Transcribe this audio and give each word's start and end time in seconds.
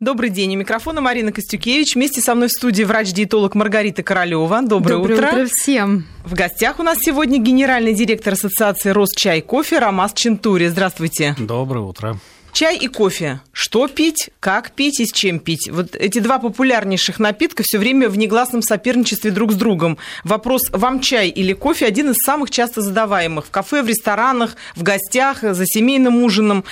Добрый 0.00 0.30
день. 0.30 0.56
У 0.56 0.58
микрофона 0.58 1.02
Марина 1.02 1.30
Костюкевич. 1.30 1.94
Вместе 1.94 2.22
со 2.22 2.34
мной 2.34 2.48
в 2.48 2.52
студии 2.52 2.84
врач-диетолог 2.84 3.54
Маргарита 3.54 4.02
Королева. 4.02 4.62
Доброе, 4.62 4.96
Доброе 4.96 5.14
утро. 5.14 5.28
утро 5.28 5.48
всем. 5.52 6.06
В 6.24 6.32
гостях 6.32 6.78
у 6.80 6.82
нас 6.82 7.00
сегодня 7.02 7.38
генеральный 7.38 7.92
директор 7.92 8.32
Ассоциации 8.32 8.88
Росчай 8.92 9.42
кофе 9.42 9.78
Ромас 9.78 10.14
Чентури. 10.14 10.68
Здравствуйте. 10.68 11.36
Доброе 11.38 11.84
утро. 11.84 12.16
Чай 12.52 12.78
и 12.78 12.88
кофе. 12.88 13.40
Что 13.52 13.88
пить, 13.88 14.30
как 14.40 14.72
пить 14.72 15.00
и 15.00 15.06
с 15.06 15.12
чем 15.12 15.38
пить? 15.38 15.68
Вот 15.70 15.94
эти 15.94 16.18
два 16.18 16.38
популярнейших 16.38 17.20
напитка 17.20 17.62
все 17.62 17.78
время 17.78 18.08
в 18.08 18.16
негласном 18.16 18.62
соперничестве 18.62 19.30
друг 19.30 19.52
с 19.52 19.54
другом. 19.54 19.98
Вопрос 20.24 20.62
«вам 20.72 21.00
чай 21.00 21.28
или 21.28 21.52
кофе» 21.52 21.86
один 21.86 22.10
из 22.10 22.16
самых 22.24 22.50
часто 22.50 22.80
задаваемых 22.80 23.46
в 23.46 23.50
кафе, 23.50 23.82
в 23.82 23.86
ресторанах, 23.88 24.56
в 24.74 24.82
гостях, 24.82 25.42
за 25.42 25.64
семейным 25.66 26.24
ужином. 26.24 26.64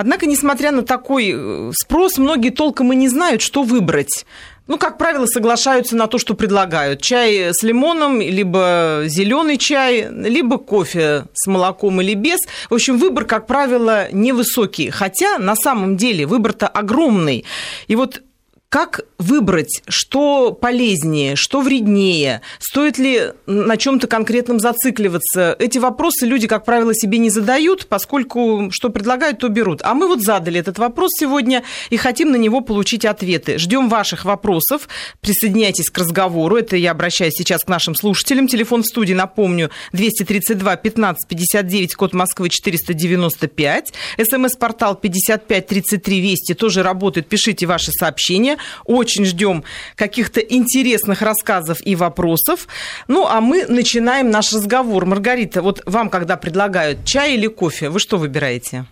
Однако, 0.00 0.26
несмотря 0.26 0.70
на 0.70 0.82
такой 0.82 1.32
э, 1.34 1.72
спрос, 1.74 2.18
многие 2.18 2.50
толком 2.50 2.92
и 2.92 2.96
не 2.96 3.08
знают, 3.08 3.42
что 3.42 3.64
выбрать 3.64 4.24
ну, 4.68 4.76
как 4.76 4.98
правило, 4.98 5.24
соглашаются 5.24 5.96
на 5.96 6.08
то, 6.08 6.18
что 6.18 6.34
предлагают. 6.34 7.00
Чай 7.00 7.54
с 7.54 7.62
лимоном, 7.62 8.20
либо 8.20 9.04
зеленый 9.06 9.56
чай, 9.56 10.06
либо 10.10 10.58
кофе 10.58 11.24
с 11.32 11.46
молоком 11.46 12.02
или 12.02 12.12
без. 12.12 12.38
В 12.68 12.74
общем, 12.74 12.98
выбор, 12.98 13.24
как 13.24 13.46
правило, 13.46 14.08
невысокий. 14.12 14.90
Хотя 14.90 15.38
на 15.38 15.56
самом 15.56 15.96
деле 15.96 16.26
выбор-то 16.26 16.68
огромный. 16.68 17.46
И 17.86 17.96
вот 17.96 18.20
как 18.68 19.00
выбрать, 19.16 19.80
что 19.88 20.52
полезнее, 20.52 21.36
что 21.36 21.62
вреднее? 21.62 22.42
Стоит 22.58 22.98
ли 22.98 23.32
на 23.46 23.78
чем-то 23.78 24.06
конкретном 24.06 24.60
зацикливаться? 24.60 25.56
Эти 25.58 25.78
вопросы 25.78 26.26
люди, 26.26 26.46
как 26.46 26.66
правило, 26.66 26.94
себе 26.94 27.16
не 27.16 27.30
задают, 27.30 27.86
поскольку 27.86 28.68
что 28.70 28.90
предлагают, 28.90 29.38
то 29.38 29.48
берут. 29.48 29.80
А 29.84 29.94
мы 29.94 30.06
вот 30.06 30.20
задали 30.20 30.60
этот 30.60 30.78
вопрос 30.78 31.12
сегодня 31.18 31.62
и 31.88 31.96
хотим 31.96 32.30
на 32.30 32.36
него 32.36 32.60
получить 32.60 33.06
ответы. 33.06 33.56
Ждем 33.56 33.88
ваших 33.88 34.26
вопросов. 34.26 34.86
Присоединяйтесь 35.22 35.88
к 35.88 35.96
разговору. 35.96 36.56
Это 36.56 36.76
я 36.76 36.90
обращаюсь 36.90 37.34
сейчас 37.34 37.64
к 37.64 37.68
нашим 37.68 37.94
слушателям. 37.94 38.48
Телефон 38.48 38.82
в 38.82 38.86
студии, 38.86 39.14
напомню, 39.14 39.70
232 39.92 40.76
15 40.76 41.26
59, 41.26 41.94
код 41.94 42.12
Москвы 42.12 42.50
495. 42.50 43.94
СМС-портал 44.18 44.94
55 44.94 45.66
33 45.66 46.20
Вести 46.20 46.52
тоже 46.52 46.82
работает. 46.82 47.28
Пишите 47.28 47.64
ваши 47.64 47.92
сообщения. 47.92 48.57
Очень 48.84 49.24
ждем 49.24 49.64
каких-то 49.96 50.40
интересных 50.40 51.22
рассказов 51.22 51.78
и 51.84 51.96
вопросов. 51.96 52.68
Ну, 53.08 53.26
а 53.26 53.40
мы 53.40 53.66
начинаем 53.66 54.30
наш 54.30 54.52
разговор. 54.52 55.06
Маргарита, 55.06 55.62
вот 55.62 55.82
вам 55.86 56.10
когда 56.10 56.36
предлагают 56.36 57.04
чай 57.04 57.34
или 57.34 57.46
кофе, 57.46 57.88
вы 57.90 58.00
что 58.00 58.18
выбираете? 58.18 58.86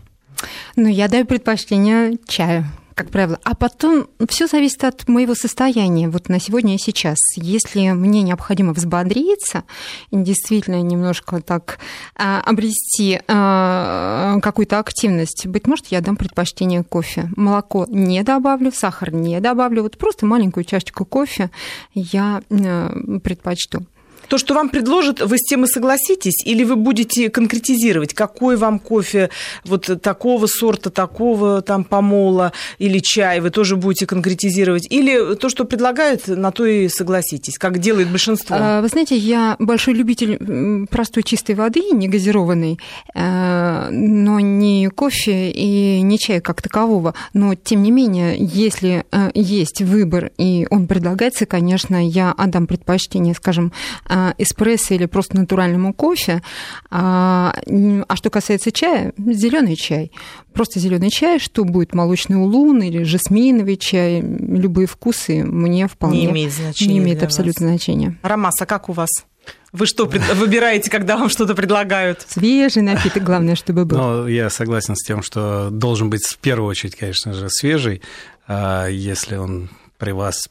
Ну, 0.76 0.88
я 0.88 1.08
даю 1.08 1.24
предпочтение 1.24 2.18
чаю 2.26 2.64
как 2.96 3.10
правило. 3.10 3.38
А 3.44 3.54
потом 3.54 4.08
все 4.26 4.46
зависит 4.46 4.82
от 4.82 5.06
моего 5.06 5.34
состояния 5.34 6.08
вот 6.08 6.30
на 6.30 6.40
сегодня 6.40 6.76
и 6.76 6.78
сейчас. 6.78 7.18
Если 7.36 7.90
мне 7.90 8.22
необходимо 8.22 8.72
взбодриться 8.72 9.64
действительно 10.10 10.80
немножко 10.80 11.42
так 11.42 11.78
а, 12.16 12.40
обрести 12.40 13.20
а, 13.28 14.40
какую-то 14.40 14.78
активность, 14.78 15.46
быть 15.46 15.66
может, 15.66 15.88
я 15.88 16.00
дам 16.00 16.16
предпочтение 16.16 16.82
кофе. 16.84 17.28
Молоко 17.36 17.84
не 17.90 18.22
добавлю, 18.22 18.72
сахар 18.72 19.12
не 19.12 19.40
добавлю, 19.40 19.82
вот 19.82 19.98
просто 19.98 20.24
маленькую 20.24 20.64
чашечку 20.64 21.04
кофе 21.04 21.50
я 21.92 22.40
а, 22.48 23.18
предпочту. 23.22 23.84
То, 24.28 24.38
что 24.38 24.54
вам 24.54 24.68
предложат, 24.68 25.20
вы 25.20 25.38
с 25.38 25.42
тем 25.42 25.64
и 25.64 25.66
согласитесь? 25.66 26.44
Или 26.44 26.64
вы 26.64 26.76
будете 26.76 27.30
конкретизировать, 27.30 28.14
какой 28.14 28.56
вам 28.56 28.78
кофе 28.78 29.30
вот 29.64 29.88
такого 30.02 30.46
сорта, 30.46 30.90
такого 30.90 31.62
там 31.62 31.84
помола 31.84 32.52
или 32.78 32.98
чай, 32.98 33.40
вы 33.40 33.50
тоже 33.50 33.76
будете 33.76 34.06
конкретизировать? 34.06 34.86
Или 34.90 35.34
то, 35.36 35.48
что 35.48 35.64
предлагают, 35.64 36.28
на 36.28 36.50
то 36.50 36.66
и 36.66 36.88
согласитесь, 36.88 37.58
как 37.58 37.78
делает 37.78 38.10
большинство? 38.10 38.56
А, 38.58 38.80
вы 38.80 38.88
знаете, 38.88 39.16
я 39.16 39.56
большой 39.58 39.94
любитель 39.94 40.86
простой 40.90 41.22
чистой 41.22 41.54
воды, 41.54 41.82
не 41.92 42.08
газированной, 42.08 42.78
э, 43.14 43.88
но 43.90 44.40
не 44.40 44.88
кофе 44.88 45.50
и 45.50 46.00
не 46.02 46.18
чая 46.18 46.40
как 46.40 46.62
такового. 46.62 47.14
Но, 47.32 47.54
тем 47.54 47.82
не 47.82 47.90
менее, 47.90 48.36
если 48.38 49.04
э, 49.10 49.30
есть 49.34 49.82
выбор, 49.82 50.30
и 50.38 50.66
он 50.70 50.86
предлагается, 50.86 51.46
конечно, 51.46 52.06
я 52.06 52.32
отдам 52.32 52.66
предпочтение, 52.66 53.34
скажем, 53.34 53.72
а, 54.04 54.15
эспрессо 54.38 54.94
или 54.94 55.06
просто 55.06 55.36
натуральному 55.36 55.92
кофе. 55.94 56.42
А, 56.90 57.54
а 58.08 58.16
что 58.16 58.30
касается 58.30 58.72
чая, 58.72 59.12
зеленый 59.16 59.76
чай. 59.76 60.12
Просто 60.52 60.80
зеленый 60.80 61.10
чай, 61.10 61.38
что 61.38 61.64
будет 61.64 61.94
молочный 61.94 62.36
улун 62.36 62.82
или 62.82 63.02
жасминовый 63.02 63.76
чай, 63.76 64.20
любые 64.20 64.86
вкусы 64.86 65.44
мне 65.44 65.88
вполне 65.88 66.22
не 66.22 66.30
имеет 66.30 66.52
значения. 66.52 66.94
Не 66.94 66.98
имеет 66.98 67.22
абсолютно 67.22 67.68
значения. 67.68 68.18
Ромас, 68.22 68.60
а 68.60 68.66
как 68.66 68.88
у 68.88 68.92
вас? 68.92 69.10
Вы 69.72 69.86
что 69.86 70.06
выбираете, 70.06 70.90
когда 70.90 71.16
вам 71.16 71.28
что-то 71.28 71.54
предлагают? 71.54 72.24
Свежий 72.28 72.82
напиток, 72.82 73.22
главное, 73.22 73.56
чтобы 73.56 73.84
был. 73.84 73.98
Ну, 73.98 74.26
я 74.26 74.48
согласен 74.48 74.96
с 74.96 75.04
тем, 75.04 75.22
что 75.22 75.68
должен 75.70 76.08
быть 76.08 76.24
в 76.24 76.38
первую 76.38 76.70
очередь, 76.70 76.96
конечно 76.96 77.32
же, 77.32 77.48
свежий. 77.50 78.00
А 78.48 78.86
если 78.86 79.36
он 79.36 79.68
при 79.98 80.12
вас 80.12 80.48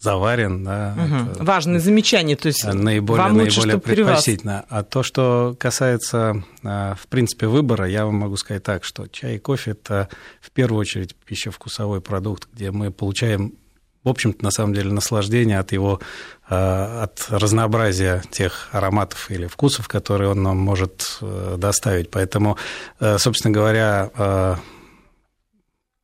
заварен. 0.00 0.64
Да, 0.64 0.96
угу. 0.96 1.44
Важное 1.44 1.78
замечание, 1.78 2.36
то 2.36 2.48
есть 2.48 2.64
наиболее, 2.64 3.22
вам 3.22 3.36
лучше, 3.36 3.60
наиболее 3.60 3.80
предпочтительно. 3.80 4.64
А 4.68 4.82
то, 4.82 5.02
что 5.02 5.54
касается, 5.58 6.42
а, 6.64 6.94
в 6.94 7.06
принципе, 7.06 7.46
выбора, 7.46 7.86
я 7.86 8.06
вам 8.06 8.16
могу 8.16 8.36
сказать 8.36 8.62
так, 8.62 8.82
что 8.84 9.06
чай 9.06 9.36
и 9.36 9.38
кофе– 9.38 9.70
это 9.72 10.08
в 10.40 10.50
первую 10.50 10.80
очередь 10.80 11.14
пищевкусовой 11.14 12.00
продукт, 12.00 12.48
где 12.52 12.70
мы 12.70 12.90
получаем 12.90 13.54
в 14.02 14.08
общем-то, 14.08 14.42
на 14.42 14.50
самом 14.50 14.72
деле, 14.72 14.90
наслаждение 14.90 15.58
от 15.58 15.72
его, 15.72 16.00
а, 16.48 17.02
от 17.04 17.26
разнообразия 17.28 18.22
тех 18.30 18.70
ароматов 18.72 19.30
или 19.30 19.46
вкусов, 19.46 19.88
которые 19.88 20.30
он 20.30 20.42
нам 20.42 20.56
может 20.56 21.18
э, 21.20 21.56
доставить. 21.58 22.10
Поэтому, 22.10 22.56
э, 22.98 23.18
собственно 23.18 23.52
говоря, 23.52 24.58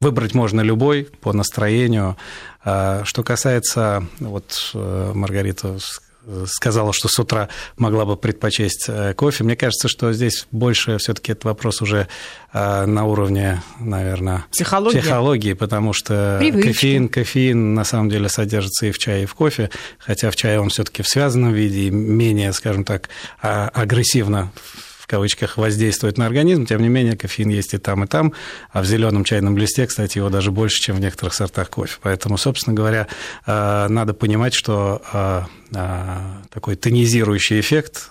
Выбрать 0.00 0.34
можно 0.34 0.60
любой 0.60 1.08
по 1.20 1.32
настроению. 1.32 2.16
А, 2.62 3.02
что 3.04 3.22
касается, 3.22 4.06
вот 4.18 4.72
э, 4.74 5.12
Маргарита 5.14 5.78
сказала, 6.46 6.92
что 6.92 7.08
с 7.08 7.18
утра 7.18 7.48
могла 7.76 8.04
бы 8.04 8.16
предпочесть 8.16 8.86
э, 8.88 9.14
кофе. 9.14 9.44
Мне 9.44 9.56
кажется, 9.56 9.88
что 9.88 10.12
здесь 10.12 10.46
больше 10.50 10.98
все-таки 10.98 11.32
этот 11.32 11.44
вопрос 11.44 11.82
уже 11.82 12.08
э, 12.52 12.86
на 12.86 13.04
уровне, 13.04 13.62
наверное, 13.78 14.44
психологии, 14.50 15.00
психологии 15.00 15.52
потому 15.52 15.92
что 15.92 16.36
Привычки. 16.38 16.68
кофеин, 16.68 17.08
кофеин 17.08 17.74
на 17.74 17.84
самом 17.84 18.10
деле 18.10 18.28
содержится 18.28 18.86
и 18.86 18.90
в 18.90 18.98
чае, 18.98 19.22
и 19.22 19.26
в 19.26 19.34
кофе, 19.34 19.70
хотя 19.98 20.30
в 20.30 20.36
чае 20.36 20.60
он 20.60 20.68
все-таки 20.68 21.02
в 21.02 21.08
связанном 21.08 21.52
виде 21.52 21.82
и 21.84 21.90
менее, 21.90 22.52
скажем 22.52 22.84
так, 22.84 23.08
а, 23.40 23.70
агрессивно 23.72 24.50
в 25.06 25.08
кавычках 25.08 25.56
воздействует 25.56 26.18
на 26.18 26.26
организм, 26.26 26.66
тем 26.66 26.82
не 26.82 26.88
менее 26.88 27.16
кофеин 27.16 27.48
есть 27.50 27.74
и 27.74 27.78
там, 27.78 28.02
и 28.02 28.08
там, 28.08 28.32
а 28.72 28.82
в 28.82 28.86
зеленом 28.86 29.22
чайном 29.22 29.56
листе, 29.56 29.86
кстати, 29.86 30.18
его 30.18 30.30
даже 30.30 30.50
больше, 30.50 30.80
чем 30.82 30.96
в 30.96 31.00
некоторых 31.00 31.32
сортах 31.32 31.70
кофе. 31.70 31.98
Поэтому, 32.02 32.36
собственно 32.36 32.74
говоря, 32.74 33.06
э, 33.46 33.86
надо 33.88 34.14
понимать, 34.14 34.52
что 34.52 35.00
э, 35.12 35.42
э, 35.76 36.16
такой 36.50 36.74
тонизирующий 36.74 37.60
эффект 37.60 38.10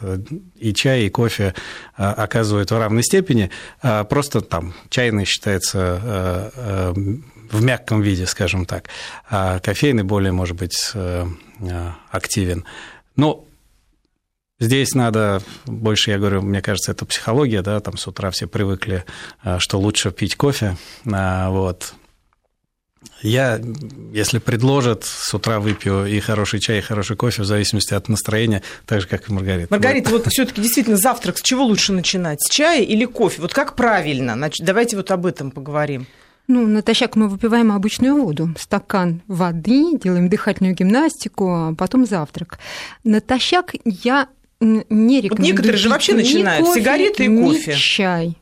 и 0.58 0.74
чай, 0.74 1.04
и 1.04 1.10
кофе 1.10 1.54
оказывают 1.98 2.72
в 2.72 2.80
равной 2.80 3.04
степени. 3.04 3.52
Просто 3.82 4.40
там 4.40 4.74
чайный 4.90 5.26
считается 5.26 6.52
в 7.52 7.62
мягком 7.62 8.02
виде, 8.02 8.26
скажем 8.26 8.66
так, 8.66 8.88
а 9.30 9.60
кофейный 9.60 10.04
более, 10.04 10.32
может 10.32 10.56
быть, 10.56 10.94
активен. 12.12 12.64
Но 13.18 13.46
Здесь 14.66 14.96
надо 14.96 15.44
больше, 15.68 16.10
я 16.10 16.18
говорю, 16.18 16.42
мне 16.42 16.60
кажется, 16.60 16.92
это 16.92 17.06
психология, 17.06 17.62
да, 17.62 17.80
там 17.82 17.98
с 17.98 18.08
утра 18.08 18.32
все 18.32 18.48
привыкли, 18.48 19.06
э, 19.44 19.60
что 19.60 19.80
лучше 19.80 20.10
пить 20.10 20.36
кофе, 20.36 20.76
а, 21.06 21.52
вот. 21.52 21.94
Я, 23.22 23.62
если 24.12 24.40
предложат, 24.40 25.04
с 25.04 25.32
утра 25.36 25.60
выпью 25.60 26.08
и 26.08 26.20
хороший 26.20 26.60
чай, 26.60 26.80
и 26.80 26.82
хороший 26.82 27.16
кофе, 27.16 27.44
в 27.44 27.46
зависимости 27.46 27.94
от 27.94 28.10
настроения, 28.10 28.64
так 28.88 29.02
же, 29.02 29.08
как 29.08 29.30
и 29.30 29.34
Маргарита. 29.34 29.68
Маргарита, 29.70 30.10
вот, 30.10 30.26
вот 30.26 30.34
все 30.34 30.46
таки 30.46 30.62
действительно 30.62 30.98
завтрак, 30.98 31.38
с 31.38 31.44
чего 31.44 31.64
лучше 31.64 31.94
начинать, 31.94 32.42
с 32.42 32.50
чая 32.50 32.82
или 32.82 33.06
кофе? 33.06 33.44
Вот 33.44 33.54
как 33.54 33.76
правильно? 33.76 34.36
Давайте 34.62 34.98
вот 34.98 35.12
об 35.12 35.28
этом 35.28 35.52
поговорим. 35.52 36.08
Ну, 36.48 36.68
натощак 36.68 37.16
мы 37.16 37.28
выпиваем 37.28 37.72
обычную 37.72 38.22
воду, 38.22 38.50
стакан 38.60 39.22
воды, 39.28 39.98
делаем 39.98 40.30
дыхательную 40.30 40.76
гимнастику, 40.76 41.50
а 41.50 41.76
потом 41.76 42.06
завтрак. 42.06 42.60
Натощак 43.04 43.74
я 43.84 44.28
не 44.62 45.22
рекомендую. 45.22 45.30
Вот 45.30 45.40
некоторые 45.40 45.78
же 45.78 45.90
вообще 45.90 46.14
начинают 46.14 46.66
кофе, 46.66 46.80
сигареты 46.80 47.26
и 47.26 47.38
кофе. 47.38 47.74
чай. 47.74 48.38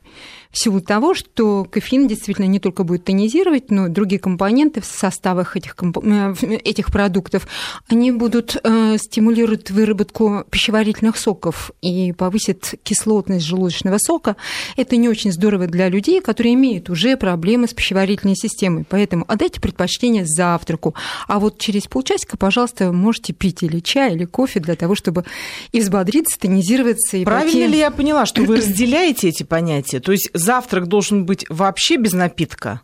В 0.54 0.58
силу 0.58 0.80
того, 0.80 1.14
что 1.14 1.64
кофеин 1.64 2.06
действительно 2.06 2.46
не 2.46 2.60
только 2.60 2.84
будет 2.84 3.04
тонизировать, 3.04 3.72
но 3.72 3.88
и 3.88 3.90
другие 3.90 4.20
компоненты 4.20 4.80
в 4.80 4.84
составах 4.84 5.56
этих, 5.56 5.74
э, 5.76 6.34
этих 6.62 6.92
продуктов, 6.92 7.48
они 7.88 8.12
будут 8.12 8.56
э, 8.62 8.96
стимулировать 8.98 9.72
выработку 9.72 10.44
пищеварительных 10.48 11.16
соков 11.18 11.72
и 11.82 12.12
повысит 12.12 12.74
кислотность 12.84 13.44
желудочного 13.44 13.98
сока. 13.98 14.36
Это 14.76 14.96
не 14.96 15.08
очень 15.08 15.32
здорово 15.32 15.66
для 15.66 15.88
людей, 15.88 16.20
которые 16.20 16.54
имеют 16.54 16.88
уже 16.88 17.16
проблемы 17.16 17.66
с 17.66 17.74
пищеварительной 17.74 18.36
системой. 18.36 18.84
Поэтому 18.88 19.24
отдайте 19.26 19.60
предпочтение 19.60 20.24
завтраку. 20.24 20.94
А 21.26 21.40
вот 21.40 21.58
через 21.58 21.88
полчасика, 21.88 22.36
пожалуйста, 22.36 22.92
можете 22.92 23.32
пить 23.32 23.64
или 23.64 23.80
чай, 23.80 24.14
или 24.14 24.24
кофе 24.24 24.60
для 24.60 24.76
того, 24.76 24.94
чтобы 24.94 25.24
и 25.72 25.80
взбодриться, 25.80 26.38
тонизироваться. 26.38 27.16
И 27.16 27.24
Правильно 27.24 27.52
пойти... 27.52 27.66
ли 27.66 27.78
я 27.78 27.90
поняла, 27.90 28.24
что 28.24 28.42
вы 28.42 28.58
разделяете 28.58 29.30
эти 29.30 29.42
понятия? 29.42 29.98
То 29.98 30.12
есть 30.12 30.30
завтрак 30.44 30.86
должен 30.86 31.24
быть 31.24 31.44
вообще 31.48 31.96
без 31.96 32.12
напитка? 32.12 32.82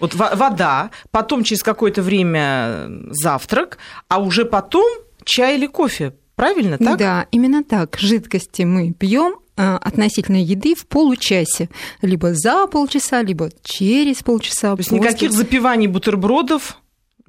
Вот 0.00 0.14
вода, 0.14 0.90
потом 1.10 1.42
через 1.42 1.62
какое-то 1.62 2.02
время 2.02 2.88
завтрак, 3.10 3.78
а 4.08 4.20
уже 4.20 4.44
потом 4.44 4.88
чай 5.24 5.56
или 5.56 5.66
кофе. 5.66 6.14
Правильно 6.36 6.78
так? 6.78 6.98
Да, 6.98 7.26
именно 7.32 7.64
так. 7.64 7.96
Жидкости 7.98 8.62
мы 8.62 8.92
пьем 8.92 9.34
а, 9.56 9.76
относительно 9.78 10.40
еды 10.40 10.76
в 10.76 10.86
получасе. 10.86 11.68
Либо 12.00 12.32
за 12.32 12.68
полчаса, 12.68 13.22
либо 13.22 13.50
через 13.64 14.22
полчаса. 14.22 14.74
То 14.74 14.78
есть 14.78 14.90
после... 14.90 15.04
никаких 15.04 15.32
запиваний 15.32 15.88
бутербродов 15.88 16.78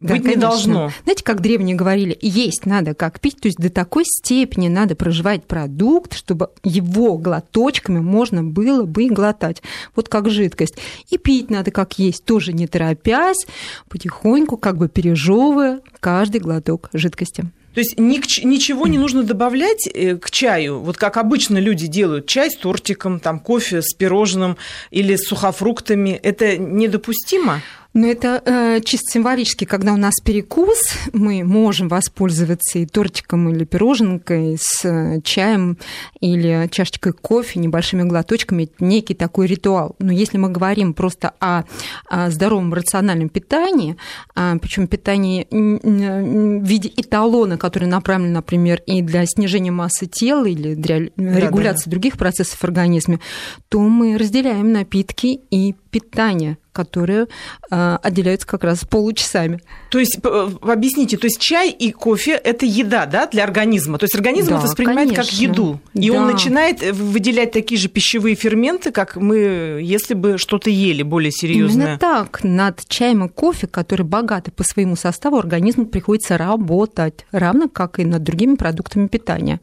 да, 0.01 0.13
быть 0.13 0.23
конечно. 0.23 0.39
не 0.39 0.41
должно. 0.41 0.91
Знаете, 1.03 1.23
как 1.23 1.41
древние 1.41 1.75
говорили, 1.75 2.17
есть 2.21 2.65
надо 2.65 2.93
как 2.93 3.19
пить, 3.19 3.39
то 3.39 3.47
есть 3.47 3.57
до 3.57 3.69
такой 3.69 4.05
степени 4.05 4.67
надо 4.67 4.95
проживать 4.95 5.45
продукт, 5.45 6.13
чтобы 6.13 6.49
его 6.63 7.17
глоточками 7.17 7.99
можно 7.99 8.43
было 8.43 8.83
бы 8.83 9.07
глотать, 9.07 9.61
вот 9.95 10.09
как 10.09 10.29
жидкость. 10.29 10.75
И 11.09 11.17
пить 11.17 11.49
надо 11.49 11.71
как 11.71 11.99
есть, 11.99 12.23
тоже 12.25 12.53
не 12.53 12.67
торопясь, 12.67 13.45
потихоньку, 13.89 14.57
как 14.57 14.77
бы 14.77 14.87
пережевывая 14.87 15.81
каждый 15.99 16.39
глоток 16.39 16.89
жидкости. 16.93 17.45
То 17.73 17.81
есть 17.81 17.99
ничего 17.99 18.87
не 18.87 18.97
нужно 18.97 19.23
добавлять 19.23 19.87
э, 19.87 20.17
к 20.17 20.31
чаю, 20.31 20.79
вот 20.79 20.97
как 20.97 21.17
обычно 21.17 21.59
люди 21.59 21.87
делают, 21.87 22.25
чай 22.25 22.49
с 22.49 22.57
тортиком, 22.57 23.19
там, 23.19 23.39
кофе 23.39 23.81
с 23.81 23.93
пирожным 23.93 24.57
или 24.89 25.15
с 25.15 25.27
сухофруктами. 25.27 26.09
Это 26.11 26.57
недопустимо? 26.57 27.61
Но 27.93 28.05
это 28.05 28.41
э, 28.45 28.81
чисто 28.81 29.11
символически, 29.11 29.65
когда 29.65 29.93
у 29.93 29.97
нас 29.97 30.13
перекус, 30.23 30.79
мы 31.11 31.43
можем 31.43 31.87
воспользоваться 31.87 32.77
и 32.77 32.85
тортиком 32.85 33.49
или 33.49 33.65
пироженкой 33.65 34.57
с 34.61 34.85
э, 34.85 35.21
чаем 35.23 35.79
или 36.21 36.69
чашечкой 36.71 37.13
кофе, 37.13 37.59
небольшими 37.59 38.03
глоточками, 38.03 38.63
это 38.63 38.73
некий 38.79 39.15
такой 39.15 39.47
ритуал. 39.47 39.95
Но 39.97 40.11
если 40.11 40.37
мы 40.37 40.49
говорим 40.49 40.93
просто 40.93 41.33
о, 41.39 41.63
о 42.07 42.29
здоровом 42.29 42.75
рациональном 42.75 43.29
питании, 43.29 43.97
а, 44.35 44.55
причем 44.57 44.87
питании 44.87 45.47
в 45.49 46.63
виде 46.63 46.91
эталона, 46.95 47.57
который 47.57 47.87
направлен, 47.87 48.33
например, 48.33 48.83
и 48.85 49.01
для 49.01 49.25
снижения 49.25 49.71
массы 49.71 50.05
тела 50.05 50.45
или 50.45 50.75
для 50.75 50.99
регуляции 50.99 51.85
да, 51.85 51.85
да. 51.85 51.91
других 51.91 52.17
процессов 52.17 52.59
в 52.59 52.63
организме, 52.63 53.19
то 53.67 53.79
мы 53.79 54.17
разделяем 54.17 54.71
напитки 54.71 55.39
и 55.49 55.73
питание 55.89 56.57
которые 56.79 57.27
э, 57.71 57.97
отделяются 58.01 58.47
как 58.47 58.63
раз 58.63 58.85
получасами. 58.85 59.59
То 59.89 59.99
есть, 59.99 60.19
объясните, 60.61 61.17
то 61.17 61.25
есть 61.25 61.39
чай 61.41 61.71
и 61.71 61.91
кофе– 61.91 62.31
это 62.43 62.65
еда, 62.65 63.05
да, 63.05 63.27
для 63.27 63.43
организма? 63.43 63.97
То 63.97 64.05
есть 64.05 64.15
организм 64.15 64.51
да, 64.51 64.57
это 64.57 64.67
воспринимает 64.67 65.09
конечно. 65.09 65.23
как 65.25 65.33
еду, 65.33 65.81
и 65.93 66.09
да. 66.09 66.17
он 66.17 66.31
начинает 66.31 66.81
выделять 66.93 67.51
такие 67.51 67.79
же 67.79 67.89
пищевые 67.89 68.35
ферменты, 68.35 68.91
как 68.91 69.17
мы, 69.17 69.81
если 69.81 70.13
бы 70.13 70.37
что-то 70.37 70.69
ели 70.69 71.03
более 71.03 71.31
серьезное. 71.31 71.85
Именно 71.85 71.97
так. 71.97 72.43
Над 72.43 72.87
чаем 72.87 73.25
и 73.25 73.29
кофе, 73.29 73.67
которые 73.67 74.07
богаты 74.07 74.51
по 74.51 74.63
своему 74.63 74.95
составу, 74.95 75.37
организму 75.37 75.85
приходится 75.85 76.37
работать, 76.37 77.25
равно 77.31 77.67
как 77.67 77.99
и 77.99 78.05
над 78.05 78.23
другими 78.23 78.55
продуктами 78.55 79.07
питания. 79.07 79.59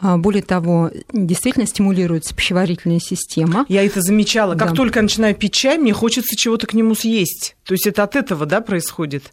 А, 0.00 0.16
более 0.16 0.42
того, 0.42 0.90
действительно 1.12 1.66
стимулируется 1.66 2.34
пищеварительная 2.34 3.00
система. 3.00 3.66
Я 3.68 3.84
это 3.84 4.00
замечала. 4.00 4.54
Как 4.54 4.70
да. 4.70 4.74
только 4.74 4.98
я 5.00 5.02
начинаю 5.02 5.34
пить 5.34 5.54
чай, 5.54 5.78
мне 5.78 5.92
хочется 5.92 6.36
чего-то 6.36 6.66
к 6.66 6.74
нему 6.74 6.94
съесть. 6.94 7.56
То 7.64 7.74
есть 7.74 7.86
это 7.86 8.02
от 8.02 8.16
этого, 8.16 8.46
да, 8.46 8.60
происходит? 8.60 9.32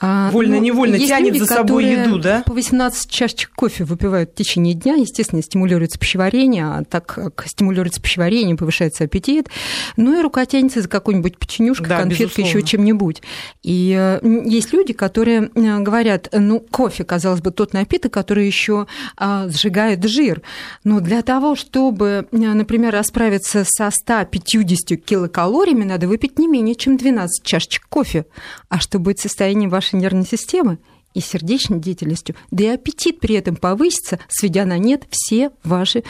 А, 0.00 0.30
Вольно-невольно 0.30 0.98
ну, 0.98 1.06
тянет 1.06 1.34
люди, 1.34 1.38
за 1.38 1.46
собой 1.46 1.84
еду, 1.84 2.18
да? 2.18 2.42
По 2.46 2.52
18 2.52 3.10
чашечек 3.10 3.50
кофе 3.54 3.84
выпивают 3.84 4.32
в 4.32 4.34
течение 4.34 4.74
дня, 4.74 4.94
естественно, 4.94 5.42
стимулируется 5.42 5.98
пищеварение, 5.98 6.64
а 6.64 6.84
так 6.84 7.06
как 7.06 7.44
стимулируется 7.46 8.00
пищеварение, 8.00 8.56
повышается 8.56 9.04
аппетит. 9.04 9.48
Ну 9.96 10.18
и 10.18 10.22
рука 10.22 10.44
тянется 10.46 10.82
за 10.82 10.88
какой-нибудь 10.88 11.38
печенюшкой, 11.38 11.88
да, 11.88 12.00
конфеткой, 12.00 12.44
еще 12.44 12.62
чем-нибудь. 12.62 13.22
И 13.62 13.96
э, 13.98 14.20
есть 14.44 14.72
люди, 14.72 14.92
которые 14.92 15.50
э, 15.54 15.78
говорят, 15.80 16.28
ну, 16.32 16.60
кофе, 16.60 17.04
казалось 17.04 17.40
бы, 17.40 17.50
тот 17.50 17.72
напиток, 17.72 18.12
который 18.12 18.46
еще 18.46 18.86
а, 19.16 19.48
сжигает 19.48 20.04
жир. 20.04 20.42
Но 20.82 21.00
для 21.00 21.22
того, 21.22 21.54
чтобы, 21.54 22.26
э, 22.30 22.36
например, 22.36 22.92
расправиться 22.92 23.64
со 23.66 23.90
150 23.90 25.02
килокалориями, 25.02 25.84
надо 25.84 26.08
выпить 26.08 26.38
не 26.38 26.46
менее 26.46 26.74
чем 26.74 26.96
12 26.96 27.44
чашечек 27.44 27.86
кофе. 27.88 28.26
А 28.68 28.80
чтобы 28.80 29.04
быть 29.04 29.20
состояние 29.20 29.53
состоянии 29.54 29.68
вашей 29.68 29.96
нервной 30.00 30.26
системы 30.26 30.78
и 31.14 31.20
сердечной 31.20 31.78
деятельностью, 31.78 32.34
да 32.50 32.64
и 32.64 32.66
аппетит 32.68 33.20
при 33.20 33.36
этом 33.36 33.54
повысится, 33.54 34.18
сведя 34.28 34.64
на 34.64 34.78
нет 34.78 35.04
все 35.10 35.50
ваши 35.62 36.02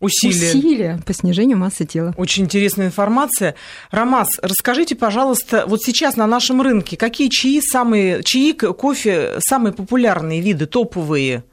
усилия, 0.00 0.50
усилия 0.50 1.02
по 1.06 1.14
снижению 1.14 1.58
массы 1.58 1.86
тела. 1.86 2.12
Очень 2.16 2.44
интересная 2.44 2.86
информация. 2.86 3.54
Ромас, 3.92 4.28
расскажите, 4.42 4.96
пожалуйста, 4.96 5.64
вот 5.68 5.82
сейчас 5.82 6.16
на 6.16 6.26
нашем 6.26 6.60
рынке 6.60 6.96
какие 6.96 7.28
чаи 7.28 7.60
самые, 7.60 8.24
чаи, 8.24 8.52
кофе 8.52 9.38
самые 9.38 9.72
популярные 9.72 10.40
виды, 10.40 10.66
топовые? 10.66 11.44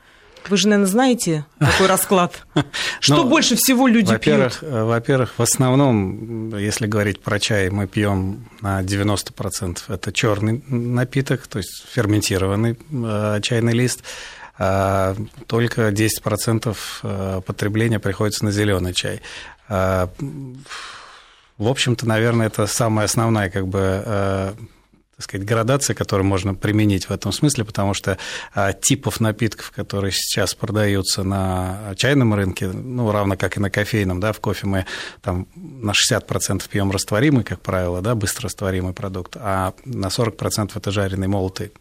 Вы 0.49 0.57
же, 0.57 0.67
наверное, 0.67 0.89
знаете 0.89 1.45
такой 1.59 1.87
расклад. 1.87 2.45
Что 2.99 3.23
ну, 3.23 3.29
больше 3.29 3.55
всего 3.55 3.87
люди 3.87 4.11
во-первых, 4.11 4.59
пьют? 4.59 4.71
Во-первых, 4.71 5.33
в 5.37 5.41
основном, 5.41 6.55
если 6.57 6.87
говорить 6.87 7.21
про 7.21 7.39
чай, 7.39 7.69
мы 7.69 7.87
пьем 7.87 8.45
на 8.61 8.81
90% 8.81 9.79
это 9.87 10.13
черный 10.13 10.63
напиток, 10.67 11.47
то 11.47 11.59
есть 11.59 11.85
ферментированный 11.91 12.77
э, 12.91 13.39
чайный 13.41 13.73
лист. 13.73 14.03
А 14.57 15.15
только 15.47 15.89
10% 15.89 16.77
э, 17.03 17.41
потребления 17.45 17.99
приходится 17.99 18.45
на 18.45 18.51
зеленый 18.51 18.93
чай. 18.93 19.21
А, 19.67 20.09
в 21.57 21.67
общем-то, 21.67 22.07
наверное, 22.07 22.47
это 22.47 22.67
самая 22.67 23.05
основная 23.05 23.49
как 23.49 23.67
бы 23.67 24.03
э, 24.05 24.53
так 25.15 25.23
сказать, 25.23 25.47
градация, 25.47 25.93
которую 25.93 26.27
можно 26.27 26.53
применить 26.53 27.05
в 27.05 27.11
этом 27.11 27.31
смысле, 27.31 27.63
потому 27.63 27.93
что 27.93 28.17
а, 28.53 28.73
типов 28.73 29.19
напитков, 29.19 29.71
которые 29.71 30.11
сейчас 30.11 30.53
продаются 30.53 31.23
на 31.23 31.93
чайном 31.95 32.33
рынке, 32.33 32.67
ну, 32.67 33.11
равно 33.11 33.37
как 33.37 33.55
и 33.57 33.59
на 33.59 33.69
кофейном, 33.69 34.19
да, 34.19 34.33
в 34.33 34.39
кофе 34.41 34.67
мы 34.67 34.85
там 35.21 35.47
на 35.55 35.91
60% 35.91 36.67
пьем 36.69 36.91
растворимый, 36.91 37.43
как 37.43 37.61
правило, 37.61 38.01
да, 38.01 38.13
быстро 38.15 38.45
растворимый 38.45 38.93
продукт, 38.93 39.37
а 39.39 39.73
на 39.85 40.07
40% 40.07 40.71
это 40.75 40.91
жареный 40.91 41.27
молотый 41.27 41.71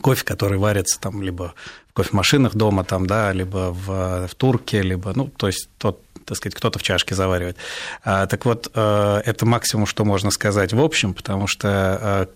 кофе, 0.00 0.24
который 0.24 0.58
варится 0.58 1.00
там 1.00 1.22
либо 1.22 1.54
в 1.90 1.92
кофемашинах 1.94 2.54
дома, 2.54 2.84
там, 2.84 3.06
да, 3.06 3.32
либо 3.32 3.72
в, 3.72 4.28
в 4.28 4.34
турке, 4.34 4.82
либо, 4.82 5.12
ну, 5.14 5.28
то 5.28 5.46
есть 5.46 5.68
тот 5.78 6.00
так 6.28 6.36
сказать, 6.36 6.54
кто-то 6.54 6.78
в 6.78 6.82
чашке 6.82 7.14
заваривает. 7.14 7.56
А, 8.04 8.26
так 8.26 8.44
вот, 8.44 8.70
э, 8.74 9.22
это 9.24 9.46
максимум, 9.46 9.86
что 9.86 10.04
можно 10.04 10.30
сказать 10.30 10.74
в 10.74 10.80
общем, 10.80 11.14
потому 11.14 11.46
что 11.46 11.98
э, 12.00 12.26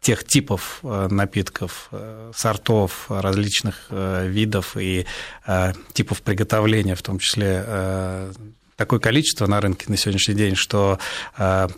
тех 0.00 0.24
типов 0.24 0.80
э, 0.82 1.08
напитков, 1.10 1.90
сортов 2.34 3.06
различных 3.10 3.88
видов 3.90 4.76
и 4.78 5.06
типов 5.92 6.22
приготовления, 6.22 6.94
в 6.94 7.02
том 7.02 7.18
числе 7.18 8.32
такое 8.76 8.98
количество 8.98 9.46
на 9.46 9.60
рынке 9.60 9.84
на 9.88 9.96
сегодняшний 9.96 10.34
день, 10.34 10.56
что 10.56 10.98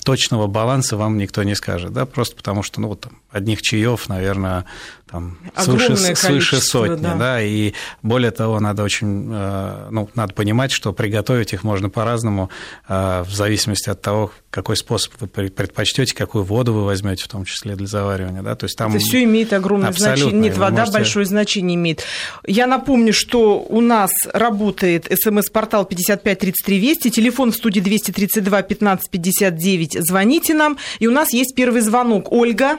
точного 0.04 0.46
баланса 0.46 0.96
вам 0.96 1.18
никто 1.18 1.42
не 1.42 1.54
скажет, 1.54 1.92
да, 1.92 2.06
просто 2.06 2.36
потому 2.36 2.62
что, 2.62 2.80
ну, 2.80 2.88
вот 2.88 3.00
там, 3.00 3.18
одних 3.30 3.60
чаев, 3.60 4.08
наверное, 4.08 4.64
там, 5.10 5.38
свыше, 5.56 6.16
свыше 6.16 6.60
сотни, 6.60 7.02
да. 7.02 7.14
да, 7.14 7.42
и 7.42 7.74
более 8.02 8.30
того, 8.30 8.58
надо 8.58 8.82
очень, 8.82 9.28
э, 9.30 9.88
ну, 9.90 10.08
надо 10.14 10.32
понимать, 10.34 10.72
что 10.72 10.92
приготовить 10.92 11.52
их 11.52 11.62
можно 11.62 11.90
по-разному, 11.90 12.50
э, 12.88 13.22
в 13.22 13.32
зависимости 13.32 13.90
от 13.90 14.00
того, 14.00 14.32
какой 14.50 14.76
способ 14.76 15.12
вы 15.20 15.28
предпочтете, 15.28 16.14
какую 16.14 16.44
воду 16.44 16.72
вы 16.72 16.84
возьмете, 16.84 17.24
в 17.24 17.28
том 17.28 17.44
числе 17.44 17.76
для 17.76 17.86
заваривания, 17.86 18.42
да, 18.42 18.56
то 18.56 18.64
есть 18.64 18.76
там... 18.76 18.90
Это 18.94 19.04
все 19.04 19.24
имеет 19.24 19.52
огромное 19.52 19.92
значение, 19.92 20.32
нет, 20.32 20.56
вода 20.56 20.80
можете... 20.80 20.98
большое 20.98 21.26
значение 21.26 21.76
имеет. 21.76 22.02
Я 22.46 22.66
напомню, 22.66 23.12
что 23.12 23.60
у 23.60 23.80
нас 23.80 24.10
работает 24.32 25.06
смс-портал 25.12 25.84
5533 25.84 26.78
Вести, 26.78 27.10
телефон 27.10 27.52
в 27.52 27.56
студии 27.56 27.80
232 27.80 28.62
15 28.62 29.10
59, 29.10 30.06
звоните 30.06 30.54
нам, 30.54 30.78
и 30.98 31.06
у 31.06 31.10
нас 31.10 31.32
есть 31.32 31.54
первый 31.54 31.82
звонок. 31.82 32.32
Ольга. 32.32 32.78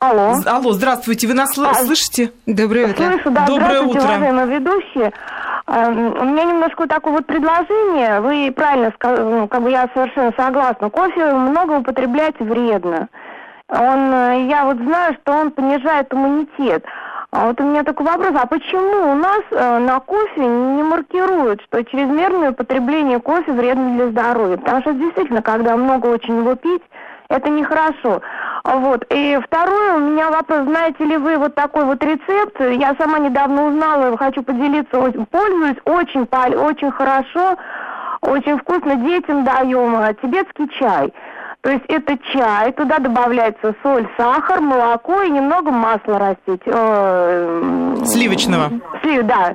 Алло. 0.00 0.34
Алло, 0.46 0.72
здравствуйте, 0.74 1.26
вы 1.26 1.34
нас 1.34 1.58
а, 1.58 1.74
слышите? 1.74 2.30
Доброе 2.46 2.92
утро. 2.92 3.10
Слышу, 3.10 3.30
да, 3.32 3.46
Доброе 3.46 3.80
утро. 3.80 3.98
уважаемые 3.98 4.46
ведущие. 4.46 5.12
У 5.66 6.24
меня 6.24 6.44
немножко 6.44 6.86
такое 6.86 7.14
вот 7.14 7.26
предложение. 7.26 8.20
Вы 8.20 8.52
правильно 8.52 8.92
сказали, 8.94 9.22
ну, 9.22 9.48
как 9.48 9.60
бы 9.60 9.72
я 9.72 9.90
совершенно 9.92 10.32
согласна. 10.36 10.88
Кофе 10.88 11.32
много 11.32 11.78
употреблять 11.80 12.38
вредно. 12.38 13.08
Он, 13.68 14.14
э, 14.14 14.46
я 14.48 14.66
вот 14.66 14.76
знаю, 14.76 15.16
что 15.20 15.32
он 15.32 15.50
понижает 15.50 16.14
иммунитет. 16.14 16.84
А 17.32 17.48
вот 17.48 17.60
у 17.60 17.64
меня 17.64 17.82
такой 17.82 18.06
вопрос, 18.06 18.30
а 18.40 18.46
почему 18.46 19.10
у 19.10 19.14
нас 19.16 19.42
э, 19.50 19.78
на 19.78 19.98
кофе 19.98 20.46
не 20.46 20.82
маркируют, 20.84 21.60
что 21.62 21.82
чрезмерное 21.82 22.52
употребление 22.52 23.18
кофе 23.18 23.50
вредно 23.50 23.96
для 23.96 24.08
здоровья? 24.10 24.58
Потому 24.58 24.80
что 24.82 24.92
действительно, 24.92 25.42
когда 25.42 25.76
много 25.76 26.06
очень 26.06 26.36
его 26.38 26.54
пить, 26.54 26.82
это 27.28 27.50
нехорошо. 27.50 28.22
Вот. 28.68 29.06
И 29.08 29.40
второе, 29.46 29.94
у 29.94 30.00
меня 30.00 30.30
вопрос, 30.30 30.64
знаете 30.64 31.02
ли 31.04 31.16
вы 31.16 31.38
вот 31.38 31.54
такой 31.54 31.84
вот 31.84 32.02
рецепт, 32.04 32.60
я 32.60 32.94
сама 32.98 33.18
недавно 33.18 33.68
узнала, 33.68 34.16
хочу 34.18 34.42
поделиться, 34.42 35.00
пользуюсь 35.30 35.78
очень, 35.86 36.28
очень 36.28 36.90
хорошо, 36.90 37.56
очень 38.20 38.58
вкусно, 38.58 38.96
детям 38.96 39.44
даем 39.44 39.96
э, 39.96 40.14
тибетский 40.20 40.68
чай. 40.78 41.12
То 41.68 41.72
есть 41.72 41.84
это 41.88 42.16
чай, 42.32 42.72
туда 42.72 42.98
добавляется 42.98 43.74
соль, 43.82 44.08
сахар, 44.16 44.62
молоко 44.62 45.20
и 45.20 45.28
немного 45.28 45.70
масла 45.70 46.18
растить. 46.18 46.62
Э, 46.64 47.94
Сливочного. 48.06 48.70
Слив, 49.02 49.26
да. 49.26 49.54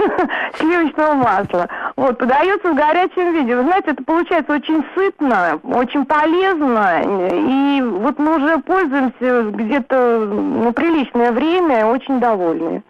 Сливочного 0.58 1.12
масла. 1.12 1.68
Вот, 1.96 2.16
подается 2.16 2.72
в 2.72 2.74
горячем 2.74 3.34
виде. 3.34 3.54
Вы 3.54 3.64
знаете, 3.64 3.90
это 3.90 4.02
получается 4.02 4.54
очень 4.54 4.82
сытно, 4.94 5.60
очень 5.62 6.06
полезно. 6.06 7.02
И 7.34 7.82
вот 7.82 8.18
мы 8.18 8.36
уже 8.36 8.56
пользуемся 8.56 9.42
где-то 9.50 10.26
ну, 10.32 10.72
приличное 10.72 11.32
время, 11.32 11.84
очень 11.84 12.18
довольны. 12.18 12.82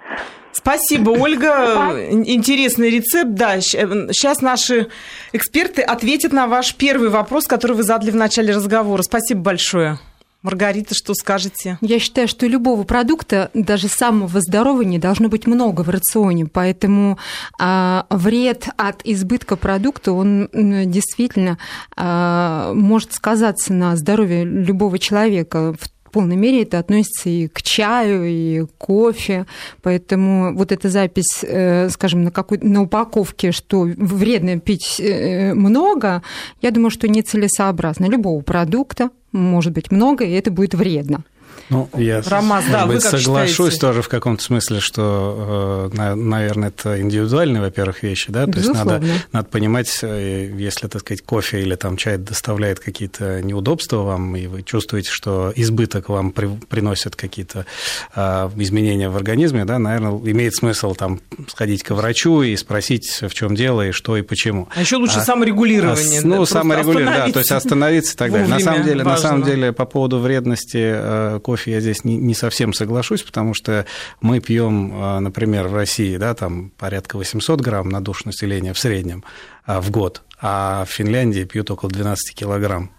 Спасибо, 0.53 1.11
Ольга. 1.11 2.09
Интересный 2.11 2.91
рецепт. 2.91 3.35
Да, 3.35 3.61
сейчас 3.61 4.41
наши 4.41 4.89
эксперты 5.33 5.83
ответят 5.83 6.33
на 6.33 6.47
ваш 6.47 6.75
первый 6.75 7.09
вопрос, 7.09 7.47
который 7.47 7.77
вы 7.77 7.83
задали 7.83 8.11
в 8.11 8.17
начале 8.17 8.55
разговора. 8.55 9.03
Спасибо 9.03 9.41
большое. 9.41 9.99
Маргарита, 10.43 10.95
что 10.95 11.15
скажете? 11.15 11.79
Я 11.81 12.01
считаю, 12.01 12.27
что 12.27 12.47
любого 12.47 12.83
продукта, 12.83 13.51
даже 13.55 13.89
самого 13.89 14.41
здорового, 14.41 14.83
не 14.83 14.99
должно 14.99 15.29
быть 15.29 15.47
много 15.47 15.83
в 15.83 15.89
рационе, 15.89 16.47
поэтому 16.47 17.19
а, 17.61 18.07
вред 18.11 18.69
от 18.77 19.03
избытка 19.05 19.57
продукта, 19.57 20.13
он 20.13 20.49
действительно 20.53 21.59
а, 21.97 22.73
может 22.75 23.13
сказаться 23.13 23.73
на 23.73 23.95
здоровье 23.95 24.45
любого 24.45 24.99
человека, 24.99 25.75
в 25.75 25.92
полной 26.13 26.37
мере 26.37 26.63
это 26.63 26.79
относится 26.79 27.29
и 27.29 27.49
к 27.49 27.63
чаю, 27.63 28.25
и 28.27 28.67
кофе. 28.79 29.47
Поэтому 29.83 30.55
вот 30.55 30.73
эта 30.73 30.89
запись, 30.89 31.43
э, 31.43 31.89
скажем, 31.89 32.23
на, 32.25 32.31
какой, 32.31 32.59
на 32.59 32.83
упаковке, 32.83 33.51
что 33.51 33.81
вредно 33.81 34.61
пить 34.61 35.01
э, 35.01 35.55
много, 35.55 36.23
я 36.61 36.71
думаю, 36.71 36.91
что 36.91 37.09
нецелесообразно. 37.09 38.07
Любого 38.07 38.43
продукта 38.43 39.11
может 39.33 39.73
быть 39.73 39.91
много, 39.91 40.25
и 40.25 40.33
это 40.33 40.51
будет 40.51 40.75
вредно. 40.75 41.25
Ну, 41.73 41.89
я, 41.95 42.23
Ромас, 42.23 42.65
да, 42.71 42.87
быть, 42.87 43.03
соглашусь 43.03 43.51
считаете? 43.51 43.81
тоже 43.81 44.03
в 44.03 44.09
каком-то 44.09 44.43
смысле, 44.43 44.81
что, 44.81 45.91
э, 45.93 46.15
наверное, 46.15 46.69
это 46.69 47.01
индивидуальные, 47.01 47.63
во-первых, 47.63 48.03
вещи, 48.03 48.31
да, 48.31 48.47
то 48.47 48.59
есть 48.59 48.73
надо, 48.73 49.03
надо 49.33 49.49
понимать, 49.49 49.99
э, 50.03 50.53
если, 50.57 50.87
так 50.89 51.01
сказать, 51.01 51.23
кофе 51.23 51.63
или 51.63 51.75
там 51.75 51.97
чай 51.97 52.19
доставляет 52.19 52.81
какие-то 52.81 53.43
неудобства 53.43 54.03
вам, 54.03 54.37
и 54.37 54.47
вы 54.47 54.63
чувствуете, 54.63 55.11
что 55.11 55.53
избыток 55.57 56.09
вам 56.09 56.31
при, 56.31 56.47
приносит 56.69 57.17
какие-то 57.17 57.67
а, 58.15 58.51
изменения 58.57 59.09
в 59.09 59.17
организме, 59.17 59.65
да, 59.65 59.79
наверное, 59.79 60.13
имеет 60.31 60.55
смысл 60.55 60.95
там 60.95 61.21
сходить 61.49 61.83
к 61.83 61.91
врачу 61.93 62.43
и 62.43 62.57
спросить, 62.57 63.21
в 63.23 63.33
чем 63.35 63.55
дело 63.55 63.89
и 63.89 63.93
что 63.93 64.17
и 64.17 64.23
почему. 64.23 64.69
А 64.75 64.81
еще 64.81 64.97
лучше 64.97 65.19
а, 65.19 65.23
саморегулирование. 65.23 66.21
А, 66.21 66.27
ну, 66.27 66.45
саморегулирование, 66.45 67.27
да, 67.27 67.33
то 67.33 67.39
есть 67.39 67.53
остановиться 67.53 68.15
и 68.15 68.17
так 68.17 68.33
далее. 68.33 68.49
На 68.49 68.61
самом 68.61 68.83
деле, 68.83 69.05
важно. 69.05 69.11
на 69.11 69.17
самом 69.17 69.43
деле, 69.45 69.73
по 69.73 69.85
поводу 69.85 70.19
вредности 70.19 70.93
э, 70.95 71.41
кофе 71.63 71.73
я 71.73 71.81
здесь 71.81 72.05
не, 72.05 72.17
не 72.17 72.35
совсем 72.35 72.73
соглашусь, 72.73 73.23
потому 73.23 73.55
что 73.55 73.87
мы 74.21 74.41
пьем, 74.41 74.93
а, 74.95 75.21
например, 75.21 75.69
в 75.69 75.75
России, 75.75 76.17
да, 76.17 76.35
там 76.35 76.71
порядка 76.71 77.17
800 77.17 77.61
грамм 77.61 77.89
на 77.89 78.01
душу 78.01 78.23
населения 78.27 78.73
в 78.73 78.79
среднем 78.79 79.25
а, 79.65 79.81
в 79.81 79.91
год, 79.91 80.23
а 80.41 80.85
в 80.85 80.91
Финляндии 80.91 81.45
пьют 81.45 81.71
около 81.71 81.91
12 81.91 82.35
килограмм 82.35 82.91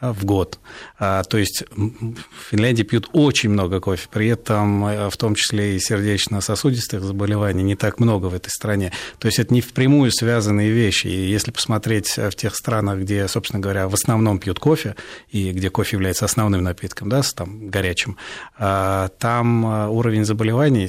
в 0.00 0.24
год. 0.24 0.58
А, 0.98 1.22
то 1.24 1.38
есть 1.38 1.64
в 1.70 2.50
Финляндии 2.50 2.82
пьют 2.82 3.08
очень 3.12 3.50
много 3.50 3.80
кофе, 3.80 4.06
при 4.10 4.28
этом 4.28 4.84
э, 4.86 5.10
в 5.10 5.16
том 5.16 5.34
числе 5.34 5.76
и 5.76 5.80
сердечно-сосудистых 5.80 7.02
заболеваний 7.02 7.62
не 7.62 7.74
так 7.74 7.98
много 7.98 8.26
в 8.26 8.34
этой 8.34 8.50
стране. 8.50 8.92
То 9.18 9.26
есть 9.26 9.38
это 9.38 9.52
не 9.52 9.60
впрямую 9.60 10.10
связанные 10.12 10.70
вещи. 10.70 11.08
И 11.08 11.30
если 11.30 11.50
посмотреть 11.50 12.16
в 12.16 12.32
тех 12.32 12.54
странах, 12.54 13.00
где, 13.00 13.26
собственно 13.28 13.60
говоря, 13.60 13.88
в 13.88 13.94
основном 13.94 14.38
пьют 14.38 14.58
кофе, 14.58 14.94
и 15.30 15.52
где 15.52 15.70
кофе 15.70 15.96
является 15.96 16.24
основным 16.24 16.62
напитком, 16.62 17.08
да, 17.08 17.22
там, 17.34 17.68
горячим, 17.68 18.16
а, 18.58 19.08
там 19.18 19.66
э, 19.66 19.88
уровень 19.88 20.24
заболеваний 20.24 20.88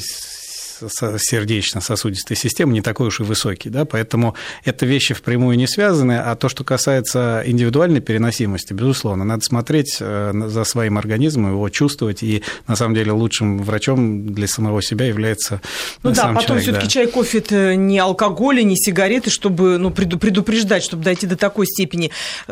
сердечно-сосудистой 0.88 2.38
системы 2.38 2.74
не 2.74 2.82
такой 2.82 3.08
уж 3.08 3.20
и 3.20 3.24
высокий, 3.24 3.70
да, 3.70 3.86
поэтому 3.86 4.36
это 4.64 4.86
вещи 4.86 5.14
впрямую 5.14 5.58
не 5.58 5.68
связаны, 5.68 6.20
а 6.20 6.36
то, 6.36 6.50
что 6.50 6.64
касается 6.64 7.44
индивидуальной 7.46 8.02
переносимости, 8.02 8.74
безусловно, 8.74 9.24
надо 9.24 9.44
смотреть 9.44 9.98
э, 10.00 10.32
за 10.48 10.64
своим 10.64 10.98
организмом, 10.98 11.52
его 11.52 11.70
чувствовать, 11.70 12.24
и 12.24 12.44
на 12.68 12.76
самом 12.76 12.96
деле 12.96 13.12
лучшим 13.12 13.60
врачом 13.60 14.34
для 14.34 14.48
самого 14.48 14.82
себя 14.82 15.06
является 15.06 15.62
Ну 16.04 16.12
да, 16.12 16.34
потом 16.34 16.60
все 16.60 16.72
таки 16.72 16.86
да. 16.86 16.92
чай, 16.92 17.08
кофе– 17.08 17.38
это 17.40 17.76
не 17.76 18.00
алкоголь, 18.00 18.64
не 18.64 18.76
сигареты, 18.76 19.30
чтобы 19.30 19.78
ну, 19.78 19.92
предупреждать, 19.92 20.84
чтобы 20.84 21.04
дойти 21.04 21.28
до 21.28 21.36
такой 21.36 21.66
степени 21.66 22.12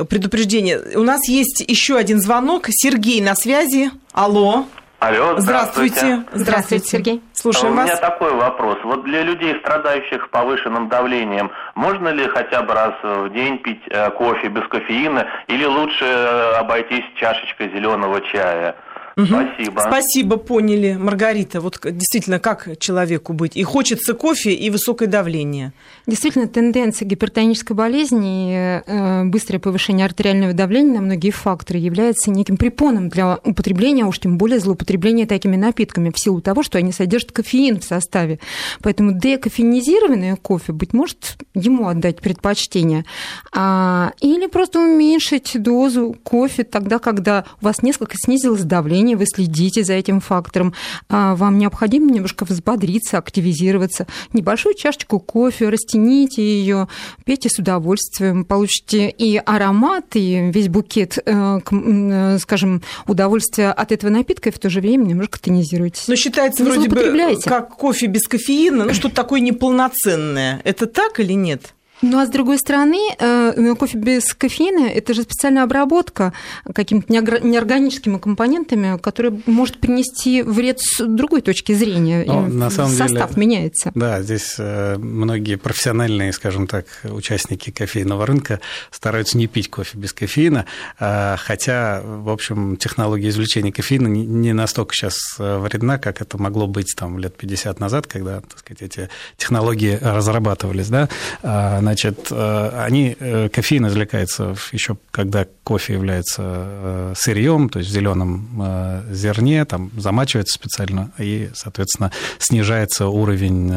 предупреждения. 0.10 0.80
У 0.96 1.04
нас 1.04 1.28
есть 1.28 1.64
еще 1.68 1.98
один 1.98 2.22
звонок. 2.22 2.68
Сергей 2.70 3.22
на 3.22 3.36
связи. 3.36 3.92
Алло. 4.12 4.66
Алло, 5.00 5.36
здравствуйте. 5.38 5.96
Здравствуйте, 5.96 6.26
здравствуйте 6.34 6.86
Сергей. 6.88 7.24
Слушаем 7.34 7.76
вас. 7.76 7.86
У 7.86 7.88
меня 7.88 7.98
такой 7.98 8.34
вопрос. 8.34 8.80
Вот 8.84 9.04
для 9.04 9.22
людей, 9.22 9.56
страдающих 9.60 10.30
повышенным 10.32 10.90
давлением, 10.90 11.52
можно 11.76 12.08
ли 12.08 12.28
хотя 12.28 12.64
бы 12.64 12.74
раз 12.74 12.96
в 13.04 13.30
день 13.30 13.60
пить 13.60 13.82
э, 13.92 14.10
кофе 14.12 14.48
без 14.48 14.68
кофеина 14.68 15.28
или 15.48 15.66
лучше 15.66 16.04
э, 16.04 16.54
обойтись 16.56 17.06
чашечкой 17.16 17.70
зеленого 17.70 18.22
чая? 18.22 18.76
Угу. 19.18 19.26
Спасибо. 19.26 19.80
Спасибо, 19.80 20.38
поняли. 20.38 20.94
Маргарита, 20.94 21.60
вот 21.60 21.80
действительно, 21.84 22.40
как 22.40 22.78
человеку 22.80 23.34
быть? 23.34 23.58
И 23.58 23.64
хочется 23.64 24.14
кофе, 24.14 24.54
и 24.54 24.70
высокое 24.70 25.08
давление. 25.08 25.74
Действительно, 26.06 26.48
тенденция 26.48 27.08
гипертонической 27.08 27.76
болезни, 27.76 28.82
э, 28.86 29.24
быстрое 29.24 29.60
повышение 29.60 30.06
артериального 30.06 30.54
давления 30.54 30.94
на 30.94 31.02
многие 31.02 31.32
факторы 31.32 31.80
является 31.80 32.30
неким 32.30 32.58
препоном 32.58 33.10
для 33.10 33.40
употребления, 33.44 34.04
а 34.04 34.08
уж 34.08 34.20
тем 34.20 34.38
более 34.38 34.60
злоупотребления 34.60 35.26
такими 35.26 35.56
напитками, 35.56 36.12
в 36.14 36.20
силу 36.20 36.40
того, 36.40 36.62
что 36.62 36.78
они 36.78 36.92
содержат 36.92 37.32
кофеин 37.32 37.80
в 37.80 37.84
составе. 37.84 38.40
Поэтому 38.84 39.14
декофенизированное 39.14 40.36
кофе, 40.36 40.74
быть 40.74 40.94
может, 40.94 41.38
ему 41.56 41.88
отдать 41.88 42.22
предпочтение. 42.22 43.04
А, 43.52 44.12
или 44.22 44.46
просто 44.46 44.80
уменьшить 44.80 45.54
дозу 45.56 46.16
кофе 46.24 46.64
тогда, 46.64 47.00
когда 47.00 47.46
у 47.62 47.66
вас 47.66 47.82
несколько 47.82 48.16
снизилось 48.18 48.62
давление, 48.64 49.07
давление, 49.08 49.18
вы 49.18 49.26
следите 49.26 49.84
за 49.84 49.94
этим 49.94 50.20
фактором. 50.20 50.74
А 51.10 51.36
вам 51.36 51.58
необходимо 51.58 52.12
немножко 52.12 52.46
взбодриться, 52.46 53.18
активизироваться. 53.18 54.08
Небольшую 54.34 54.76
чашечку 54.76 55.20
кофе, 55.20 55.70
растяните 55.70 56.42
ее, 56.42 56.88
пейте 57.26 57.50
с 57.50 57.60
удовольствием, 57.60 58.46
получите 58.46 59.10
и 59.10 59.38
аромат, 59.38 60.16
и 60.16 60.52
весь 60.52 60.68
букет, 60.68 61.18
э, 61.26 61.60
э, 61.72 62.38
скажем, 62.40 62.82
удовольствия 63.08 63.72
от 63.72 63.92
этого 63.92 64.12
напитка, 64.12 64.50
и 64.50 64.52
в 64.52 64.60
то 64.60 64.70
же 64.70 64.82
время 64.82 65.06
немножко 65.06 65.40
тонизируйтесь. 65.40 66.08
Но 66.08 66.16
считается 66.16 66.64
Не 66.64 66.72
вроде 66.72 66.90
бы 66.90 67.38
как 67.44 67.76
кофе 67.76 68.08
без 68.08 68.28
кофеина, 68.28 68.86
ну 68.86 68.94
что-то 68.94 69.16
такое 69.16 69.40
неполноценное. 69.40 70.62
Это 70.64 70.86
так 70.86 71.20
или 71.20 71.34
нет? 71.34 71.74
Ну 72.02 72.20
а 72.20 72.26
с 72.26 72.30
другой 72.30 72.60
стороны, 72.60 73.00
э, 73.18 73.76
кофе 73.76 73.98
без 73.98 74.34
кофеина– 74.34 74.88
это 74.94 75.14
же 75.14 75.24
специальная 75.24 75.64
обработка 75.64 76.34
какими-то 76.74 77.12
неорганическими 77.12 78.18
компонентами, 78.20 78.98
которые 79.00 79.42
может 79.48 79.80
принести 79.80 80.44
вред 80.44 80.80
с 80.80 81.04
другой 81.06 81.42
точки 81.42 81.74
зрения. 81.74 82.24
Но, 82.26 82.46
на 82.46 82.70
самом 82.70 82.92
Состав 82.92 83.34
деле, 83.34 83.48
меняется. 83.48 83.92
Да, 83.96 84.22
здесь 84.22 84.56
э, 84.60 84.98
многие 84.98 85.56
профессиональные, 85.56 86.34
скажем 86.34 86.68
так, 86.68 86.86
участники 87.04 87.72
кофейного 87.72 88.26
рынка 88.26 88.60
стараются 88.92 89.38
не 89.38 89.48
пить 89.48 89.70
кофе 89.70 89.98
без 89.98 90.14
кофеина, 90.14 90.66
а, 91.00 91.36
хотя, 91.38 92.02
в 92.04 92.30
общем, 92.30 92.78
технология 92.78 93.30
извлечения 93.30 93.72
кофеина 93.72 94.08
не 94.08 94.54
настолько 94.54 94.94
сейчас 94.94 95.18
э, 95.40 95.58
вредна, 95.58 95.98
как 95.98 96.22
это 96.22 96.38
могло 96.38 96.68
быть 96.68 96.94
там 96.96 97.18
лет 97.18 97.36
50 97.36 97.80
назад, 97.80 98.06
когда, 98.06 98.42
так 98.42 98.60
сказать, 98.60 98.82
эти 98.84 99.10
технологии 99.36 99.98
разрабатывались, 100.00 100.90
да, 100.90 101.10
а, 101.42 101.82
Значит, 101.88 102.34
они, 102.34 103.16
кофеин 103.54 103.88
извлекается 103.88 104.58
еще 104.74 104.98
когда 105.10 105.48
кофе 105.64 105.94
является 105.94 107.14
сырьем, 107.16 107.70
то 107.70 107.80
есть 107.80 107.90
в 107.90 107.94
зеленом 107.94 109.06
зерне, 109.10 109.64
там 109.64 109.90
замачивается 109.96 110.54
специально, 110.54 111.14
и, 111.18 111.50
соответственно, 111.54 112.12
снижается 112.40 113.08
уровень 113.08 113.74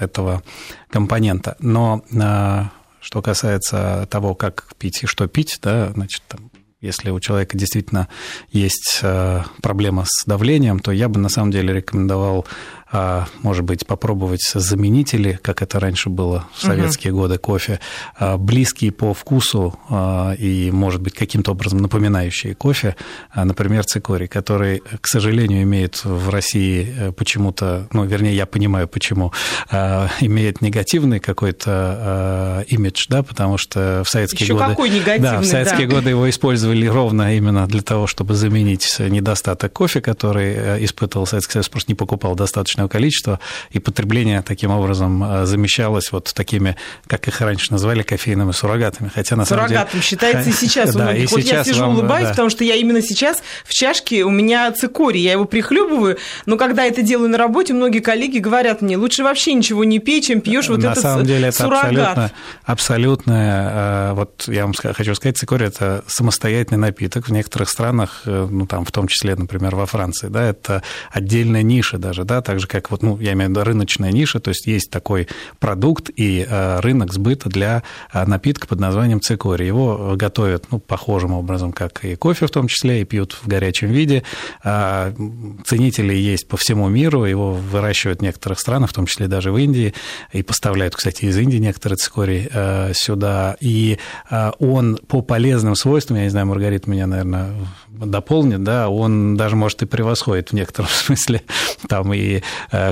этого 0.00 0.42
компонента. 0.90 1.54
Но 1.60 2.02
что 3.00 3.22
касается 3.22 4.08
того, 4.10 4.34
как 4.34 4.74
пить 4.76 5.04
и 5.04 5.06
что 5.06 5.28
пить, 5.28 5.60
да, 5.62 5.92
значит, 5.92 6.22
там, 6.26 6.50
если 6.80 7.10
у 7.10 7.20
человека 7.20 7.56
действительно 7.56 8.08
есть 8.50 9.00
проблема 9.62 10.04
с 10.08 10.24
давлением, 10.26 10.80
то 10.80 10.90
я 10.90 11.08
бы 11.08 11.20
на 11.20 11.28
самом 11.28 11.52
деле 11.52 11.72
рекомендовал 11.72 12.46
может 12.92 13.64
быть, 13.64 13.86
попробовать 13.86 14.42
заменители, 14.54 15.38
как 15.42 15.62
это 15.62 15.80
раньше 15.80 16.10
было 16.10 16.46
в 16.54 16.62
советские 16.62 17.12
угу. 17.12 17.22
годы, 17.22 17.38
кофе, 17.38 17.80
а, 18.16 18.36
близкие 18.36 18.92
по 18.92 19.14
вкусу 19.14 19.78
а, 19.88 20.34
и, 20.34 20.70
может 20.70 21.00
быть, 21.00 21.14
каким-то 21.14 21.52
образом 21.52 21.80
напоминающие 21.80 22.54
кофе, 22.54 22.96
например, 23.34 23.84
цикорий, 23.84 24.28
который, 24.28 24.82
к 25.00 25.06
сожалению, 25.06 25.62
имеет 25.62 26.04
в 26.04 26.28
России 26.28 26.94
э, 26.96 27.12
почему-то, 27.12 27.88
ну, 27.92 28.04
вернее, 28.04 28.34
я 28.34 28.46
понимаю, 28.46 28.88
почему, 28.88 29.32
имеет 29.70 30.60
негативный 30.60 31.20
какой-то 31.20 32.64
имидж, 32.68 33.06
да, 33.08 33.22
потому 33.22 33.58
что 33.58 34.02
в 34.04 34.08
советские 34.08 34.46
Еще 34.46 34.54
годы... 34.54 34.66
какой 34.66 34.90
негативный, 34.90 35.30
да, 35.30 35.40
в 35.40 35.44
советские 35.44 35.86
да. 35.86 35.96
годы 35.96 36.10
его 36.10 36.28
использовали 36.28 36.86
ровно 36.86 37.36
именно 37.36 37.66
для 37.66 37.82
того, 37.82 38.06
чтобы 38.06 38.34
заменить 38.34 38.96
недостаток 38.98 39.72
кофе, 39.72 40.00
который 40.00 40.54
э, 40.54 40.84
испытывал 40.84 41.26
Советский 41.26 41.54
Союз, 41.54 41.68
просто 41.68 41.90
не 41.90 41.94
покупал 41.94 42.34
достаточно 42.34 42.73
достаточного 42.74 42.88
количества, 42.88 43.40
и 43.70 43.78
потребление 43.78 44.42
таким 44.42 44.70
образом 44.70 45.22
э, 45.22 45.46
замещалось 45.46 46.12
вот 46.12 46.32
такими, 46.34 46.76
как 47.06 47.28
их 47.28 47.40
раньше 47.40 47.72
называли, 47.72 48.02
кофейными 48.02 48.52
суррогатами. 48.52 49.10
Хотя 49.14 49.36
на 49.36 49.44
Суррогатом 49.44 49.76
самом 49.76 49.90
деле... 49.90 50.02
считается 50.02 50.50
и 50.50 50.52
сейчас 50.60 50.94
у 50.94 50.98
да, 50.98 51.04
многих. 51.04 51.30
И 51.30 51.34
вот 51.34 51.40
я 51.40 51.64
сижу, 51.64 51.80
вам, 51.80 51.90
улыбаюсь, 51.90 52.24
да. 52.24 52.30
потому 52.30 52.50
что 52.50 52.64
я 52.64 52.74
именно 52.74 53.02
сейчас 53.02 53.42
в 53.64 53.72
чашке 53.72 54.24
у 54.24 54.30
меня 54.30 54.70
цикорий, 54.72 55.20
я 55.20 55.32
его 55.32 55.44
прихлебываю, 55.44 56.18
но 56.46 56.56
когда 56.56 56.84
это 56.84 57.02
делаю 57.02 57.30
на 57.30 57.38
работе, 57.38 57.72
многие 57.72 58.00
коллеги 58.00 58.38
говорят 58.38 58.82
мне, 58.82 58.96
лучше 58.96 59.22
вообще 59.22 59.54
ничего 59.54 59.84
не 59.84 59.98
пей, 59.98 60.20
чем 60.20 60.40
пьешь 60.40 60.68
вот 60.68 60.82
на 60.82 60.92
этот 60.92 61.02
самом 61.02 61.26
деле 61.26 61.48
это 61.48 61.56
суррогат. 61.56 61.84
абсолютно, 61.84 62.30
абсолютно, 62.64 64.10
э, 64.10 64.14
вот 64.14 64.44
я 64.48 64.66
вам 64.66 64.74
хочу 64.74 65.14
сказать, 65.14 65.36
цикорий– 65.38 65.66
это 65.68 66.04
самостоятельный 66.06 66.78
напиток 66.78 67.28
в 67.28 67.32
некоторых 67.32 67.68
странах, 67.68 68.22
э, 68.26 68.48
ну 68.50 68.66
там 68.66 68.84
в 68.84 68.92
том 68.92 69.08
числе, 69.08 69.36
например, 69.36 69.76
во 69.76 69.86
Франции, 69.86 70.28
да, 70.28 70.42
это 70.44 70.82
отдельная 71.10 71.62
ниша 71.62 71.98
даже, 71.98 72.24
да, 72.24 72.42
так 72.42 72.60
же, 72.64 72.68
как 72.68 72.90
вот, 72.90 73.02
ну, 73.02 73.18
я 73.20 73.32
имею 73.32 73.48
в 73.48 73.52
виду 73.52 73.64
рыночная 73.64 74.10
ниша, 74.10 74.40
то 74.40 74.48
есть 74.48 74.66
есть 74.66 74.90
такой 74.90 75.28
продукт 75.58 76.10
и 76.16 76.44
э, 76.48 76.80
рынок 76.80 77.12
сбыта 77.12 77.48
для 77.48 77.82
э, 78.12 78.24
напитка 78.26 78.66
под 78.66 78.80
названием 78.80 79.20
цикорий. 79.20 79.66
Его 79.66 80.14
готовят, 80.16 80.66
ну, 80.70 80.80
похожим 80.80 81.32
образом, 81.32 81.72
как 81.72 82.04
и 82.04 82.16
кофе 82.16 82.46
в 82.46 82.50
том 82.50 82.68
числе, 82.68 83.02
и 83.02 83.04
пьют 83.04 83.32
в 83.32 83.46
горячем 83.46 83.88
виде. 83.88 84.22
А, 84.62 85.14
ценители 85.64 86.14
есть 86.14 86.48
по 86.48 86.56
всему 86.56 86.88
миру, 86.88 87.24
его 87.24 87.52
выращивают 87.52 88.20
в 88.20 88.22
некоторых 88.22 88.58
странах, 88.58 88.90
в 88.90 88.94
том 88.94 89.06
числе 89.06 89.28
даже 89.28 89.52
в 89.52 89.58
Индии, 89.58 89.94
и 90.32 90.42
поставляют, 90.42 90.96
кстати, 90.96 91.26
из 91.26 91.36
Индии 91.36 91.58
некоторые 91.58 91.96
цикорий 91.96 92.48
э, 92.50 92.92
сюда. 92.94 93.56
И 93.60 93.98
он 94.58 94.98
по 95.08 95.22
полезным 95.22 95.76
свойствам, 95.76 96.16
я 96.18 96.24
не 96.24 96.30
знаю, 96.30 96.46
Маргарита 96.46 96.90
меня, 96.90 97.06
наверное, 97.06 97.54
дополнит, 97.88 98.62
да, 98.62 98.88
он 98.88 99.36
даже 99.36 99.56
может 99.56 99.82
и 99.82 99.86
превосходит 99.86 100.50
в 100.50 100.52
некотором 100.54 100.88
смысле 100.90 101.42
там 101.88 102.12
и 102.12 102.34
Э, 102.34 102.40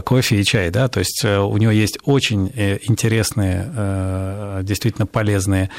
кофе 0.05 0.41
и 0.41 0.45
чай, 0.45 0.71
да, 0.71 0.89
то 0.89 1.01
есть 1.01 1.23
э, 1.25 1.39
у 1.39 1.57
него 1.57 1.73
есть 1.73 1.99
очень 2.05 2.51
э, 2.55 2.79
интересные, 2.83 4.63
действительно 4.63 5.07
полезные 5.07 5.71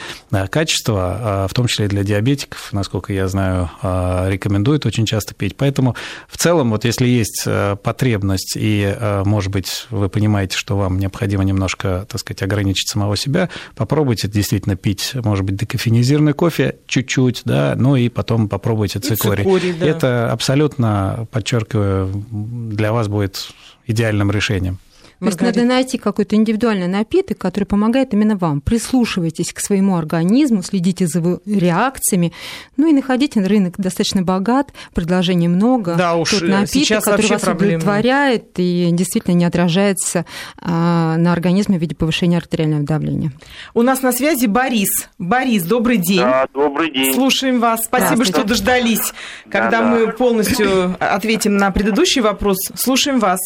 качества, 0.50 1.48
в 1.50 1.54
том 1.54 1.68
числе 1.68 1.86
и 1.86 1.88
для 1.88 2.04
диабетиков, 2.04 2.72
насколько 2.72 3.14
я 3.14 3.28
знаю, 3.28 3.70
рекомендуют 3.82 4.86
очень 4.86 5.06
часто 5.06 5.34
пить. 5.34 5.56
Поэтому 5.58 5.96
в 6.28 6.38
целом, 6.38 6.72
вот 6.72 6.86
если 6.86 7.08
есть 7.08 7.48
потребность 7.84 8.56
и, 8.56 8.96
может 9.26 9.52
быть, 9.52 9.86
вы 9.90 10.10
понимаете, 10.10 10.58
что 10.58 10.78
вам 10.78 11.00
необходимо 11.00 11.44
немножко, 11.44 12.06
так 12.10 12.20
сказать, 12.20 12.42
ограничить 12.42 12.90
самого 12.90 13.16
себя, 13.18 13.50
попробуйте 13.76 14.28
действительно 14.28 14.76
пить, 14.76 15.12
может 15.16 15.46
быть, 15.46 15.56
декофенизированный 15.56 16.34
кофе 16.34 16.78
чуть-чуть, 16.88 17.42
да, 17.46 17.76
ну 17.78 17.96
и 17.96 18.10
потом 18.10 18.50
попробуйте 18.50 19.00
цикорий. 19.00 19.44
цикорий 19.44 19.74
да. 19.74 19.86
Это 19.86 20.32
абсолютно, 20.32 21.28
подчеркиваю, 21.32 22.12
для 22.32 22.92
вас 22.92 23.08
будет 23.08 23.50
идеальным 23.86 24.32
решением. 24.32 24.80
То 25.24 25.28
есть 25.28 25.42
надо 25.42 25.64
найти 25.64 25.98
какой-то 25.98 26.36
индивидуальный 26.36 26.88
напиток, 26.88 27.38
который 27.38 27.64
помогает 27.64 28.14
именно 28.14 28.36
вам. 28.36 28.60
Прислушивайтесь 28.60 29.54
к 29.54 29.60
своему 29.60 29.96
организму, 29.96 30.64
следите 30.64 31.08
за 31.08 31.20
его 31.20 31.40
реакциями, 31.46 32.34
ну 32.76 32.88
и 32.88 32.94
находите 32.94 33.42
рынок 33.42 33.76
достаточно 33.78 34.22
богат, 34.22 34.74
предложений 34.94 35.48
много. 35.48 35.96
Да 35.96 36.16
уж, 36.16 36.32
Тот 36.32 36.42
напиток, 36.42 36.70
сейчас 36.70 37.06
который 37.06 37.28
вас 37.28 37.42
проблемы. 37.42 37.78
удовлетворяет 37.78 38.48
и 38.58 38.90
действительно 38.92 39.36
не 39.36 39.46
отражается 39.46 40.26
а, 40.58 41.16
на 41.18 41.32
организме 41.32 41.78
в 41.78 41.82
виде 41.82 41.96
повышения 41.96 42.38
артериального 42.38 42.84
давления. 42.84 43.32
У 43.74 43.82
нас 43.82 44.02
на 44.02 44.12
связи 44.12 44.48
Борис. 44.48 45.10
Борис, 45.18 45.64
добрый 45.64 45.98
день. 45.98 46.20
Да, 46.20 46.48
добрый 46.54 46.92
день. 46.92 47.14
Слушаем 47.14 47.60
вас. 47.62 47.86
Спасибо, 47.86 48.26
что 48.26 48.44
дождались, 48.44 49.14
когда 49.46 49.82
да, 49.82 49.88
мы 49.88 50.12
полностью 50.12 50.96
ответим 51.00 51.56
на 51.56 51.72
предыдущий 51.72 52.22
вопрос. 52.22 52.58
Слушаем 52.76 53.20
вас. 53.20 53.40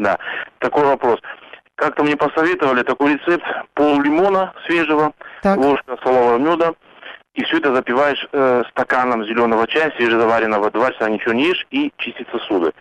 Да, 0.00 0.18
такой 0.58 0.84
вопрос. 0.84 1.20
Как-то 1.74 2.02
мне 2.04 2.16
посоветовали 2.16 2.82
такой 2.82 3.14
рецепт. 3.14 3.44
Пол 3.74 4.00
лимона 4.00 4.52
свежего, 4.66 5.12
так. 5.42 5.58
ложка 5.58 5.96
солового 6.02 6.38
меда. 6.38 6.72
И 7.34 7.44
все 7.44 7.58
это 7.58 7.74
запиваешь 7.74 8.26
э, 8.32 8.62
стаканом 8.70 9.24
зеленого 9.24 9.66
чая, 9.66 9.92
свежезаваренного, 9.96 10.70
два 10.70 10.90
часа 10.92 11.08
ничего 11.08 11.32
не 11.32 11.48
ешь 11.48 11.66
и 11.70 11.92
чистить 11.98 12.26
сосуды. 12.32 12.72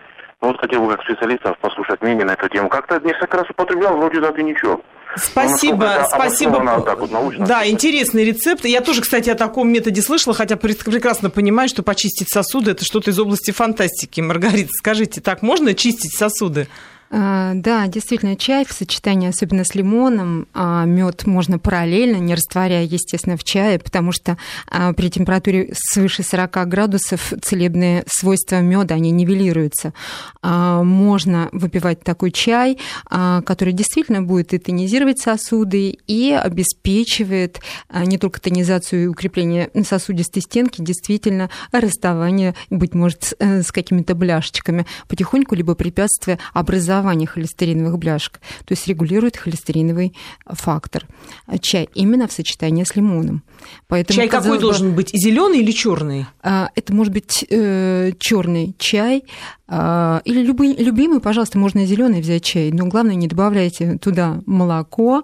Ну 0.41 0.47
вот 0.47 0.59
хотел 0.59 0.81
бы 0.85 0.95
как 0.95 1.03
специалистов 1.03 1.57
послушать 1.59 2.01
мнение 2.01 2.25
на 2.25 2.31
эту 2.31 2.47
тему. 2.47 2.69
Как-то 2.69 2.99
несколько 3.03 3.37
раз 3.37 3.49
употреблял, 3.49 3.97
вроде 3.97 4.21
так 4.21 4.39
и 4.39 4.43
ничего. 4.43 4.81
Спасибо, 5.15 5.97
ну, 6.01 6.07
спасибо. 6.07 6.59
Вот 6.59 7.37
да, 7.39 7.67
интересный 7.67 8.23
рецепт. 8.23 8.63
Я 8.65 8.81
тоже, 8.81 9.01
кстати, 9.01 9.29
о 9.29 9.35
таком 9.35 9.69
методе 9.69 10.01
слышала, 10.01 10.35
хотя 10.35 10.55
прекрасно 10.55 11.29
понимаю, 11.29 11.67
что 11.67 11.83
почистить 11.83 12.29
сосуды 12.29 12.71
это 12.71 12.85
что-то 12.85 13.11
из 13.11 13.19
области 13.19 13.51
фантастики. 13.51 14.21
Маргарита, 14.21 14.69
скажите, 14.71 15.19
так 15.19 15.41
можно 15.41 15.73
чистить 15.73 16.15
сосуды? 16.15 16.67
А, 17.11 17.53
да, 17.55 17.87
действительно, 17.87 18.35
чай 18.35 18.65
в 18.65 18.71
сочетании, 18.71 19.29
особенно 19.29 19.63
с 19.63 19.73
лимоном, 19.73 20.47
а, 20.53 20.85
мед 20.85 21.25
можно 21.25 21.57
параллельно, 21.57 22.17
не 22.17 22.35
растворяя, 22.35 22.83
естественно, 22.83 23.35
в 23.35 23.43
чае, 23.43 23.79
потому 23.79 24.11
что 24.11 24.37
а, 24.69 24.93
при 24.93 25.09
температуре 25.09 25.71
свыше 25.73 26.21
40 26.21 26.67
градусов 26.67 27.33
целебные 27.41 28.03
свойства 28.07 28.61
меда, 28.61 28.95
они 28.95 29.11
нивелируются. 29.11 29.93
Можно 30.41 31.49
выпивать 31.51 32.03
такой 32.03 32.31
чай, 32.31 32.77
который 33.09 33.73
действительно 33.73 34.21
будет 34.21 34.53
и 34.53 34.57
тонизировать 34.57 35.19
сосуды, 35.19 35.97
и 36.07 36.31
обеспечивает 36.31 37.59
не 37.93 38.17
только 38.17 38.41
тонизацию 38.41 39.03
и 39.03 39.07
укрепление 39.07 39.69
сосудистой 39.83 40.41
стенки, 40.41 40.81
действительно 40.81 41.49
расставание, 41.71 42.55
быть 42.69 42.93
может, 42.93 43.33
э, 43.39 43.61
с 43.61 43.71
какими-то 43.71 44.15
бляшечками 44.15 44.85
потихоньку, 45.07 45.55
либо 45.55 45.75
препятствие 45.75 46.39
образования 46.53 46.98
образования 46.99 47.25
холестериновых 47.27 47.97
бляшек, 47.97 48.39
то 48.65 48.71
есть 48.71 48.87
регулирует 48.87 49.37
холестериновый 49.37 50.13
фактор. 50.45 51.07
Чай 51.61 51.89
именно 51.95 52.27
в 52.27 52.31
сочетании 52.31 52.83
с 52.83 52.95
лимоном. 52.95 53.43
Поэтому, 53.87 54.17
чай 54.17 54.27
какой 54.27 54.57
бы, 54.57 54.59
должен 54.59 54.93
быть? 54.93 55.09
Зеленый 55.13 55.59
или 55.59 55.71
черный? 55.71 56.25
А, 56.41 56.69
это 56.75 56.93
может 56.93 57.13
быть 57.13 57.45
э, 57.49 58.11
черный 58.19 58.75
чай 58.77 59.23
или 59.69 60.43
любый, 60.43 60.75
любимый, 60.75 61.19
пожалуйста, 61.19 61.59
можно 61.59 61.85
зеленый 61.85 62.21
взять 62.21 62.43
чай, 62.43 62.71
но 62.71 62.87
главное 62.87 63.15
не 63.15 63.27
добавляйте 63.27 63.97
туда 63.99 64.41
молоко 64.47 65.23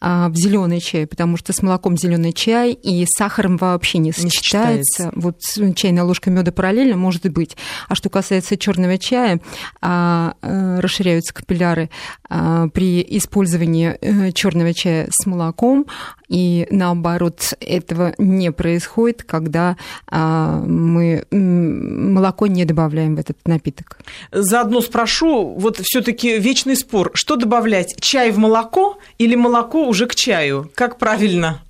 а, 0.00 0.28
в 0.28 0.36
зеленый 0.36 0.80
чай, 0.80 1.06
потому 1.06 1.36
что 1.36 1.52
с 1.52 1.62
молоком 1.62 1.96
зеленый 1.96 2.32
чай 2.32 2.72
и 2.72 3.06
с 3.06 3.10
сахаром 3.16 3.56
вообще 3.56 3.98
не 3.98 4.12
сочетается. 4.12 5.12
Не 5.14 5.22
вот 5.22 5.40
чайная 5.76 6.02
ложка 6.02 6.30
меда 6.30 6.50
параллельно 6.50 6.96
может 6.96 7.30
быть. 7.30 7.56
А 7.88 7.94
что 7.94 8.10
касается 8.10 8.56
черного 8.56 8.98
чая, 8.98 9.40
а, 9.80 10.34
э, 10.42 10.80
расширяются 10.80 11.32
капилляры 11.32 11.88
при 12.28 13.06
использовании 13.16 13.96
э, 14.00 14.32
черного 14.32 14.74
чая 14.74 15.08
с 15.10 15.24
молоком, 15.24 15.86
и 16.34 16.66
наоборот 16.70 17.54
этого 17.60 18.12
не 18.18 18.50
происходит, 18.50 19.22
когда 19.22 19.76
мы 20.10 21.24
молоко 21.30 22.48
не 22.48 22.64
добавляем 22.64 23.14
в 23.14 23.20
этот 23.20 23.38
напиток. 23.46 23.98
Заодно 24.32 24.80
спрошу, 24.80 25.54
вот 25.56 25.78
все-таки 25.80 26.36
вечный 26.38 26.74
спор, 26.74 27.12
что 27.14 27.36
добавлять, 27.36 27.94
чай 28.00 28.32
в 28.32 28.38
молоко 28.38 28.98
или 29.18 29.36
молоко 29.36 29.86
уже 29.86 30.08
к 30.08 30.16
чаю? 30.16 30.68
Как 30.74 30.98
правильно? 30.98 31.62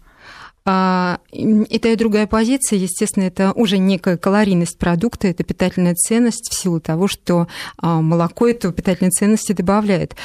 А, 0.67 1.19
и 1.31 1.79
та, 1.79 1.91
и 1.91 1.97
другая 1.97 2.27
позиция, 2.27 2.79
естественно, 2.79 3.25
это 3.25 3.53
уже 3.53 3.77
некая 3.77 4.17
калорийность 4.17 4.79
продукта, 4.79 5.29
это 5.29 5.45
питательная 5.45 5.95
ценность 5.95 6.51
в 6.51 6.55
силу 6.55 6.81
того, 6.81 7.07
что 7.07 7.49
а, 7.77 8.01
молоко 8.01 8.49
эту 8.49 8.73
питательной 8.73 9.11
ценности 9.11 9.53
добавляет. 9.53 10.17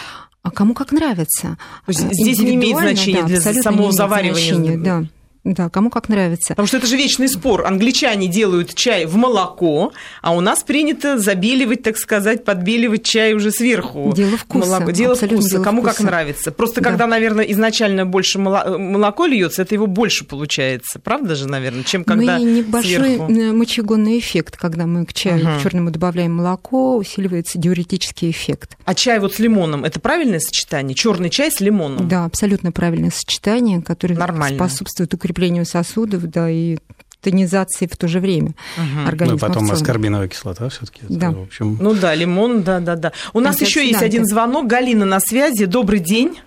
А 0.42 0.52
кому 0.52 0.74
как 0.74 0.92
нравится. 0.92 1.58
То 1.86 1.92
есть 1.92 2.02
здесь 2.14 2.40
не 2.40 2.56
имеет 2.56 2.78
значения 2.78 3.22
да, 3.22 3.28
для 3.28 3.42
самого 3.62 3.92
заваривания. 3.92 4.56
Значения, 4.56 4.78
да. 4.78 5.06
Да, 5.54 5.68
кому 5.70 5.90
как 5.90 6.10
нравится. 6.10 6.50
Потому 6.50 6.68
что 6.68 6.78
это 6.78 6.86
же 6.86 6.96
вечный 6.96 7.28
спор. 7.28 7.66
Англичане 7.66 8.28
делают 8.28 8.76
чай 8.76 9.06
в 9.06 9.16
молоко, 9.16 9.92
а 10.22 10.36
у 10.36 10.42
нас 10.42 10.62
принято 10.62 11.18
забеливать, 11.18 11.82
так 11.82 11.98
сказать, 11.98 12.46
подбеливать 12.46 13.04
чай 13.04 13.34
уже 13.34 13.52
сверху. 13.52 14.14
Дело 14.16 14.38
вкуса. 14.38 14.68
Молоко. 14.68 14.92
Дело 14.92 15.16
вкуса. 15.16 15.50
Дело 15.50 15.64
кому 15.64 15.82
вкуса. 15.82 15.98
как 15.98 16.06
нравится. 16.06 16.52
Просто 16.52 16.82
да. 16.82 16.90
когда, 16.90 17.08
наверное, 17.08 17.46
изначально 17.46 18.06
больше 18.06 18.38
молоко 18.38 19.26
льется, 19.26 19.64
это 19.64 19.74
его 19.74 19.88
больше 19.88 20.24
получается. 20.24 21.00
Правда 21.00 21.34
же, 21.34 21.48
наверное, 21.48 21.84
чем 21.84 22.04
когда 22.04 22.38
мы 22.38 22.44
небольшой 22.44 23.16
сверху. 23.16 23.32
мочегонный 23.32 24.20
эффект, 24.20 24.56
когда 24.56 24.86
мы 24.86 25.08
к 25.08 25.14
чаю 25.14 25.56
угу. 25.56 25.64
черному 25.64 25.90
добавляем 25.90 26.36
молоко, 26.36 26.96
усиливается 26.96 27.58
диуретический 27.58 28.30
эффект. 28.30 28.78
А 28.86 28.94
чай 28.94 29.20
вот 29.20 29.34
с 29.34 29.40
лимоном 29.40 29.84
это 29.84 30.00
правильное 30.00 30.40
сочетание? 30.40 30.94
Черный 30.94 31.32
чай 31.32 31.52
с 31.52 31.60
лимоном? 31.60 32.08
Да, 32.08 32.26
абсолютно 32.26 32.72
правильное 32.72 33.10
сочетание, 33.10 33.82
которое 33.82 34.14
Нормально. 34.16 34.58
способствует 34.58 35.12
укреплению 35.12 35.39
укреплению 35.40 35.66
сосудов, 35.66 36.30
да, 36.30 36.50
и 36.50 36.78
тонизации 37.22 37.86
в 37.86 37.98
то 37.98 38.08
же 38.08 38.20
время 38.20 38.52
угу. 38.78 39.08
организма. 39.08 39.48
Ну, 39.48 39.54
потом 39.54 39.72
аскорбиновая 39.72 40.28
кислота 40.28 40.70
все-таки. 40.70 41.02
Да. 41.10 41.32
В 41.32 41.44
общем... 41.44 41.78
Ну 41.80 41.94
да, 41.94 42.14
лимон, 42.14 42.64
да, 42.64 42.80
да, 42.80 42.96
да. 42.96 43.12
У 43.34 43.40
нас 43.40 43.60
еще 43.60 43.86
есть 43.86 44.02
один 44.02 44.26
звонок. 44.26 44.68
Галина 44.68 45.06
на 45.06 45.20
связи. 45.20 45.66
Добрый 45.66 46.00
день. 46.00 46.40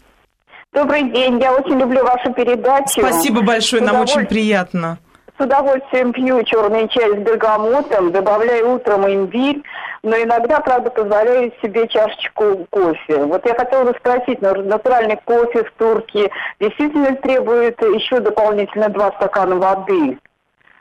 Добрый 0.72 1.11
день. 1.11 1.40
Я 1.40 1.52
очень 1.55 1.78
люблю 1.78 2.02
вашу 2.02 2.33
передачу. 2.33 3.00
Спасибо 3.00 3.42
большое, 3.42 3.83
нам 3.83 4.00
очень 4.00 4.24
приятно. 4.26 4.98
С 5.38 5.44
удовольствием 5.44 6.12
пью 6.12 6.42
черный 6.44 6.88
чай 6.88 7.11
с 7.11 7.18
бергамотом, 7.18 8.12
добавляю 8.12 8.74
утром 8.74 9.07
имбирь, 9.07 9.62
но 10.03 10.17
иногда, 10.17 10.61
правда, 10.61 10.91
позволяю 10.91 11.53
себе 11.62 11.87
чашечку 11.88 12.67
кофе. 12.71 13.25
Вот 13.25 13.47
я 13.47 13.55
хотела 13.55 13.85
бы 13.85 13.97
спросить, 13.99 14.43
натуральный 14.43 15.19
кофе 15.25 15.65
в 15.65 15.73
Турке 15.79 16.31
действительно 16.59 17.15
требует 17.17 17.81
еще 17.83 18.21
дополнительно 18.21 18.88
два 18.88 19.12
стакана 19.12 19.57
воды? 19.57 20.19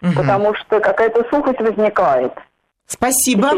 Угу. 0.01 0.13
Потому 0.15 0.55
что 0.55 0.79
какая-то 0.79 1.23
сухость 1.29 1.59
возникает. 1.59 2.33
Спасибо. 2.87 3.51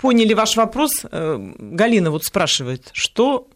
Поняли 0.00 0.34
ваш 0.34 0.56
вопрос. 0.56 0.90
Э, 1.10 1.36
Галина 1.38 2.10
вот 2.10 2.24
спрашивает, 2.24 2.90
что 2.92 3.46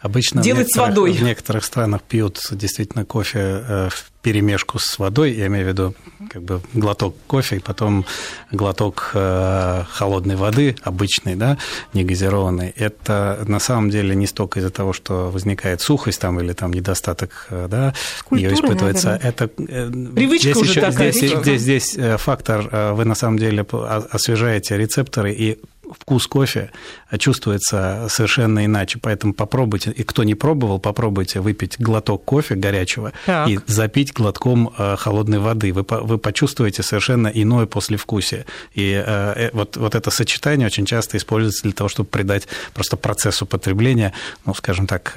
Обычно 0.00 0.42
делать 0.42 0.72
с 0.72 0.76
водой? 0.76 1.12
В 1.12 1.22
некоторых 1.22 1.64
странах 1.64 2.02
пьют 2.02 2.40
действительно 2.52 3.04
кофе 3.04 3.38
э, 3.40 3.88
в 3.90 4.10
перемешку 4.22 4.78
с 4.78 4.98
водой, 4.98 5.32
я 5.32 5.48
имею 5.48 5.64
в 5.64 5.68
виду 5.68 5.94
как 6.30 6.42
бы 6.42 6.60
глоток 6.72 7.16
кофе 7.26 7.56
и 7.56 7.58
потом 7.58 8.04
глоток 8.52 9.10
э, 9.14 9.84
холодной 9.90 10.36
воды, 10.36 10.76
обычной, 10.82 11.34
да, 11.34 11.58
не 11.94 12.04
газированной. 12.04 12.72
Это 12.76 13.44
на 13.48 13.58
самом 13.58 13.90
деле 13.90 14.14
не 14.14 14.28
столько 14.28 14.60
из-за 14.60 14.70
того, 14.70 14.92
что 14.92 15.30
возникает 15.30 15.80
сухость 15.80 16.20
там 16.20 16.38
или 16.38 16.52
там 16.52 16.72
недостаток, 16.72 17.48
э, 17.50 17.66
да, 17.68 17.92
ее 18.30 18.54
испытывается. 18.54 19.08
Наверное. 19.08 19.28
Это 19.28 19.48
привычка 19.48 20.50
здесь 20.50 20.56
уже 20.56 20.70
еще, 20.70 20.80
такая. 20.80 21.12
Здесь, 21.12 21.38
здесь, 21.40 21.60
здесь 21.60 21.98
фактор, 22.18 22.94
вы 22.94 23.04
на 23.04 23.16
самом 23.16 23.38
деле 23.38 23.66
освежаете 24.12 24.76
рецепторы 24.76 25.32
и 25.32 25.58
вкус 25.98 26.26
кофе 26.26 26.70
чувствуется 27.18 28.06
совершенно 28.08 28.64
иначе. 28.64 28.98
Поэтому 29.00 29.34
попробуйте, 29.34 29.90
и 29.90 30.02
кто 30.02 30.24
не 30.24 30.34
пробовал, 30.34 30.78
попробуйте 30.78 31.40
выпить 31.40 31.76
глоток 31.78 32.24
кофе 32.24 32.54
горячего 32.54 33.12
так. 33.26 33.48
и 33.48 33.58
запить 33.66 34.12
глотком 34.12 34.72
э, 34.76 34.96
холодной 34.96 35.38
воды. 35.38 35.72
Вы, 35.72 35.84
вы 35.88 36.18
почувствуете 36.18 36.82
совершенно 36.82 37.28
иное 37.28 37.66
послевкусие. 37.66 38.46
И 38.74 38.92
э, 38.92 39.32
э, 39.36 39.50
вот, 39.52 39.76
вот 39.76 39.94
это 39.94 40.10
сочетание 40.10 40.66
очень 40.66 40.86
часто 40.86 41.16
используется 41.16 41.62
для 41.62 41.72
того, 41.72 41.88
чтобы 41.88 42.08
придать 42.08 42.48
просто 42.74 42.96
процессу 42.96 43.46
потребления, 43.46 44.12
ну, 44.44 44.54
скажем 44.54 44.86
так, 44.86 45.14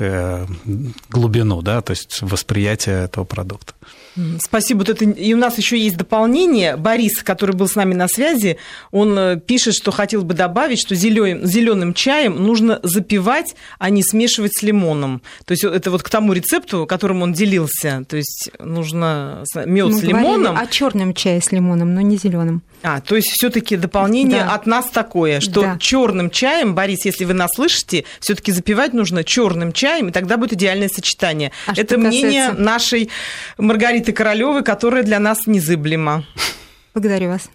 глубину, 1.09 1.61
да, 1.61 1.81
то 1.81 1.91
есть 1.91 2.21
восприятие 2.21 3.05
этого 3.05 3.25
продукта. 3.25 3.73
Спасибо. 4.39 4.79
Вот 4.79 4.89
это... 4.89 5.05
И 5.05 5.33
у 5.33 5.37
нас 5.37 5.57
еще 5.57 5.77
есть 5.77 5.97
дополнение. 5.97 6.75
Борис, 6.75 7.23
который 7.23 7.55
был 7.55 7.67
с 7.67 7.75
нами 7.75 7.93
на 7.93 8.07
связи, 8.07 8.57
он 8.91 9.39
пишет, 9.39 9.73
что 9.73 9.91
хотел 9.91 10.23
бы 10.23 10.33
добавить, 10.33 10.60
что 10.79 10.95
зеленым 10.95 11.93
чаем 11.93 12.43
нужно 12.43 12.79
запивать, 12.83 13.55
а 13.79 13.89
не 13.89 14.03
смешивать 14.03 14.55
с 14.55 14.61
лимоном. 14.61 15.21
То 15.45 15.51
есть 15.51 15.63
это 15.63 15.91
вот 15.91 16.03
к 16.03 16.09
тому 16.09 16.33
рецепту, 16.33 16.85
которым 16.85 17.21
он 17.21 17.33
делился. 17.33 18.03
То 18.07 18.17
есть 18.17 18.51
нужно 18.59 19.43
мед 19.65 19.93
с 19.93 20.01
лимоном. 20.03 20.57
О 20.57 20.67
черном 20.67 21.13
чае 21.13 21.41
с 21.41 21.51
лимоном, 21.51 21.93
но 21.93 22.01
не 22.01 22.17
зеленым. 22.17 22.61
А, 22.83 22.99
то 22.99 23.15
есть 23.15 23.29
все-таки 23.29 23.77
дополнение 23.77 24.43
да. 24.43 24.55
от 24.55 24.65
нас 24.65 24.89
такое, 24.89 25.39
что 25.39 25.61
да. 25.61 25.77
черным 25.79 26.29
чаем, 26.31 26.73
Борис, 26.73 27.05
если 27.05 27.25
вы 27.25 27.33
нас 27.33 27.51
слышите, 27.53 28.05
все-таки 28.19 28.51
запивать 28.51 28.93
нужно 28.93 29.23
черным 29.23 29.71
чаем, 29.71 30.09
и 30.09 30.11
тогда 30.11 30.37
будет 30.37 30.53
идеальное 30.53 30.89
сочетание. 30.89 31.51
А 31.67 31.73
Это 31.75 31.97
мнение 31.97 32.47
касается... 32.47 32.61
нашей 32.61 33.09
Маргариты 33.57 34.13
Королевой, 34.13 34.63
которая 34.63 35.03
для 35.03 35.19
нас 35.19 35.45
незыблема. 35.45 36.25
Благодарю 36.93 37.29
вас. 37.29 37.49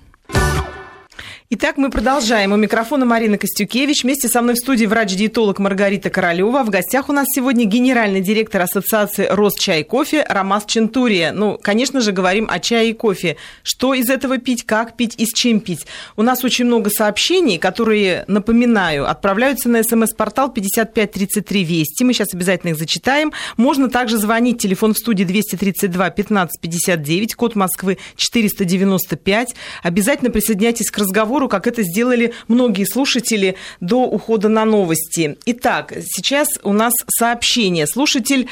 Итак, 1.49 1.77
мы 1.77 1.91
продолжаем. 1.91 2.51
У 2.51 2.57
микрофона 2.57 3.05
Марина 3.07 3.39
Костюкевич. 3.39 4.03
Вместе 4.03 4.27
со 4.27 4.43
мной 4.43 4.55
в 4.55 4.59
студии 4.59 4.85
врач-диетолог 4.85 5.61
Маргарита 5.61 6.11
Королева. 6.11 6.65
В 6.65 6.71
гостях 6.71 7.09
у 7.09 7.13
нас 7.13 7.27
сегодня 7.33 7.67
генеральный 7.67 8.21
директор 8.21 8.63
Ассоциации 8.63 9.29
Росчай 9.31 9.83
и 9.83 9.85
кофе 9.85 10.27
Ромас 10.29 10.65
Чентурия. 10.67 11.31
Ну, 11.31 11.57
конечно 11.63 12.01
же, 12.01 12.11
говорим 12.11 12.49
о 12.51 12.59
чае 12.59 12.91
и 12.91 12.95
кофе. 12.95 13.37
Что 13.63 13.95
из 13.95 14.11
этого 14.11 14.39
пить, 14.39 14.67
как 14.67 14.97
пить 14.97 15.15
и 15.19 15.25
с 15.25 15.33
чем 15.33 15.61
пить. 15.61 15.87
У 16.17 16.23
нас 16.23 16.43
очень 16.43 16.65
много 16.65 16.91
сообщений, 16.91 17.59
которые, 17.59 18.25
напоминаю, 18.27 19.09
отправляются 19.09 19.69
на 19.69 19.85
смс-портал 19.85 20.53
5533 20.53 21.63
Вести. 21.63 22.03
Мы 22.03 22.13
сейчас 22.13 22.35
обязательно 22.35 22.71
их 22.71 22.77
зачитаем. 22.77 23.33
Можно 23.57 23.89
также 23.89 24.19
звонить. 24.19 24.61
Телефон 24.61 24.95
в 24.95 24.99
студии 24.99 25.23
232 25.23 26.11
15 26.11 26.61
59, 26.61 27.35
код 27.37 27.55
Москвы 27.55 27.99
495. 28.17 29.55
Обязательно 29.85 30.33
присоединяйтесь 30.33 30.91
к 30.91 30.99
разговору 30.99 31.36
разговору, 31.37 31.49
как 31.49 31.66
это 31.66 31.83
сделали 31.83 32.33
многие 32.49 32.85
слушатели 32.85 33.57
до 33.81 34.05
ухода 34.05 34.49
на 34.49 34.64
новости. 34.64 35.37
Итак, 35.46 35.92
сейчас 36.05 36.49
у 36.62 36.72
нас 36.72 36.92
сообщение. 37.18 37.87
Слушатель 37.87 38.49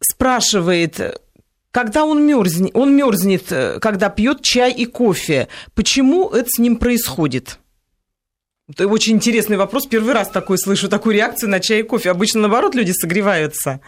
спрашивает, 0.00 1.20
когда 1.70 2.04
он 2.04 2.26
мерзнет, 2.26 2.70
он 2.74 2.96
мерзнет, 2.96 3.52
когда 3.80 4.08
пьет 4.08 4.42
чай 4.42 4.72
и 4.72 4.86
кофе. 4.86 5.48
Почему 5.74 6.30
это 6.30 6.48
с 6.48 6.58
ним 6.58 6.76
происходит? 6.76 7.58
Это 8.68 8.88
очень 8.88 9.14
интересный 9.14 9.56
вопрос. 9.56 9.86
Первый 9.86 10.14
раз 10.14 10.28
такой 10.28 10.56
слышу, 10.58 10.88
такую 10.88 11.14
реакцию 11.14 11.50
на 11.50 11.60
чай 11.60 11.80
и 11.80 11.82
кофе. 11.82 12.10
Обычно, 12.10 12.40
наоборот, 12.40 12.74
люди 12.74 12.92
согреваются. 12.92 13.80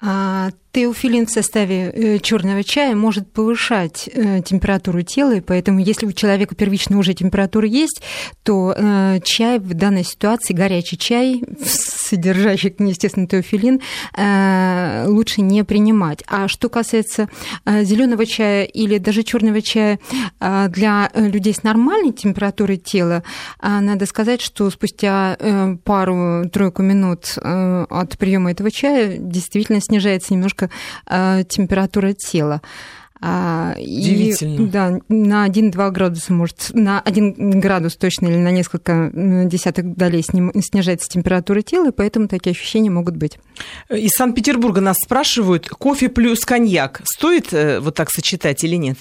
А, 0.00 0.50
теофилин 0.72 1.26
в 1.26 1.30
составе 1.30 1.90
э, 1.90 2.18
черного 2.18 2.62
чая 2.62 2.94
может 2.94 3.32
повышать 3.32 4.08
э, 4.12 4.42
температуру 4.42 5.02
тела, 5.02 5.36
и 5.36 5.40
поэтому 5.40 5.80
если 5.80 6.06
у 6.06 6.12
человека 6.12 6.54
первично 6.54 6.98
уже 6.98 7.14
температура 7.14 7.66
есть, 7.66 8.02
то 8.42 8.74
э, 8.76 9.20
чай 9.24 9.58
в 9.58 9.74
данной 9.74 10.04
ситуации, 10.04 10.52
горячий 10.52 10.98
чай, 10.98 11.42
содержащий, 11.64 12.74
естественно, 12.78 13.26
теофилин, 13.26 13.80
лучше 15.12 15.42
не 15.42 15.62
принимать. 15.64 16.22
А 16.26 16.48
что 16.48 16.68
касается 16.68 17.28
зеленого 17.66 18.24
чая 18.24 18.64
или 18.64 18.98
даже 18.98 19.22
черного 19.22 19.60
чая 19.60 19.98
для 20.40 21.10
людей 21.14 21.52
с 21.52 21.62
нормальной 21.62 22.12
температурой 22.12 22.78
тела, 22.78 23.22
надо 23.62 24.06
сказать, 24.06 24.40
что 24.40 24.70
спустя 24.70 25.36
пару-тройку 25.84 26.82
минут 26.82 27.36
от 27.36 28.18
приема 28.18 28.52
этого 28.52 28.70
чая 28.70 29.18
действительно 29.18 29.80
снижается 29.80 30.32
немножко 30.32 30.57
э, 31.06 31.44
температура 31.48 32.12
тела. 32.12 32.60
А, 33.20 33.74
Удивительно. 33.76 34.62
И, 34.62 34.66
да, 34.66 35.00
на 35.08 35.48
1-2 35.48 35.90
градуса, 35.90 36.32
может, 36.32 36.70
на 36.72 37.00
1 37.00 37.58
градус 37.60 37.96
точно 37.96 38.28
или 38.28 38.36
на 38.36 38.52
несколько 38.52 39.10
десятых 39.12 39.96
долей 39.96 40.22
снижается 40.22 41.08
температура 41.08 41.62
тела, 41.62 41.88
и 41.88 41.92
поэтому 41.92 42.28
такие 42.28 42.52
ощущения 42.52 42.90
могут 42.90 43.16
быть. 43.16 43.38
Из 43.90 44.10
Санкт-Петербурга 44.10 44.80
нас 44.80 44.98
спрашивают, 45.02 45.68
кофе 45.68 46.08
плюс 46.08 46.44
коньяк 46.44 47.00
стоит 47.04 47.52
э, 47.52 47.80
вот 47.80 47.96
так 47.96 48.10
сочетать 48.10 48.62
или 48.62 48.76
нет? 48.76 48.98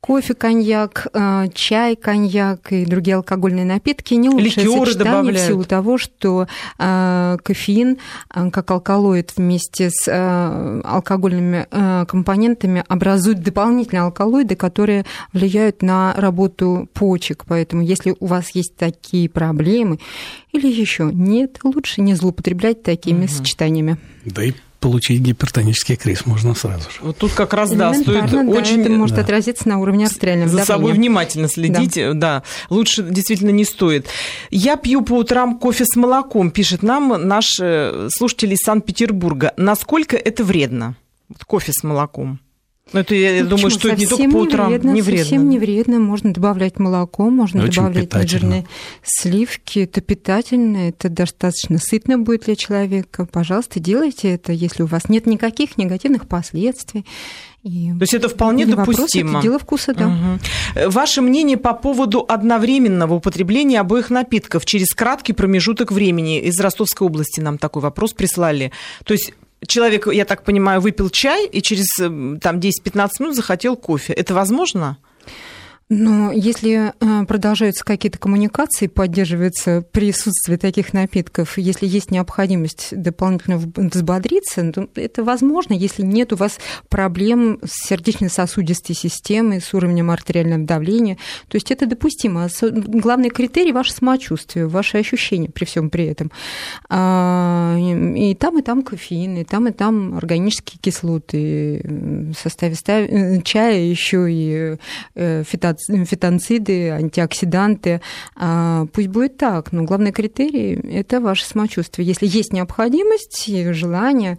Кофе, 0.00 0.34
коньяк, 0.34 1.06
э, 1.12 1.48
чай, 1.54 1.96
коньяк 1.96 2.72
и 2.72 2.84
другие 2.84 3.16
алкогольные 3.16 3.64
напитки 3.64 4.14
не 4.14 4.28
лучшее 4.28 4.66
Ликеры 4.66 4.86
сочетание 4.86 5.12
добавляют. 5.12 5.40
в 5.40 5.46
силу 5.46 5.64
того, 5.64 5.98
что 5.98 6.46
э, 6.78 7.36
кофеин, 7.42 7.96
э, 8.34 8.50
как 8.50 8.70
алкалоид 8.70 9.32
вместе 9.36 9.90
с 9.90 10.04
алкогольными 10.84 11.66
компонентами 12.06 12.84
образует 12.88 13.42
дополнительные 13.42 14.02
алкалоиды, 14.02 14.56
которые 14.56 15.06
влияют 15.32 15.82
на 15.82 16.14
работу 16.16 16.88
почек. 16.92 17.44
Поэтому 17.46 17.82
если 17.82 18.14
у 18.18 18.26
вас 18.26 18.50
есть 18.50 18.76
такие 18.76 19.28
проблемы 19.28 19.98
или 20.52 20.66
еще 20.66 21.10
нет, 21.12 21.60
лучше 21.62 22.00
не 22.00 22.14
злоупотреблять 22.14 22.82
такими 22.82 23.24
угу. 23.24 23.32
сочетаниями. 23.32 23.96
Да 24.24 24.44
и 24.44 24.52
получить 24.84 25.22
гипертонический 25.22 25.96
криз 25.96 26.26
можно 26.26 26.54
сразу 26.54 26.90
же. 26.90 26.96
Вот 27.00 27.16
тут 27.16 27.32
как 27.32 27.54
раз, 27.54 27.70
да, 27.70 27.94
стоит 27.94 28.30
да, 28.30 28.40
очень... 28.40 28.82
Это 28.82 28.90
может 28.90 29.16
да. 29.16 29.22
отразиться 29.22 29.66
на 29.66 29.78
уровне 29.78 30.04
артериального 30.04 30.50
За 30.50 30.58
давления. 30.58 30.76
собой 30.76 30.92
внимательно 30.92 31.48
следить, 31.48 31.94
да. 31.94 32.12
да. 32.12 32.42
Лучше 32.68 33.02
действительно 33.02 33.48
не 33.48 33.64
стоит. 33.64 34.08
Я 34.50 34.76
пью 34.76 35.00
по 35.00 35.14
утрам 35.14 35.58
кофе 35.58 35.86
с 35.86 35.96
молоком, 35.96 36.50
пишет 36.50 36.82
нам 36.82 37.26
наш 37.26 37.58
э, 37.62 38.08
слушатель 38.10 38.52
из 38.52 38.58
Санкт-Петербурга. 38.58 39.54
Насколько 39.56 40.18
это 40.18 40.44
вредно? 40.44 40.96
Кофе 41.46 41.72
с 41.72 41.82
молоком. 41.82 42.40
Ну, 42.92 43.00
это 43.00 43.14
я 43.14 43.42
ну, 43.42 43.50
думаю, 43.50 43.70
что 43.70 43.88
это 43.88 43.98
не 43.98 44.06
только 44.06 44.30
по 44.30 44.36
утрам 44.36 44.68
не 44.68 44.76
вредно, 44.76 44.92
не 44.92 45.02
вредно. 45.02 45.24
Совсем 45.24 45.48
не 45.48 45.58
вредно. 45.58 45.98
Можно 45.98 46.32
добавлять 46.32 46.78
молоко, 46.78 47.30
можно 47.30 47.64
Очень 47.64 47.82
добавлять 47.82 48.28
жирные 48.28 48.66
сливки. 49.02 49.80
Это 49.80 50.00
питательно, 50.00 50.88
это 50.88 51.08
достаточно 51.08 51.78
сытно 51.78 52.18
будет 52.18 52.44
для 52.44 52.56
человека. 52.56 53.26
Пожалуйста, 53.26 53.80
делайте 53.80 54.34
это, 54.34 54.52
если 54.52 54.82
у 54.82 54.86
вас 54.86 55.08
нет 55.08 55.26
никаких 55.26 55.78
негативных 55.78 56.28
последствий. 56.28 57.06
И 57.62 57.90
То 57.92 58.02
есть 58.02 58.12
это 58.12 58.28
вполне 58.28 58.66
допустимо. 58.66 58.96
Вопрос, 58.96 59.14
это 59.14 59.42
дело 59.42 59.58
вкуса, 59.58 59.94
да. 59.94 60.08
Угу. 60.08 60.90
Ваше 60.90 61.22
мнение 61.22 61.56
по 61.56 61.72
поводу 61.72 62.22
одновременного 62.28 63.14
употребления 63.14 63.80
обоих 63.80 64.10
напитков 64.10 64.66
через 64.66 64.88
краткий 64.88 65.32
промежуток 65.32 65.90
времени? 65.90 66.38
Из 66.40 66.60
Ростовской 66.60 67.06
области 67.06 67.40
нам 67.40 67.56
такой 67.56 67.80
вопрос 67.80 68.12
прислали. 68.12 68.70
То 69.04 69.14
есть 69.14 69.32
человек, 69.66 70.06
я 70.06 70.24
так 70.24 70.44
понимаю, 70.44 70.80
выпил 70.80 71.10
чай 71.10 71.46
и 71.46 71.62
через 71.62 71.86
э, 72.00 72.38
там 72.40 72.58
10-15 72.58 73.10
минут 73.20 73.36
захотел 73.36 73.76
кофе. 73.76 74.12
Это 74.12 74.34
возможно? 74.34 74.98
Но 75.90 76.32
если 76.32 76.92
э, 76.98 77.26
продолжаются 77.26 77.84
какие-то 77.84 78.18
коммуникации, 78.18 78.86
поддерживается 78.86 79.82
присутствие 79.82 80.56
таких 80.56 80.94
напитков, 80.94 81.58
если 81.58 81.86
есть 81.86 82.10
необходимость 82.10 82.88
дополнительно 82.90 83.58
взбодриться, 83.58 84.72
то 84.72 84.88
это 84.94 85.22
возможно, 85.22 85.74
если 85.74 86.02
нет 86.02 86.32
у 86.32 86.36
вас 86.36 86.58
проблем 86.88 87.60
с 87.62 87.86
сердечно-сосудистой 87.86 88.96
системой, 88.96 89.60
с 89.60 89.74
уровнем 89.74 90.10
артериального 90.10 90.64
давления. 90.64 91.18
То 91.48 91.56
есть 91.56 91.70
это 91.70 91.84
допустимо. 91.84 92.48
Главный 92.62 93.28
критерий– 93.28 93.72
ваше 93.74 93.92
самочувствие, 93.92 94.66
ваши 94.66 94.96
ощущения 94.96 95.50
при 95.50 95.66
всем 95.66 95.90
при 95.90 96.06
этом. 96.06 96.32
А, 96.88 97.76
и 97.78 98.34
там, 98.34 98.58
и 98.58 98.62
там 98.62 98.82
кофеин, 98.82 99.36
и 99.36 99.44
там, 99.44 99.68
и 99.68 99.72
там 99.72 100.16
органические 100.16 100.78
кислоты 100.80 101.82
в 101.84 102.34
составе 102.34 102.74
э, 102.86 103.42
чая 103.42 103.80
еще 103.80 104.26
и 104.30 104.76
э, 105.14 105.44
фитон 105.46 105.73
фитонциды, 105.80 106.90
антиоксиданты. 106.90 108.00
А, 108.36 108.86
пусть 108.92 109.08
будет 109.08 109.36
так, 109.36 109.72
но 109.72 109.84
главный 109.84 110.12
критерий– 110.12 110.74
это 110.92 111.20
ваше 111.20 111.44
самочувствие. 111.44 112.06
Если 112.06 112.26
есть 112.26 112.52
необходимость, 112.52 113.46
желание, 113.74 114.38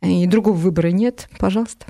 и 0.00 0.26
другого 0.26 0.56
выбора 0.56 0.88
нет, 0.88 1.28
пожалуйста. 1.38 1.86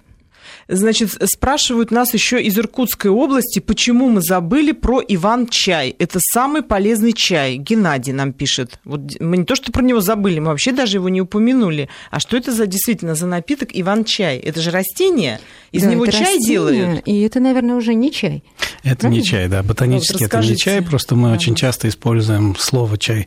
Значит, 0.68 1.16
спрашивают 1.24 1.90
нас 1.90 2.14
еще 2.14 2.42
из 2.42 2.58
Иркутской 2.58 3.10
области, 3.10 3.58
почему 3.58 4.08
мы 4.08 4.22
забыли 4.22 4.72
про 4.72 5.00
Иван-чай. 5.06 5.94
Это 5.98 6.18
самый 6.20 6.62
полезный 6.62 7.12
чай. 7.12 7.56
Геннадий 7.56 8.12
нам 8.12 8.32
пишет. 8.32 8.78
Вот 8.84 9.20
мы 9.20 9.38
не 9.38 9.44
то, 9.44 9.54
что 9.54 9.72
про 9.72 9.82
него 9.82 10.00
забыли, 10.00 10.38
мы 10.38 10.48
вообще 10.48 10.72
даже 10.72 10.96
его 10.96 11.08
не 11.08 11.20
упомянули. 11.20 11.88
А 12.10 12.20
что 12.20 12.36
это 12.36 12.52
за 12.52 12.66
действительно 12.66 13.14
за 13.14 13.26
напиток 13.26 13.70
Иван-чай? 13.72 14.38
Это 14.38 14.60
же 14.60 14.70
растение? 14.70 15.40
Из 15.72 15.82
да, 15.82 15.90
него 15.90 16.06
чай 16.06 16.20
растение, 16.20 16.48
делают? 16.48 17.02
И 17.06 17.20
это, 17.22 17.40
наверное, 17.40 17.76
уже 17.76 17.94
не 17.94 18.12
чай. 18.12 18.44
Это 18.82 18.96
Правильно? 18.96 19.20
не 19.20 19.24
чай, 19.24 19.48
да. 19.48 19.62
Ботанически 19.62 20.12
вот 20.14 20.22
это 20.22 20.38
не 20.40 20.56
чай, 20.56 20.82
просто 20.82 21.14
мы 21.14 21.28
да. 21.28 21.34
очень 21.34 21.54
часто 21.54 21.88
используем 21.88 22.56
слово 22.56 22.98
чай 22.98 23.26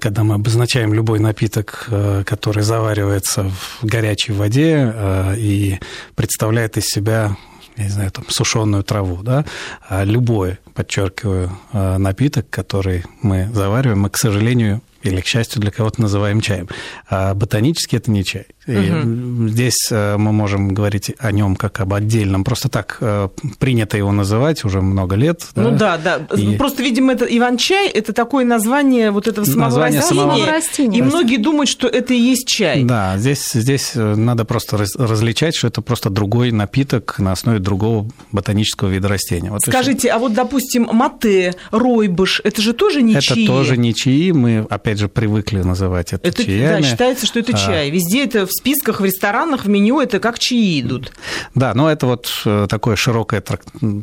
когда 0.00 0.24
мы 0.24 0.34
обозначаем 0.34 0.92
любой 0.92 1.18
напиток, 1.18 1.86
э, 1.90 2.22
который 2.26 2.62
заваривается 2.62 3.44
в 3.44 3.84
горячей 3.84 4.32
воде 4.32 4.92
э, 4.94 5.34
и 5.38 5.78
представляет 6.14 6.76
из 6.76 6.86
себя 6.86 7.36
я 7.76 7.84
не 7.84 7.90
знаю, 7.90 8.10
там, 8.10 8.24
сушеную 8.28 8.82
траву, 8.82 9.22
да, 9.22 9.46
а 9.88 10.04
любой, 10.04 10.58
подчеркиваю, 10.74 11.50
напиток, 11.72 12.50
который 12.50 13.04
мы 13.22 13.48
завариваем, 13.54 14.00
мы, 14.00 14.10
к 14.10 14.18
сожалению, 14.18 14.82
или, 15.02 15.20
к 15.20 15.26
счастью, 15.26 15.60
для 15.60 15.70
кого-то 15.70 16.02
называем 16.02 16.40
чаем. 16.40 16.68
А 17.08 17.34
ботанически 17.34 17.96
это 17.96 18.10
не 18.10 18.24
чай. 18.24 18.46
И 18.66 18.90
угу. 18.90 19.48
Здесь 19.48 19.88
э, 19.90 20.16
мы 20.16 20.32
можем 20.32 20.74
говорить 20.74 21.12
о 21.18 21.32
нем 21.32 21.56
как 21.56 21.80
об 21.80 21.94
отдельном. 21.94 22.44
Просто 22.44 22.68
так 22.68 22.98
э, 23.00 23.28
принято 23.58 23.96
его 23.96 24.12
называть 24.12 24.64
уже 24.64 24.80
много 24.80 25.16
лет. 25.16 25.46
Ну 25.54 25.70
да, 25.72 25.98
да. 25.98 26.20
И... 26.36 26.56
Просто, 26.56 26.82
видимо, 26.82 27.12
это 27.12 27.24
Иван-чай, 27.24 27.88
это 27.88 28.12
такое 28.12 28.44
название 28.44 29.10
вот 29.10 29.26
этого 29.26 29.44
самого 29.44 29.64
название 29.64 30.00
растения. 30.00 30.20
Самого 30.20 30.46
растения. 30.46 30.98
И 30.98 31.02
многие 31.02 31.36
думают, 31.36 31.68
что 31.68 31.88
это 31.88 32.14
и 32.14 32.18
есть 32.18 32.46
чай. 32.46 32.84
Да, 32.84 33.16
здесь, 33.18 33.50
здесь 33.52 33.92
э, 33.94 34.14
надо 34.14 34.44
просто 34.44 34.76
различать, 34.76 35.54
что 35.54 35.68
это 35.68 35.82
просто 35.82 36.10
другой 36.10 36.52
напиток 36.52 37.18
на 37.18 37.32
основе 37.32 37.58
другого 37.58 38.08
ботанического 38.32 38.88
вида 38.88 39.08
растения. 39.08 39.50
Вот 39.50 39.62
Скажите, 39.62 40.10
а 40.10 40.18
вот, 40.18 40.34
допустим, 40.34 40.88
мате, 40.92 41.54
ройбыш, 41.70 42.40
это 42.44 42.62
же 42.62 42.72
тоже 42.72 43.02
не 43.02 43.14
это 43.14 43.22
чаи? 43.22 43.44
Это 43.44 43.52
тоже 43.52 43.76
не 43.76 43.94
чаи. 43.94 44.30
Мы, 44.32 44.66
опять 44.68 44.89
же, 44.98 45.08
привыкли 45.08 45.62
называть 45.62 46.12
это, 46.12 46.28
это 46.28 46.44
чаями. 46.44 46.82
Да, 46.82 46.88
считается, 46.88 47.26
что 47.26 47.38
это 47.40 47.52
а... 47.52 47.56
чай. 47.56 47.90
Везде 47.90 48.24
это 48.24 48.46
в 48.46 48.52
списках, 48.52 49.00
в 49.00 49.04
ресторанах, 49.04 49.64
в 49.64 49.68
меню 49.68 50.00
это 50.00 50.20
как 50.20 50.38
чаи 50.38 50.80
идут. 50.80 51.12
Да, 51.54 51.74
но 51.74 51.90
это 51.90 52.06
вот 52.06 52.30
э, 52.44 52.66
такое 52.68 52.96
широкое 52.96 53.42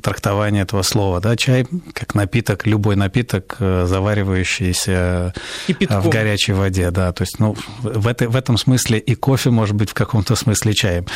трактование 0.02 0.64
этого 0.64 0.82
слова. 0.82 1.20
Да? 1.20 1.36
Чай 1.36 1.66
как 1.94 2.16
напиток, 2.16 2.66
любой 2.66 2.96
напиток, 2.96 3.58
э, 3.60 3.86
заваривающийся 3.88 5.34
э, 5.36 5.68
Кипятком. 5.68 6.02
в 6.02 6.10
горячей 6.10 6.54
воде. 6.54 6.92
Да. 6.92 7.12
То 7.12 7.24
есть 7.24 7.40
ну, 7.40 7.56
в, 7.82 8.08
это, 8.08 8.30
в 8.30 8.36
этом 8.36 8.58
смысле 8.58 9.00
и 9.00 9.16
кофе 9.16 9.50
может 9.50 9.76
быть 9.76 9.90
в 9.90 9.94
каком-то 9.94 10.36
смысле 10.36 10.74
чаем. 10.74 11.06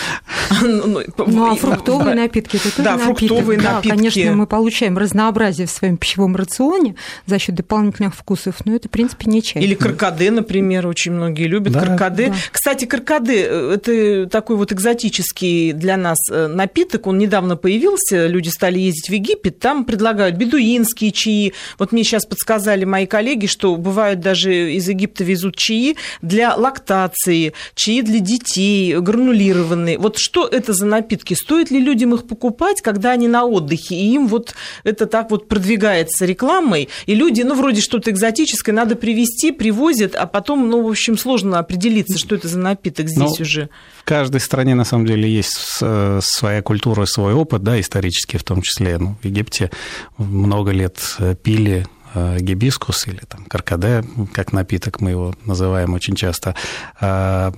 Ну, 0.61 0.87
ну, 0.87 1.25
ну 1.27 1.51
а 1.51 1.55
фруктовые 1.55 2.15
напитки 2.21 2.57
это 2.57 2.71
тоже 2.71 2.83
Да, 2.83 2.97
фруктовые 2.97 3.59
напитки. 3.59 3.87
Да, 3.87 3.95
конечно, 3.95 4.33
мы 4.33 4.47
получаем 4.47 4.97
разнообразие 4.97 5.67
в 5.67 5.71
своем 5.71 5.97
пищевом 5.97 6.35
рационе 6.35 6.95
за 7.25 7.39
счет 7.39 7.55
дополнительных 7.55 8.15
вкусов, 8.15 8.55
но 8.65 8.75
это, 8.75 8.87
в 8.87 8.91
принципе, 8.91 9.29
не 9.29 9.41
чай. 9.41 9.60
Или 9.61 9.75
каркаде, 9.75 10.31
например, 10.31 10.87
очень 10.87 11.11
многие 11.11 11.47
любят 11.47 11.73
да, 11.73 11.81
каркаде. 11.81 12.27
Да. 12.27 12.35
Кстати, 12.51 12.85
каркаде– 12.85 13.41
это 13.75 14.25
такой 14.27 14.55
вот 14.55 14.71
экзотический 14.71 15.71
для 15.73 15.97
нас 15.97 16.17
э, 16.31 16.47
напиток. 16.47 17.05
Он 17.05 17.19
недавно 17.19 17.55
появился, 17.55 18.25
люди 18.25 18.49
стали 18.49 18.79
ездить 18.79 19.09
в 19.09 19.13
Египет, 19.13 19.59
там 19.59 19.85
предлагают 19.85 20.35
бедуинские 20.35 21.11
чаи. 21.11 21.53
Вот 21.77 21.91
мне 21.91 22.03
сейчас 22.03 22.25
подсказали 22.25 22.85
мои 22.85 23.05
коллеги, 23.05 23.45
что 23.45 23.75
бывают 23.75 24.19
даже 24.19 24.73
из 24.73 24.89
Египта 24.89 25.23
везут 25.23 25.55
чаи 25.55 25.95
для 26.23 26.55
лактации, 26.55 27.53
чаи 27.75 28.01
для 28.01 28.19
детей, 28.19 28.97
гранулированные. 28.97 29.99
Вот 29.99 30.17
что 30.17 30.47
это 30.47 30.73
за 30.73 30.87
напитки? 30.87 31.35
Стоит 31.35 31.69
ли 31.69 31.79
людям 31.79 32.15
их 32.15 32.25
покупать, 32.27 32.81
когда 32.81 33.11
они 33.11 33.27
на 33.27 33.45
отдыхе, 33.45 33.95
и 33.95 34.13
им 34.13 34.27
вот 34.27 34.55
это 34.83 35.05
так 35.05 35.29
вот 35.29 35.47
продвигается 35.47 36.25
рекламой, 36.25 36.89
и 37.05 37.13
люди, 37.13 37.43
ну, 37.43 37.53
вроде 37.53 37.81
что-то 37.81 38.09
экзотическое 38.09 38.73
надо 38.73 38.95
привезти, 38.95 39.50
привозят, 39.51 40.15
а 40.15 40.25
потом, 40.25 40.69
ну, 40.69 40.85
в 40.85 40.89
общем, 40.89 41.17
сложно 41.17 41.59
определиться, 41.59 42.17
что 42.17 42.35
это 42.35 42.47
за 42.47 42.59
напиток 42.59 43.07
здесь 43.07 43.37
ну, 43.37 43.41
уже. 43.41 43.69
В 43.99 44.03
каждой 44.03 44.41
стране, 44.41 44.75
на 44.75 44.85
самом 44.85 45.05
деле, 45.05 45.29
есть 45.29 45.81
своя 46.21 46.61
культура, 46.61 47.05
свой 47.05 47.33
опыт, 47.33 47.63
да, 47.63 47.79
исторический 47.79 48.37
в 48.37 48.43
том 48.43 48.61
числе. 48.61 48.97
Ну, 48.97 49.15
в 49.21 49.25
Египте 49.25 49.71
много 50.17 50.71
лет 50.71 50.97
э, 51.19 51.35
пили 51.35 51.85
э, 52.13 52.37
гибискус 52.39 53.07
или 53.07 53.21
там 53.27 53.45
каркаде, 53.45 54.03
как 54.33 54.53
напиток 54.53 55.01
мы 55.01 55.11
его 55.11 55.35
называем 55.45 55.93
очень 55.93 56.15
часто. 56.15 56.55
А, 56.99 57.53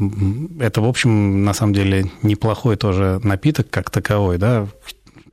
это, 0.60 0.82
в 0.82 0.86
общем, 0.86 1.43
на 1.43 1.53
самом 1.53 1.73
деле 1.73 2.12
неплохой 2.21 2.75
тоже 2.75 3.19
напиток 3.23 3.69
как 3.69 3.89
таковой, 3.89 4.38
да, 4.38 4.67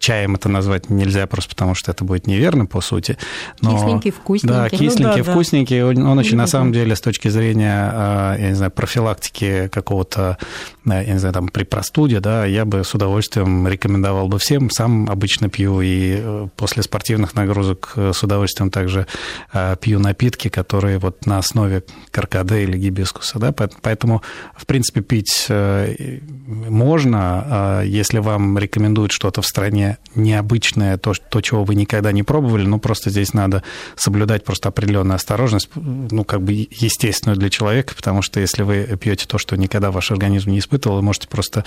чаем 0.01 0.35
это 0.35 0.49
назвать 0.49 0.89
нельзя 0.91 1.27
просто 1.27 1.51
потому, 1.51 1.75
что 1.75 1.93
это 1.93 2.05
будет 2.05 2.27
неверно, 2.27 2.67
по 2.67 2.81
сути. 2.81 3.19
Но, 3.61 3.77
кисленький, 3.77 4.11
вкусненький. 4.11 4.57
Да, 4.57 4.69
кисленький, 4.71 5.05
ну, 5.05 5.25
да, 5.25 5.33
вкусненький. 5.33 5.83
Он, 5.85 6.07
он 6.07 6.19
очень, 6.19 6.37
на 6.37 6.47
самом 6.47 6.73
деле, 6.73 6.97
с 6.97 7.01
точки 7.01 7.29
зрения, 7.29 7.91
а, 7.93 8.37
я 8.39 8.49
не 8.49 8.55
знаю, 8.55 8.73
профилактики 8.73 9.69
какого-то, 9.69 10.39
я 10.87 11.05
не 11.05 11.19
знаю, 11.19 11.35
там, 11.35 11.49
при 11.49 11.65
простуде, 11.65 12.21
да, 12.21 12.47
я 12.47 12.65
бы 12.65 12.83
с 12.83 12.95
удовольствием 12.95 13.69
рекомендовал 13.69 14.27
бы 14.27 14.39
всем. 14.39 14.71
Сам 14.71 15.09
обычно 15.11 15.51
пью 15.51 15.83
и 15.83 16.17
э, 16.19 16.49
после 16.57 16.83
спортивных 16.83 17.35
нагрузок 17.35 17.93
э, 17.97 18.13
с 18.15 18.23
удовольствием 18.23 18.71
также 18.71 19.07
а, 19.53 19.77
пью 19.77 19.99
напитки, 19.99 20.49
которые 20.49 20.99
вот 20.99 21.27
на 21.27 21.37
основе 21.39 21.85
каркаде 22.11 22.63
или 22.63 22.79
гибискуса, 22.79 23.39
да, 23.39 23.53
поэтому, 23.53 24.23
в 24.57 24.65
принципе, 24.65 25.03
пить 25.03 25.47
э, 25.51 26.21
можно, 26.47 27.45
а, 27.47 27.83
если 27.83 28.19
вам 28.19 28.57
рекомендуют 28.57 29.13
что-то 29.13 29.43
в 29.43 29.47
стране, 29.47 29.90
не, 30.15 30.31
необычное, 30.31 30.97
то, 30.97 31.13
то, 31.13 31.41
чего 31.41 31.65
вы 31.65 31.75
никогда 31.75 32.13
не 32.13 32.23
пробовали, 32.23 32.67
ну, 32.67 32.79
просто 32.79 33.11
здесь 33.11 33.35
надо 33.35 33.63
соблюдать 33.97 34.45
просто 34.45 34.69
определенную 34.69 35.17
осторожность, 35.17 35.69
ну, 35.75 36.25
как 36.25 36.43
бы 36.43 36.53
естественную 36.53 37.39
для 37.39 37.51
человека, 37.51 37.95
потому 37.95 38.23
что 38.23 38.41
если 38.41 38.63
вы 38.63 38.99
пьете 39.01 39.27
то, 39.27 39.39
что 39.39 39.57
никогда 39.57 39.91
ваш 39.91 40.11
организм 40.11 40.51
не 40.51 40.59
испытывал, 40.59 40.97
вы 40.97 41.03
можете 41.03 41.29
просто, 41.29 41.65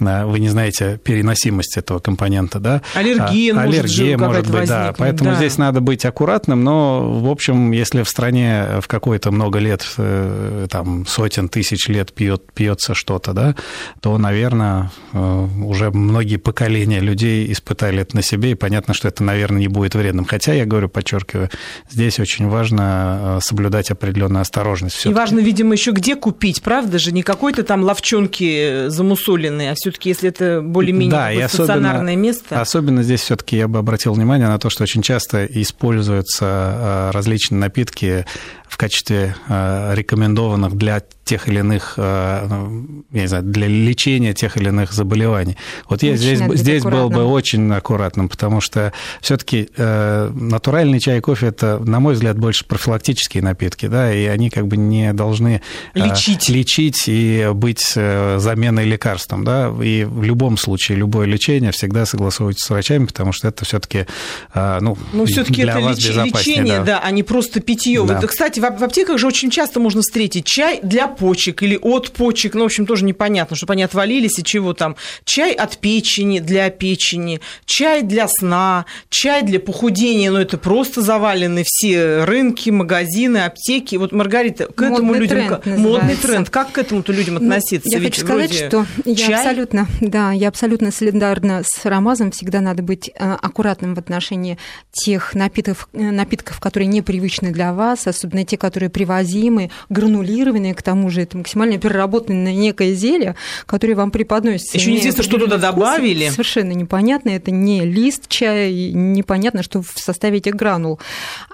э, 0.00 0.24
вы 0.24 0.40
не 0.40 0.48
знаете 0.48 0.98
переносимость 1.02 1.76
этого 1.76 1.98
компонента, 1.98 2.58
да? 2.58 2.82
Аллергия, 2.94 3.52
а, 3.52 3.64
может, 3.64 3.84
аллергия 3.84 4.18
может 4.18 4.46
быть, 4.46 4.50
возникнуть, 4.50 4.68
да. 4.68 4.94
Поэтому 4.98 5.30
да. 5.30 5.36
здесь 5.36 5.58
надо 5.58 5.80
быть 5.80 6.04
аккуратным, 6.04 6.64
но, 6.64 7.20
в 7.20 7.28
общем, 7.28 7.72
если 7.72 8.02
в 8.02 8.08
стране 8.08 8.80
в 8.80 8.88
какое-то 8.88 9.30
много 9.30 9.58
лет, 9.58 9.84
э, 9.98 10.66
там, 10.70 11.06
сотен 11.06 11.48
тысяч 11.48 11.88
лет 11.88 12.12
пьет, 12.12 12.52
пьется 12.52 12.94
что-то, 12.94 13.32
да, 13.32 13.54
то, 14.00 14.18
наверное, 14.18 14.90
э, 15.12 15.48
уже 15.62 15.90
многие 15.90 16.36
поколения 16.36 17.00
людей 17.00 17.52
испытали 17.66 18.02
это 18.02 18.14
на 18.14 18.22
себе, 18.22 18.52
и 18.52 18.54
понятно, 18.54 18.94
что 18.94 19.08
это, 19.08 19.24
наверное, 19.24 19.60
не 19.60 19.68
будет 19.68 19.96
вредным. 19.96 20.24
Хотя, 20.24 20.52
я 20.52 20.64
говорю, 20.64 20.88
подчеркиваю, 20.88 21.50
здесь 21.90 22.20
очень 22.20 22.48
важно 22.48 23.38
соблюдать 23.42 23.90
определенную 23.90 24.42
осторожность. 24.42 25.04
И 25.04 25.08
важно, 25.08 25.40
видимо, 25.40 25.72
еще 25.72 25.90
где 25.90 26.14
купить, 26.14 26.62
правда 26.62 26.98
же? 26.98 27.10
Не 27.10 27.22
какой-то 27.22 27.64
там 27.64 27.82
ловчонки 27.82 28.88
замусоленные, 28.88 29.72
а 29.72 29.74
все-таки, 29.74 30.10
если 30.10 30.28
это 30.28 30.62
более-менее 30.62 31.40
да, 31.40 31.48
стационарное 31.48 32.14
особенно, 32.14 32.16
место. 32.16 32.60
Особенно 32.60 33.02
здесь 33.02 33.22
все-таки 33.22 33.56
я 33.56 33.66
бы 33.66 33.80
обратил 33.80 34.12
внимание 34.12 34.46
на 34.46 34.58
то, 34.58 34.70
что 34.70 34.84
очень 34.84 35.02
часто 35.02 35.44
используются 35.44 36.44
а, 36.46 37.10
различные 37.12 37.58
напитки 37.58 38.24
в 38.68 38.78
качестве 38.78 39.34
э, 39.48 39.94
рекомендованных 39.94 40.74
для 40.74 41.00
тех 41.24 41.48
или 41.48 41.60
иных, 41.60 41.94
э, 41.96 42.46
ну, 42.48 43.04
я 43.10 43.22
не 43.22 43.26
знаю, 43.26 43.44
для 43.44 43.68
лечения 43.68 44.34
тех 44.34 44.56
или 44.56 44.68
иных 44.68 44.92
заболеваний. 44.92 45.56
Вот 45.88 46.02
я 46.02 46.16
здесь, 46.16 46.40
здесь 46.40 46.82
был 46.82 47.08
бы 47.08 47.24
очень 47.24 47.55
аккуратным, 47.72 48.28
потому 48.28 48.60
что 48.60 48.92
все-таки 49.20 49.68
э, 49.76 50.30
натуральный 50.34 51.00
чай 51.00 51.18
и 51.18 51.20
кофе 51.20 51.48
это, 51.48 51.78
на 51.78 52.00
мой 52.00 52.14
взгляд, 52.14 52.38
больше 52.38 52.64
профилактические 52.64 53.42
напитки, 53.42 53.86
да, 53.86 54.12
и 54.12 54.26
они 54.26 54.50
как 54.50 54.66
бы 54.66 54.76
не 54.76 55.12
должны 55.12 55.62
лечить, 55.94 56.48
лечить 56.48 57.04
и 57.06 57.50
быть 57.52 57.80
заменой 57.86 58.84
лекарством, 58.84 59.44
да, 59.44 59.72
и 59.82 60.04
в 60.04 60.22
любом 60.22 60.56
случае 60.56 60.98
любое 60.98 61.26
лечение 61.26 61.72
всегда 61.72 62.06
согласовывайте 62.06 62.64
с 62.64 62.70
врачами, 62.70 63.06
потому 63.06 63.32
что 63.32 63.48
это 63.48 63.64
все-таки, 63.64 64.06
ну, 64.54 64.96
ну 65.12 65.26
все-таки 65.26 65.62
это 65.62 65.80
вас 65.80 65.98
леч... 65.98 66.34
лечение, 66.34 66.78
да. 66.78 66.84
да, 66.84 67.00
а 67.02 67.10
не 67.10 67.22
просто 67.22 67.60
питье. 67.60 68.04
Да. 68.06 68.20
Вот, 68.20 68.30
кстати, 68.30 68.60
в 68.60 68.64
аптеках 68.64 69.18
же 69.18 69.26
очень 69.26 69.50
часто 69.50 69.80
можно 69.80 70.00
встретить 70.00 70.44
чай 70.44 70.80
для 70.82 71.08
почек 71.08 71.62
или 71.62 71.78
от 71.80 72.10
почек, 72.12 72.54
ну, 72.54 72.62
в 72.62 72.66
общем, 72.66 72.86
тоже 72.86 73.04
непонятно, 73.04 73.56
чтобы 73.56 73.74
они 73.74 73.82
отвалились 73.82 74.38
и 74.38 74.44
чего 74.44 74.72
там. 74.74 74.96
Чай 75.24 75.52
от 75.52 75.78
печени, 75.78 76.40
для 76.40 76.70
печени, 76.70 77.40
чай 77.64 78.02
для 78.02 78.28
сна, 78.28 78.86
чай 79.08 79.42
для 79.42 79.60
похудения, 79.60 80.30
ну, 80.30 80.38
это 80.38 80.58
просто 80.58 81.02
завалены 81.02 81.62
все 81.64 82.24
рынки, 82.24 82.70
магазины, 82.70 83.38
аптеки. 83.38 83.96
Вот, 83.96 84.12
Маргарита, 84.12 84.66
к 84.66 84.82
этому 84.82 85.02
модный 85.02 85.20
людям... 85.20 85.60
Тренд 85.60 85.78
модный 85.78 86.16
тренд. 86.16 86.50
Как 86.50 86.72
к 86.72 86.78
этому-то 86.78 87.12
людям 87.12 87.34
ну, 87.34 87.40
относиться? 87.40 87.88
Ну, 87.88 87.92
я 87.92 87.98
Ведь 87.98 88.14
хочу 88.14 88.26
сказать, 88.26 88.52
что 88.52 88.86
я 89.04 89.14
чай... 89.14 89.34
абсолютно, 89.34 89.86
да, 90.00 90.32
я 90.32 90.48
абсолютно 90.48 90.90
солидарна 90.90 91.62
с 91.64 91.84
Рамазом. 91.84 92.30
Всегда 92.30 92.60
надо 92.60 92.82
быть 92.82 93.08
э, 93.08 93.12
аккуратным 93.40 93.94
в 93.94 93.98
отношении 93.98 94.58
тех 94.92 95.34
напитков, 95.34 95.88
э, 95.92 96.10
напитков 96.10 96.60
которые 96.60 96.88
непривычны 96.88 97.50
для 97.52 97.72
вас, 97.72 98.06
особенно 98.06 98.44
те, 98.44 98.56
которые 98.56 98.90
привозимы, 98.90 99.70
гранулированные, 99.88 100.74
к 100.74 100.82
тому 100.82 101.10
же 101.10 101.22
это 101.22 101.38
максимально 101.38 101.78
переработанное 101.78 102.54
некое 102.54 102.94
зелье, 102.94 103.36
которое 103.66 103.94
вам 103.94 104.10
преподносится. 104.10 104.78
Еще 104.78 104.92
неизвестно, 104.92 105.22
что 105.22 105.38
туда 105.38 105.58
добавили. 105.58 106.28
Совершенно 106.28 106.72
непонятно, 106.72 107.25
это 107.30 107.50
не 107.50 107.84
лист 107.84 108.28
чая, 108.28 108.72
непонятно, 108.92 109.62
что 109.62 109.82
в 109.82 109.92
составе 109.96 110.38
этих 110.38 110.54
гранул. 110.54 111.00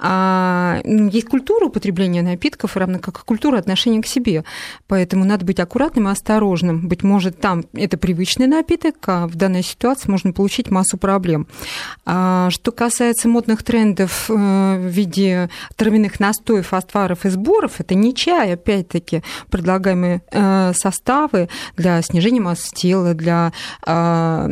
А 0.01 0.81
есть 0.85 1.29
культура 1.29 1.67
употребления 1.67 2.23
напитков, 2.23 2.77
равно 2.77 2.99
как 2.99 3.19
и 3.19 3.25
культура 3.25 3.59
отношения 3.59 4.03
к 4.03 4.07
себе. 4.07 4.45
Поэтому 4.87 5.25
надо 5.25 5.45
быть 5.45 5.61
аккуратным 5.61 6.09
и 6.09 6.13
осторожным. 6.13 6.89
Быть 6.89 7.03
может, 7.03 7.41
там 7.41 7.65
это 7.73 7.97
привычный 7.97 8.47
напиток, 8.47 8.97
а 9.07 9.27
в 9.27 9.35
данной 9.37 9.63
ситуации 9.63 10.11
можно 10.11 10.33
получить 10.33 10.71
массу 10.71 10.99
проблем. 10.99 11.47
А 12.05 12.51
что 12.51 12.73
касается 12.73 13.29
модных 13.29 13.63
трендов 13.63 14.27
э, 14.29 14.35
в 14.35 14.87
виде 14.87 15.51
травяных 15.77 16.21
настоев, 16.21 16.73
отваров 16.73 17.25
и 17.25 17.29
сборов, 17.29 17.81
это 17.81 17.95
не 17.95 18.15
чай, 18.15 18.55
опять-таки, 18.55 19.23
предлагаемые 19.51 20.23
э, 20.31 20.73
составы 20.75 21.49
для 21.77 22.01
снижения 22.03 22.41
массы 22.41 22.71
тела, 22.75 23.15
для 23.15 23.53
э, 23.87 24.47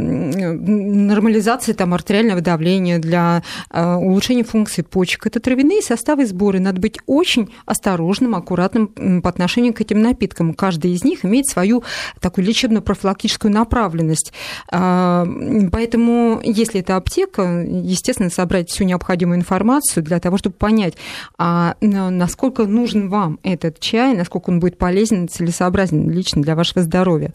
нормализации 1.11 1.73
там, 1.73 1.95
артериального 1.95 2.41
давления, 2.41 2.99
для 2.99 3.43
э, 3.71 3.95
улучшения 3.95 4.45
функций 4.45 4.85
почек. 4.85 5.27
Это 5.27 5.41
травяные 5.41 5.83
составы 5.83 6.27
сборы. 6.27 6.61
Надо 6.61 6.81
быть 6.81 6.99
очень 7.07 7.53
осторожным, 7.67 8.35
аккуратным 8.35 9.21
по 9.23 9.29
отношению 9.29 9.75
к 9.75 9.81
этим 9.81 10.01
напиткам. 10.01 10.55
Каждый 10.55 10.93
из 10.93 11.05
них 11.05 11.25
имеет 11.25 11.47
свою 11.47 11.83
такую 12.21 12.47
лечебно-профилактическую 12.47 13.53
направленность. 13.53 14.33
Поэтому, 14.71 16.41
если 16.43 16.81
это 16.81 16.97
аптека, 16.97 17.43
естественно, 17.67 18.31
собрать 18.31 18.71
всю 18.71 18.85
необходимую 18.85 19.39
информацию 19.39 20.03
для 20.03 20.21
того, 20.21 20.39
чтобы 20.39 20.55
понять, 20.57 20.95
а 21.39 21.77
насколько 21.81 22.65
нужен 22.65 23.09
вам 23.09 23.39
этот 23.43 23.81
чай, 23.81 24.17
насколько 24.17 24.51
он 24.51 24.61
будет 24.61 24.79
полезен 24.79 25.29
целесообразен 25.29 26.11
лично 26.11 26.43
для 26.43 26.55
вашего 26.55 26.83
здоровья. 26.83 27.33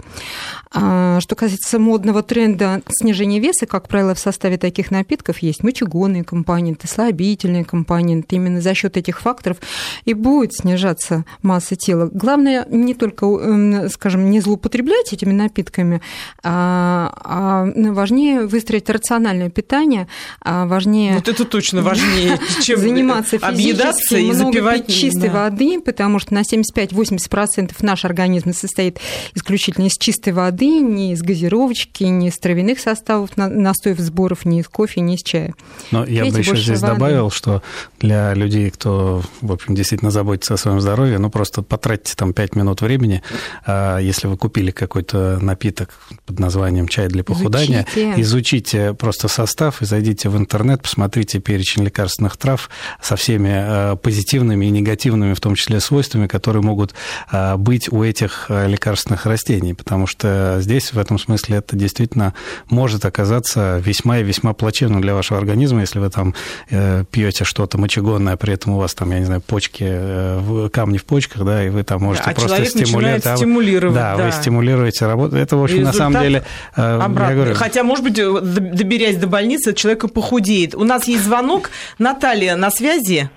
А, 0.74 1.20
что 1.20 1.36
касается 1.36 1.80
модного 1.80 2.24
тренда 2.24 2.82
снижения 2.90 3.40
веса, 3.40 3.64
как 3.65 3.88
правило, 3.88 4.13
в 4.15 4.19
составе 4.19 4.58
таких 4.58 4.91
напитков 4.91 5.39
есть 5.39 5.63
мочегонные 5.63 6.23
компоненты, 6.23 6.88
слабительные 6.88 7.65
компоненты. 7.65 8.36
Именно 8.36 8.62
за 8.62 8.73
счет 8.73 8.97
этих 8.97 9.21
факторов 9.21 9.58
и 10.06 10.13
будет 10.13 10.54
снижаться 10.54 11.25
масса 11.41 11.75
тела. 11.75 12.10
Главное 12.12 12.65
не 12.69 12.93
только, 12.93 13.25
эм, 13.25 13.89
скажем, 13.89 14.30
не 14.30 14.39
злоупотреблять 14.39 15.13
этими 15.13 15.32
напитками, 15.32 16.01
а, 16.43 17.13
а 17.23 17.91
важнее 17.91 18.45
выстроить 18.45 18.89
рациональное 18.89 19.49
питание, 19.49 20.08
а 20.41 20.65
важнее... 20.65 21.15
Вот 21.15 21.28
это 21.28 21.45
точно 21.45 21.82
важнее, 21.82 22.39
чем 22.62 22.80
заниматься 22.80 23.38
физически, 23.38 24.15
и 24.15 24.32
много 24.32 24.45
запивать, 24.45 24.86
пить 24.88 24.95
чистой 24.95 25.30
да. 25.30 25.43
воды, 25.43 25.80
потому 25.80 26.19
что 26.19 26.34
на 26.34 26.41
75-80% 26.41 27.73
наш 27.82 28.06
организм 28.06 28.54
состоит 28.54 28.99
исключительно 29.34 29.86
из 29.86 29.93
чистой 29.93 30.34
воды, 30.34 30.80
не 30.80 31.13
из 31.13 31.21
газировочки, 31.21 32.04
не 32.04 32.30
из 32.30 32.38
травяных 32.38 32.80
составов, 32.80 33.32
настоев 33.56 34.00
сборов, 34.00 34.46
не 34.46 34.60
из 34.60 34.68
кофе, 34.68 35.02
не 35.02 35.15
из 35.15 35.24
чая. 35.24 35.54
Но 35.91 36.06
Пейте 36.06 36.26
я 36.26 36.32
бы 36.32 36.39
еще 36.39 36.56
здесь 36.56 36.82
воды. 36.82 36.94
добавил, 36.94 37.32
что 37.32 37.62
для 38.00 38.34
людей, 38.34 38.70
кто, 38.70 39.24
в 39.41 39.52
общем, 39.52 39.76
действительно 39.76 40.12
заботится 40.12 40.54
о 40.54 40.58
своем 40.58 40.82
здоровье, 40.82 41.18
ну, 41.18 41.30
просто 41.30 41.62
потратьте 41.62 42.13
там 42.15 42.34
5 42.34 42.56
минут 42.56 42.82
времени, 42.82 43.22
а, 43.65 43.98
если 44.00 44.28
вы 44.28 44.38
купили 44.38 44.72
какой-то 44.72 45.39
напиток 45.41 45.91
под 46.26 46.39
названием 46.39 46.88
чай 46.88 47.08
для 47.08 47.24
похудания, 47.24 47.86
изучите. 47.96 48.22
изучите 48.22 48.94
просто 48.94 49.28
состав 49.28 49.82
и 49.82 49.86
зайдите 49.86 50.30
в 50.30 50.38
интернет, 50.38 50.82
посмотрите 50.82 51.39
перечень 51.39 51.84
лекарственных 51.84 52.38
трав 52.38 52.70
со 53.02 53.15
всеми 53.15 53.52
а, 53.54 53.96
позитивными 53.96 54.65
и 54.65 54.70
негативными, 54.70 55.34
в 55.34 55.39
том 55.39 55.56
числе, 55.56 55.80
свойствами, 55.80 56.28
которые 56.28 56.62
могут 56.62 56.94
а, 57.32 57.58
быть 57.58 57.91
у 57.91 58.04
этих 58.04 58.48
лекарственных 58.50 59.26
растений, 59.26 59.74
потому 59.74 60.08
что 60.08 60.58
здесь, 60.62 60.94
в 60.94 61.00
этом 61.00 61.18
смысле, 61.18 61.58
это 61.58 61.76
действительно 61.76 62.34
может 62.70 63.06
оказаться 63.06 63.44
весьма 63.55 64.19
и 64.19 64.23
весьма 64.23 64.53
плачевным 64.53 65.01
для 65.01 65.13
вашего 65.13 65.39
организма, 65.39 65.81
если 65.81 65.99
вы 65.99 66.10
там 66.10 66.34
э, 66.69 67.03
пьете 67.10 67.43
что-то 67.43 67.77
мочегонное, 67.77 68.36
при 68.38 68.53
этом 68.53 68.73
у 68.73 68.77
вас 68.77 68.93
там, 68.93 69.12
я 69.12 69.19
не 69.19 69.25
знаю, 69.25 69.41
почки, 69.41 69.86
э, 69.88 70.69
камни 70.71 70.97
в 70.97 71.05
почках, 71.05 71.43
да, 71.43 71.63
и 71.63 71.69
вы 71.69 71.84
там 71.84 72.01
можете 72.01 72.29
а 72.29 72.34
просто 72.34 72.65
стимулировать. 72.65 73.25
А 73.25 73.38
стимулировать 73.38 73.95
да, 73.95 74.15
да, 74.15 74.25
вы 74.25 74.31
стимулируете 74.31 75.05
работу. 75.05 75.36
Это, 75.36 75.58
в 75.58 75.63
общем, 75.63 75.79
Результат 75.79 75.93
на 75.93 75.99
самом 75.99 76.21
деле... 76.21 76.43
Э, 76.75 76.99
обратно. 76.99 77.29
Я 77.29 77.36
говорю... 77.36 77.55
Хотя, 77.55 77.84
может 77.84 78.03
быть, 78.03 78.13
доберясь 78.13 79.17
до 79.17 79.27
больницы, 79.27 79.73
человек 79.73 80.12
похудеет. 80.12 80.75
У 80.75 80.84
нас 80.84 81.08
есть 81.08 81.23
звонок. 81.23 81.69
Наталья 81.99 82.55
на 82.55 82.71
связи. 82.71 83.29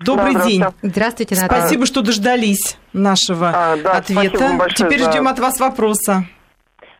Добрый 0.00 0.34
да, 0.34 0.46
день. 0.46 0.64
Здравствуйте, 0.82 1.34
Наталья. 1.34 1.60
Спасибо, 1.62 1.86
что 1.86 2.02
дождались 2.02 2.76
нашего 2.92 3.50
а, 3.52 3.76
да, 3.76 3.92
ответа. 3.92 4.54
Большое, 4.56 4.90
Теперь 4.90 5.04
да. 5.04 5.10
ждем 5.10 5.26
от 5.26 5.38
вас 5.40 5.58
вопроса. 5.58 6.26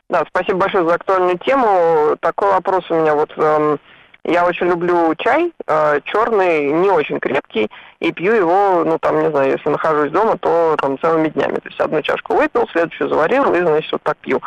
Да, 0.09 0.25
спасибо 0.29 0.61
большое 0.61 0.87
за 0.87 0.94
актуальную 0.94 1.38
тему. 1.38 2.16
Такой 2.21 2.51
вопрос 2.51 2.85
у 2.90 2.94
меня 2.94 3.14
вот. 3.14 3.33
Эм, 3.37 3.79
я 4.25 4.44
очень 4.44 4.66
люблю 4.66 5.14
чай, 5.16 5.53
э, 5.66 6.01
черный, 6.05 6.71
не 6.71 6.90
очень 6.90 7.18
крепкий, 7.18 7.71
и 8.01 8.12
пью 8.12 8.35
его, 8.35 8.85
ну 8.85 8.99
там, 8.99 9.23
не 9.23 9.31
знаю, 9.31 9.53
если 9.53 9.71
нахожусь 9.71 10.11
дома, 10.11 10.37
то 10.37 10.77
там 10.81 10.99
целыми 10.99 11.29
днями. 11.29 11.57
То 11.57 11.68
есть 11.68 11.81
одну 11.81 12.03
чашку 12.03 12.35
выпил, 12.35 12.68
следующую 12.73 13.09
заварил, 13.09 13.55
и, 13.55 13.61
значит, 13.61 13.90
вот 13.92 14.03
так 14.03 14.18
пью. 14.18 14.42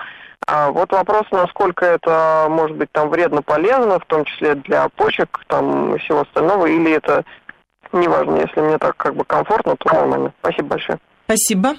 А 0.47 0.69
вот 0.69 0.91
вопрос, 0.91 1.23
насколько 1.31 1.85
это 1.85 2.47
может 2.49 2.77
быть 2.77 2.91
там 2.91 3.09
вредно 3.09 3.41
полезно, 3.41 3.99
в 3.99 4.05
том 4.05 4.25
числе 4.25 4.55
для 4.55 4.87
почек, 4.89 5.39
там 5.47 5.95
и 5.95 5.99
всего 5.99 6.21
остального, 6.21 6.65
или 6.67 6.91
это 6.91 7.23
неважно, 7.91 8.37
если 8.37 8.59
мне 8.61 8.77
так 8.77 8.97
как 8.97 9.15
бы 9.15 9.23
комфортно, 9.23 9.75
то 9.77 9.93
нормально. 9.93 10.33
Спасибо 10.41 10.67
большое. 10.69 10.99
Спасибо. 11.25 11.75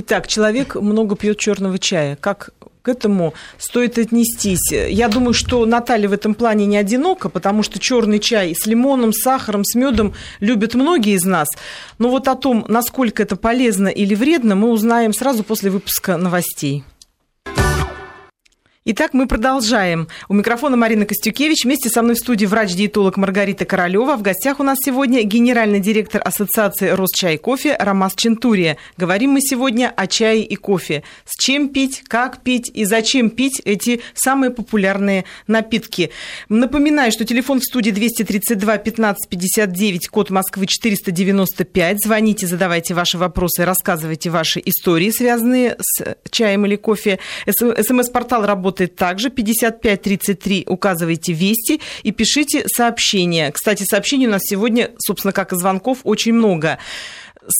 Итак, 0.00 0.28
человек 0.28 0.76
много 0.76 1.16
пьет 1.16 1.38
черного 1.38 1.78
чая. 1.78 2.14
Как 2.14 2.50
этому 2.88 3.34
стоит 3.58 3.98
отнестись. 3.98 4.70
Я 4.70 5.08
думаю, 5.08 5.34
что 5.34 5.64
Наталья 5.66 6.08
в 6.08 6.12
этом 6.12 6.34
плане 6.34 6.66
не 6.66 6.76
одинока, 6.76 7.28
потому 7.28 7.62
что 7.62 7.78
черный 7.78 8.18
чай 8.18 8.54
с 8.54 8.66
лимоном, 8.66 9.12
сахаром, 9.12 9.64
с 9.64 9.74
медом 9.74 10.14
любят 10.40 10.74
многие 10.74 11.14
из 11.14 11.24
нас. 11.24 11.48
Но 11.98 12.08
вот 12.08 12.28
о 12.28 12.34
том, 12.34 12.64
насколько 12.68 13.22
это 13.22 13.36
полезно 13.36 13.88
или 13.88 14.14
вредно, 14.14 14.54
мы 14.54 14.70
узнаем 14.70 15.12
сразу 15.12 15.44
после 15.44 15.70
выпуска 15.70 16.16
новостей. 16.16 16.84
Итак, 18.90 19.12
мы 19.12 19.26
продолжаем. 19.28 20.08
У 20.30 20.32
микрофона 20.32 20.74
Марина 20.78 21.04
Костюкевич. 21.04 21.66
Вместе 21.66 21.90
со 21.90 22.00
мной 22.00 22.14
в 22.14 22.18
студии 22.20 22.46
врач-диетолог 22.46 23.18
Маргарита 23.18 23.66
Королева. 23.66 24.16
В 24.16 24.22
гостях 24.22 24.60
у 24.60 24.62
нас 24.62 24.78
сегодня 24.82 25.22
генеральный 25.24 25.78
директор 25.78 26.22
Ассоциации 26.24 26.88
Росчай 26.88 27.34
и 27.34 27.36
кофе 27.36 27.76
Ромас 27.78 28.14
Чентурия. 28.14 28.78
Говорим 28.96 29.32
мы 29.32 29.42
сегодня 29.42 29.92
о 29.94 30.06
чае 30.06 30.42
и 30.42 30.56
кофе. 30.56 31.02
С 31.26 31.38
чем 31.38 31.68
пить, 31.68 32.02
как 32.08 32.40
пить 32.40 32.70
и 32.72 32.86
зачем 32.86 33.28
пить 33.28 33.60
эти 33.66 34.00
самые 34.14 34.52
популярные 34.52 35.26
напитки. 35.46 36.10
Напоминаю, 36.48 37.12
что 37.12 37.26
телефон 37.26 37.60
в 37.60 37.64
студии 37.64 37.90
232 37.90 38.78
15 38.78 39.28
59, 39.28 40.08
код 40.08 40.30
Москвы 40.30 40.66
495. 40.66 42.02
Звоните, 42.02 42.46
задавайте 42.46 42.94
ваши 42.94 43.18
вопросы, 43.18 43.66
рассказывайте 43.66 44.30
ваши 44.30 44.62
истории, 44.64 45.10
связанные 45.10 45.76
с 45.78 46.16
чаем 46.30 46.64
или 46.64 46.76
кофе. 46.76 47.18
СМС-портал 47.46 48.46
работает 48.46 48.77
работает 48.78 48.96
также. 48.96 49.30
5533 49.30 50.64
указывайте 50.66 51.32
«Вести» 51.32 51.80
и 52.02 52.12
пишите 52.12 52.64
сообщения. 52.68 53.50
Кстати, 53.50 53.84
сообщений 53.88 54.26
у 54.26 54.30
нас 54.30 54.42
сегодня, 54.44 54.90
собственно, 54.98 55.32
как 55.32 55.52
и 55.52 55.56
звонков, 55.56 55.98
очень 56.04 56.34
много. 56.34 56.78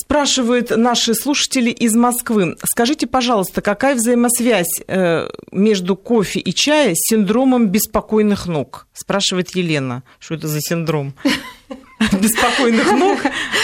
Спрашивают 0.03 0.69
наши 0.77 1.15
слушатели 1.15 1.71
из 1.71 1.95
Москвы. 1.95 2.55
Скажите, 2.63 3.07
пожалуйста, 3.07 3.61
какая 3.61 3.95
взаимосвязь 3.95 4.81
э, 4.87 5.29
между 5.51 5.95
кофе 5.95 6.39
и 6.39 6.53
чаем 6.53 6.93
с 6.95 7.09
синдромом 7.09 7.67
беспокойных 7.69 8.45
ног? 8.45 8.87
Спрашивает 8.93 9.55
Елена. 9.55 10.03
Что 10.19 10.35
это 10.35 10.47
за 10.47 10.61
синдром? 10.61 11.13
беспокойных 12.21 12.91
ног. 12.91 13.19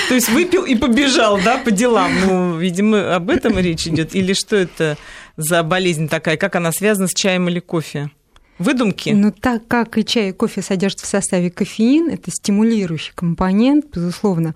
То 0.10 0.16
есть 0.16 0.30
выпил 0.30 0.64
и 0.66 0.76
побежал, 0.76 1.40
да, 1.44 1.58
по 1.58 1.72
делам. 1.72 2.12
Ну, 2.26 2.58
видимо, 2.58 3.16
об 3.16 3.30
этом 3.30 3.60
речь 3.60 3.88
идет. 3.88 4.16
Или 4.16 4.34
что 4.34 4.56
это 4.56 4.98
за 5.38 5.64
болезнь 5.64 6.08
такая? 6.08 6.38
Как 6.38 6.56
она 6.56 6.72
связана 6.72 7.08
с 7.08 7.14
чаем 7.14 7.50
или 7.50 7.60
кофе? 7.60 8.10
Выдумки? 8.58 9.10
Ну, 9.10 9.32
так 9.32 9.68
как 9.68 9.98
и 9.98 10.06
чай 10.06 10.30
и 10.30 10.32
кофе 10.32 10.62
содержат 10.62 11.02
в 11.02 11.06
составе 11.06 11.52
кофеин, 11.52 12.10
это 12.10 12.32
стимулирующий 12.32 13.12
компонент, 13.14 13.88
безусловно, 13.94 14.56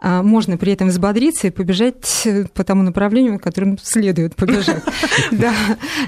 можно 0.00 0.56
при 0.56 0.72
этом 0.72 0.88
взбодриться 0.88 1.48
и 1.48 1.50
побежать 1.50 2.26
по 2.54 2.64
тому 2.64 2.82
направлению, 2.82 3.38
которым 3.38 3.78
следует 3.78 4.34
побежать. 4.36 4.82
Да. 5.30 5.54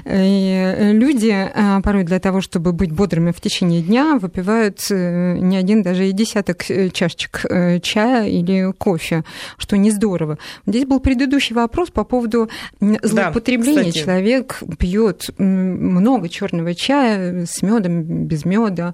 Люди 0.05 1.31
а, 1.31 1.81
порой 1.81 2.03
для 2.03 2.19
того, 2.19 2.41
чтобы 2.41 2.73
быть 2.73 2.91
бодрыми 2.91 3.31
в 3.31 3.39
течение 3.41 3.81
дня, 3.81 4.17
выпивают 4.19 4.79
э, 4.89 5.37
не 5.37 5.57
один, 5.57 5.83
даже 5.83 6.07
и 6.07 6.11
десяток 6.11 6.69
э, 6.69 6.89
чашечек 6.89 7.45
э, 7.49 7.79
чая 7.79 8.27
или 8.27 8.71
кофе, 8.77 9.23
что 9.57 9.77
не 9.77 9.91
здорово. 9.91 10.37
Здесь 10.65 10.85
был 10.85 10.99
предыдущий 10.99 11.55
вопрос 11.55 11.89
по 11.89 12.03
поводу 12.03 12.49
злоупотребления. 12.79 13.91
Человек 13.91 14.61
пьет 14.77 15.29
много 15.37 16.29
черного 16.29 16.75
чая 16.75 17.45
с 17.45 17.61
медом, 17.61 18.25
без 18.25 18.45
меда, 18.45 18.93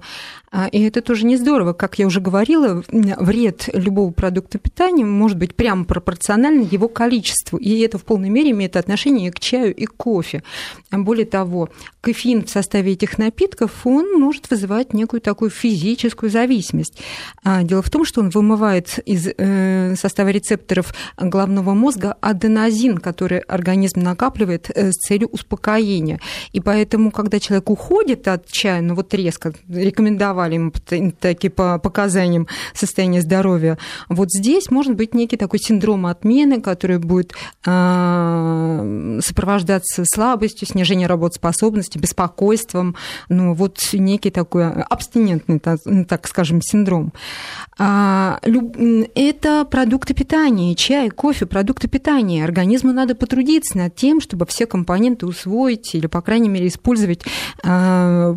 и 0.72 0.82
это 0.82 1.00
тоже 1.00 1.26
не 1.26 1.36
здорово. 1.36 1.74
Как 1.74 1.98
я 2.00 2.06
уже 2.06 2.20
говорила, 2.20 2.82
вред 2.88 3.68
любого 3.72 4.10
продукта 4.10 4.58
питания 4.58 5.04
может 5.04 5.38
быть 5.38 5.54
прямо 5.54 5.84
пропорционально 5.84 6.62
его 6.62 6.88
количеству. 6.88 7.56
И 7.56 7.78
это 7.80 7.98
в 7.98 8.04
полной 8.04 8.30
мере 8.30 8.50
имеет 8.50 8.76
отношение 8.76 9.30
к 9.30 9.38
чаю 9.38 9.72
и 9.72 9.86
кофе. 9.86 10.42
Более 10.90 11.26
того, 11.26 11.68
кофеин 12.00 12.44
в 12.44 12.50
составе 12.50 12.92
этих 12.92 13.16
напитков, 13.16 13.86
он 13.86 14.18
может 14.18 14.50
вызывать 14.50 14.92
некую 14.92 15.20
такую 15.20 15.50
физическую 15.50 16.30
зависимость. 16.30 16.98
А, 17.44 17.62
дело 17.62 17.82
в 17.82 17.90
том, 17.90 18.04
что 18.04 18.20
он 18.20 18.30
вымывает 18.30 18.98
из 19.06 19.28
э, 19.28 19.94
состава 19.96 20.30
рецепторов 20.30 20.92
головного 21.16 21.74
мозга 21.74 22.16
аденозин, 22.20 22.98
который 22.98 23.38
организм 23.38 24.00
накапливает 24.00 24.68
э, 24.74 24.90
с 24.90 24.96
целью 24.96 25.28
успокоения. 25.28 26.18
И 26.52 26.60
поэтому, 26.60 27.12
когда 27.12 27.38
человек 27.38 27.70
уходит 27.70 28.26
от 28.26 28.50
чая, 28.50 28.80
ну 28.82 28.94
вот 28.96 29.14
резко 29.14 29.52
рекомендовать 29.68 30.39
давали 30.40 30.54
ему 30.54 30.72
такие 31.20 31.50
по 31.50 31.78
показаниям 31.78 32.48
состояния 32.72 33.20
здоровья. 33.20 33.76
Вот 34.08 34.30
здесь 34.30 34.70
может 34.70 34.94
быть 34.94 35.14
некий 35.14 35.36
такой 35.36 35.58
синдром 35.58 36.06
отмены, 36.06 36.60
который 36.60 36.98
будет 36.98 37.34
а, 37.66 39.18
сопровождаться 39.20 40.04
слабостью, 40.06 40.66
снижением 40.66 41.08
работоспособности, 41.08 41.98
беспокойством, 41.98 42.96
ну 43.28 43.52
вот 43.54 43.78
некий 43.92 44.30
такой 44.30 44.70
абстинентный, 44.70 45.60
так 45.60 46.26
скажем, 46.26 46.62
синдром. 46.62 47.12
А, 47.78 48.40
это 49.14 49.66
продукты 49.70 50.14
питания, 50.14 50.74
чай, 50.74 51.10
кофе, 51.10 51.46
продукты 51.46 51.88
питания. 51.88 52.44
Организму 52.44 52.92
надо 52.92 53.14
потрудиться 53.14 53.76
над 53.76 53.94
тем, 53.94 54.20
чтобы 54.20 54.46
все 54.46 54.66
компоненты 54.66 55.26
усвоить 55.26 55.94
или, 55.94 56.06
по 56.06 56.22
крайней 56.22 56.48
мере, 56.48 56.68
использовать 56.68 57.22
а, 57.62 58.36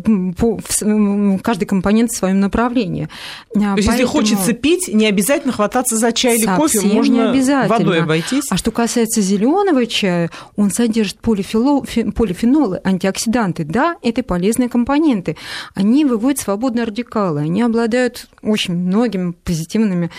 каждый 1.42 1.64
компонент 1.64 1.93
компонент 1.94 2.10
в 2.10 2.16
своем 2.16 2.40
направлении. 2.40 3.08
То 3.52 3.58
есть, 3.58 3.66
Поэтому... 3.76 3.92
если 3.92 4.04
хочется 4.04 4.52
пить, 4.52 4.88
не 4.92 5.06
обязательно 5.06 5.52
хвататься 5.52 5.96
за 5.96 6.12
чай 6.12 6.38
или 6.38 6.46
кофе, 6.46 6.80
можно 6.80 7.32
водой 7.68 8.02
обойтись. 8.02 8.44
А 8.50 8.56
что 8.56 8.70
касается 8.70 9.20
зеленого 9.20 9.86
чая, 9.86 10.30
он 10.56 10.70
содержит 10.70 11.18
полифило... 11.20 11.82
полифенолы, 12.14 12.80
антиоксиданты. 12.84 13.64
Да, 13.64 13.96
это 14.02 14.22
полезные 14.22 14.68
компоненты. 14.68 15.36
Они 15.74 16.04
выводят 16.04 16.40
свободные 16.40 16.84
радикалы, 16.84 17.40
они 17.40 17.62
обладают 17.62 18.28
очень 18.42 18.74
многими 18.74 19.32
позитивными 19.32 20.10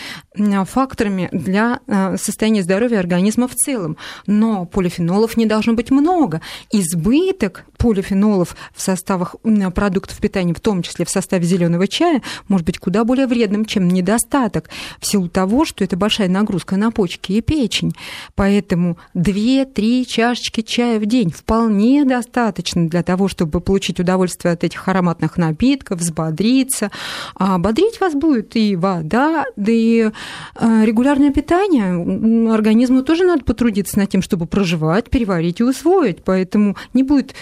факторами 0.64 1.28
для 1.32 1.80
э, 1.86 2.16
состояния 2.16 2.62
здоровья 2.62 2.98
организма 2.98 3.48
в 3.48 3.54
целом. 3.54 3.96
Но 4.26 4.64
полифенолов 4.64 5.36
не 5.36 5.46
должно 5.46 5.74
быть 5.74 5.90
много. 5.90 6.40
Избыток 6.72 7.64
полифенолов 7.76 8.56
в 8.74 8.80
составах 8.80 9.36
продуктов 9.74 10.18
питания, 10.18 10.54
в 10.54 10.60
том 10.60 10.82
числе 10.82 11.04
в 11.04 11.10
составе 11.10 11.44
зеленого 11.44 11.86
чая, 11.88 12.22
может 12.48 12.66
быть 12.66 12.78
куда 12.78 13.04
более 13.04 13.26
вредным, 13.26 13.64
чем 13.64 13.88
недостаток, 13.88 14.70
в 15.00 15.06
силу 15.06 15.28
того, 15.28 15.64
что 15.64 15.84
это 15.84 15.96
большая 15.96 16.28
нагрузка 16.28 16.76
на 16.76 16.90
почки 16.90 17.32
и 17.32 17.40
печень. 17.40 17.92
Поэтому 18.34 18.98
2-3 19.14 20.04
чашечки 20.04 20.60
чая 20.62 20.98
в 20.98 21.06
день 21.06 21.30
вполне 21.30 22.04
достаточно 22.04 22.88
для 22.88 23.02
того, 23.02 23.28
чтобы 23.28 23.60
получить 23.60 24.00
удовольствие 24.00 24.52
от 24.52 24.64
этих 24.64 24.86
ароматных 24.88 25.36
напитков, 25.36 26.00
взбодриться. 26.00 26.90
А 27.34 27.58
бодрить 27.58 28.00
вас 28.00 28.14
будет 28.14 28.56
и 28.56 28.76
вода, 28.76 29.44
да 29.56 29.72
и 29.72 30.10
э, 30.54 30.84
регулярное 30.84 31.30
питание. 31.30 32.52
Организму 32.52 33.02
тоже 33.02 33.24
надо 33.24 33.44
потрудиться 33.44 33.98
над 33.98 34.10
тем, 34.10 34.22
чтобы 34.22 34.46
проживать, 34.46 35.10
переварить 35.10 35.60
и 35.60 35.64
усвоить. 35.64 36.24
Поэтому 36.24 36.76
не 36.94 37.02
будет 37.02 37.34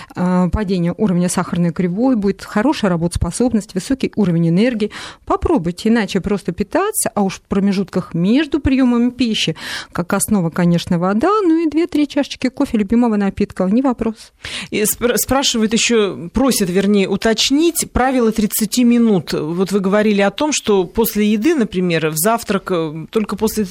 э, 0.47 0.51
падения 0.51 0.95
уровня 0.97 1.29
сахарной 1.29 1.73
кривой, 1.73 2.17
будет 2.17 2.43
хорошая 2.43 2.91
работоспособность, 2.91 3.75
высокий 3.75 4.13
уровень 4.17 4.49
энергии. 4.49 4.91
Попробуйте, 5.25 5.89
иначе 5.89 6.21
просто 6.21 6.53
питаться, 6.53 7.11
а 7.15 7.23
уж 7.23 7.35
в 7.35 7.43
промежутках 7.43 8.15
между 8.15 8.61
приемами 8.61 9.11
пищи, 9.11 9.57
как 9.93 10.13
основа, 10.13 10.51
конечно, 10.51 10.99
вода, 10.99 11.29
ну 11.43 11.67
и 11.67 11.69
2-3 11.69 12.07
чашечки 12.07 12.49
кофе, 12.49 12.79
любимого 12.79 13.17
напитка, 13.17 13.65
не 13.65 13.83
вопрос. 13.83 14.33
И 14.71 14.85
спрашивают 14.85 15.73
еще, 15.73 16.31
просят, 16.33 16.71
вернее, 16.71 17.09
уточнить 17.09 17.87
правило 17.93 18.33
30 18.33 18.79
минут. 18.79 19.33
Вот 19.33 19.73
вы 19.73 19.81
говорили 19.81 20.21
о 20.21 20.31
том, 20.31 20.53
что 20.53 20.85
после 20.85 21.33
еды, 21.33 21.55
например, 21.55 22.11
в 22.11 22.17
завтрак, 22.17 22.71
э, 22.71 23.07
только 23.11 23.37
после 23.37 23.67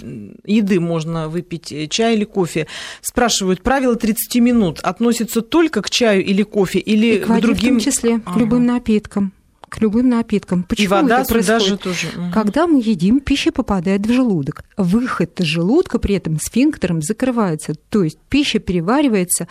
еды 0.45 0.79
можно 0.79 1.29
выпить 1.29 1.73
чай 1.89 2.15
или 2.15 2.25
кофе. 2.25 2.67
Спрашивают, 3.01 3.61
правило 3.61 3.95
30 3.95 4.35
минут 4.41 4.79
относится 4.79 5.41
только 5.41 5.81
к 5.81 5.89
чаю 5.89 6.23
или 6.23 6.42
кофе, 6.45 6.79
или 6.79 7.15
и 7.15 7.19
к, 7.19 7.27
воде 7.27 7.41
к 7.41 7.45
другим... 7.45 7.79
в 7.79 7.83
том 7.83 7.91
числе, 7.91 8.19
к 8.19 8.37
любым 8.37 8.65
напиткам 8.65 9.33
к 9.73 9.81
любым 9.81 10.07
напиткам. 10.07 10.63
Почему 10.63 10.85
и 10.85 10.87
вода 10.87 11.21
это 11.21 11.33
происходит? 11.33 11.67
Же 11.67 11.77
тоже. 11.77 12.07
Когда 12.31 12.67
мы 12.67 12.79
едим, 12.79 13.19
пища 13.19 13.51
попадает 13.51 14.05
в 14.05 14.13
желудок. 14.13 14.63
Выход 14.77 15.39
из 15.39 15.47
желудка 15.47 15.97
при 15.97 16.13
этом 16.13 16.39
сфинктером 16.39 17.01
закрывается. 17.01 17.73
То 17.89 18.03
есть 18.03 18.19
пища 18.29 18.59
переваривается 18.59 19.47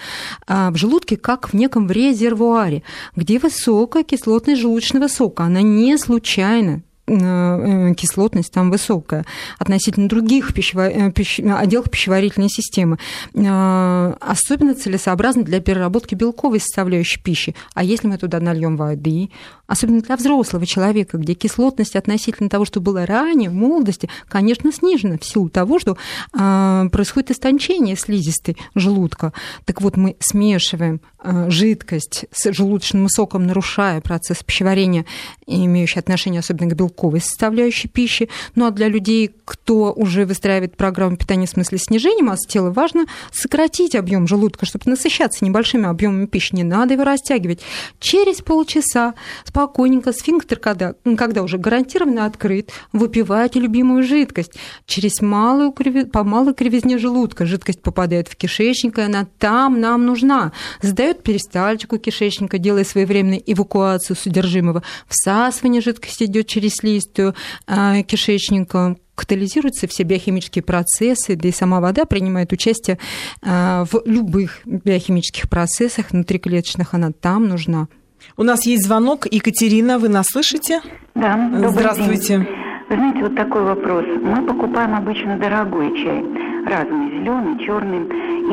а, 0.47 0.70
в 0.70 0.76
желудке 0.76 1.16
как 1.16 1.49
в 1.49 1.55
неком 1.55 1.90
резервуаре, 1.90 2.84
где 3.16 3.40
высокая 3.40 4.05
кислотность 4.05 4.61
желудочного 4.61 5.09
сока. 5.09 5.43
Она 5.43 5.61
не 5.61 5.99
случайно 5.99 6.84
кислотность 7.05 8.53
там 8.53 8.70
высокая 8.70 9.26
относительно 9.59 10.09
других 10.09 10.55
пищево... 10.55 11.11
пищ... 11.11 11.40
отделов 11.40 11.90
пищеварительной 11.90 12.48
системы. 12.48 12.98
Особенно 13.34 14.74
целесообразно 14.74 15.42
для 15.42 15.61
переработки 15.61 16.14
белковой 16.14 16.61
составляющей 16.61 17.20
пищи. 17.20 17.57
А 17.74 17.82
если 17.82 18.07
мы 18.07 18.18
туда 18.18 18.38
нальем 18.38 18.76
воды, 18.76 19.30
особенно 19.66 20.00
для 20.00 20.16
взрослого 20.16 20.64
человека, 20.64 21.18
где 21.18 21.34
кислотность 21.34 21.96
относительно 21.96 22.48
того, 22.48 22.64
что 22.64 22.80
было 22.80 23.05
ранее, 23.05 23.50
в 23.50 23.55
молодости, 23.55 24.09
конечно, 24.28 24.72
снижена 24.72 25.18
в 25.18 25.24
силу 25.24 25.48
того, 25.48 25.80
что 25.80 25.96
происходит 26.30 27.32
истончение 27.32 27.96
слизистой 27.96 28.57
желудка. 28.76 29.32
Так 29.64 29.80
вот, 29.82 29.96
мы 29.96 30.14
смешиваем 30.20 31.00
жидкость 31.48 32.26
с 32.32 32.53
желудочным 32.53 33.09
соком, 33.09 33.46
нарушая 33.46 34.00
процесс 34.00 34.42
пищеварения, 34.44 35.05
имеющий 35.46 35.98
отношение 35.98 36.40
особенно 36.40 36.70
к 36.70 36.76
белковой 36.76 36.91
составляющей 37.20 37.88
пищи. 37.88 38.28
Ну 38.55 38.66
а 38.66 38.70
для 38.70 38.88
людей, 38.88 39.30
кто 39.45 39.93
уже 39.93 40.24
выстраивает 40.24 40.76
программу 40.76 41.16
питания 41.16 41.47
в 41.47 41.51
смысле 41.51 41.78
снижения 41.78 42.22
массы 42.22 42.49
тела, 42.49 42.70
важно 42.70 43.07
сократить 43.32 43.95
объем 43.95 44.26
желудка, 44.26 44.66
чтобы 44.66 44.90
насыщаться 44.90 45.45
небольшими 45.45 45.86
объемами 45.86 46.26
пищи. 46.26 46.55
Не 46.55 46.64
надо 46.64 46.95
его 46.95 47.05
растягивать. 47.05 47.61
Через 47.99 48.40
полчаса 48.40 49.14
спокойненько 49.45 50.12
сфинктер, 50.12 50.59
когда, 50.59 50.95
когда 51.16 51.43
уже 51.43 51.59
гарантированно 51.59 52.26
открыт, 52.26 52.70
выпивайте 52.93 53.61
любимую 53.61 54.03
жидкость. 54.03 54.53
Через 54.86 55.20
малую, 55.20 55.72
по 55.72 56.24
малой 56.24 56.55
кривизне 56.55 56.99
желудка 56.99 57.47
жидкость 57.47 57.82
попадает 57.82 58.28
в 58.28 58.36
кишечник, 58.36 58.99
и 58.99 59.03
она 59.03 59.26
там 59.38 59.80
нам 59.80 60.07
нужна. 60.07 60.53
Задает 60.80 61.22
перистальтику 61.22 61.99
кишечника, 61.99 62.59
делая 62.59 62.84
своевременную 62.84 63.43
эвакуацию 63.47 64.16
содержимого. 64.16 64.82
Всасывание 65.09 65.80
жидкости 65.80 66.24
идет 66.24 66.47
через 66.47 66.82
слизистую 66.83 67.35
а, 67.66 68.03
кишечника, 68.03 68.97
катализируются 69.14 69.87
все 69.87 70.03
биохимические 70.03 70.62
процессы, 70.62 71.37
да 71.37 71.49
и 71.49 71.53
сама 71.53 71.80
вода 71.80 72.05
принимает 72.05 72.53
участие 72.53 72.99
а, 73.43 73.85
в 73.85 74.03
любых 74.05 74.61
биохимических 74.64 75.49
процессах 75.49 76.11
внутриклеточных, 76.11 76.95
она 76.95 77.12
там 77.12 77.49
нужна. 77.49 77.89
У 78.37 78.43
нас 78.43 78.66
есть 78.66 78.85
звонок. 78.85 79.26
Екатерина, 79.30 79.99
вы 79.99 80.09
нас 80.09 80.26
слышите? 80.30 80.80
Да. 81.14 81.51
Здравствуйте. 81.70 82.39
День. 82.39 82.72
Знаете, 82.95 83.22
вот 83.22 83.34
такой 83.36 83.62
вопрос. 83.62 84.05
Мы 84.22 84.43
покупаем 84.43 84.95
обычно 84.95 85.38
дорогой 85.38 85.97
чай, 85.97 86.22
разный, 86.66 87.11
зеленый, 87.11 87.59
черный, 87.64 88.03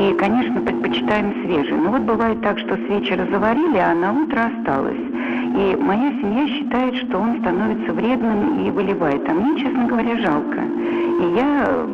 и, 0.00 0.14
конечно, 0.14 0.62
предпочитаем 0.62 1.34
свежий. 1.44 1.76
Но 1.76 1.90
вот 1.90 2.02
бывает 2.02 2.40
так, 2.40 2.58
что 2.58 2.74
с 2.74 2.80
вечера 2.88 3.26
заварили, 3.30 3.76
а 3.76 3.94
на 3.94 4.14
утро 4.14 4.46
осталось. 4.46 4.96
И 4.96 5.76
моя 5.78 6.10
семья 6.12 6.46
считает, 6.48 6.94
что 6.96 7.18
он 7.18 7.38
становится 7.40 7.92
вредным 7.92 8.64
и 8.64 8.70
выливает. 8.70 9.28
А 9.28 9.32
мне, 9.34 9.60
честно 9.60 9.84
говоря, 9.86 10.16
жалко. 10.16 10.60
И 11.20 11.34
я 11.36 11.86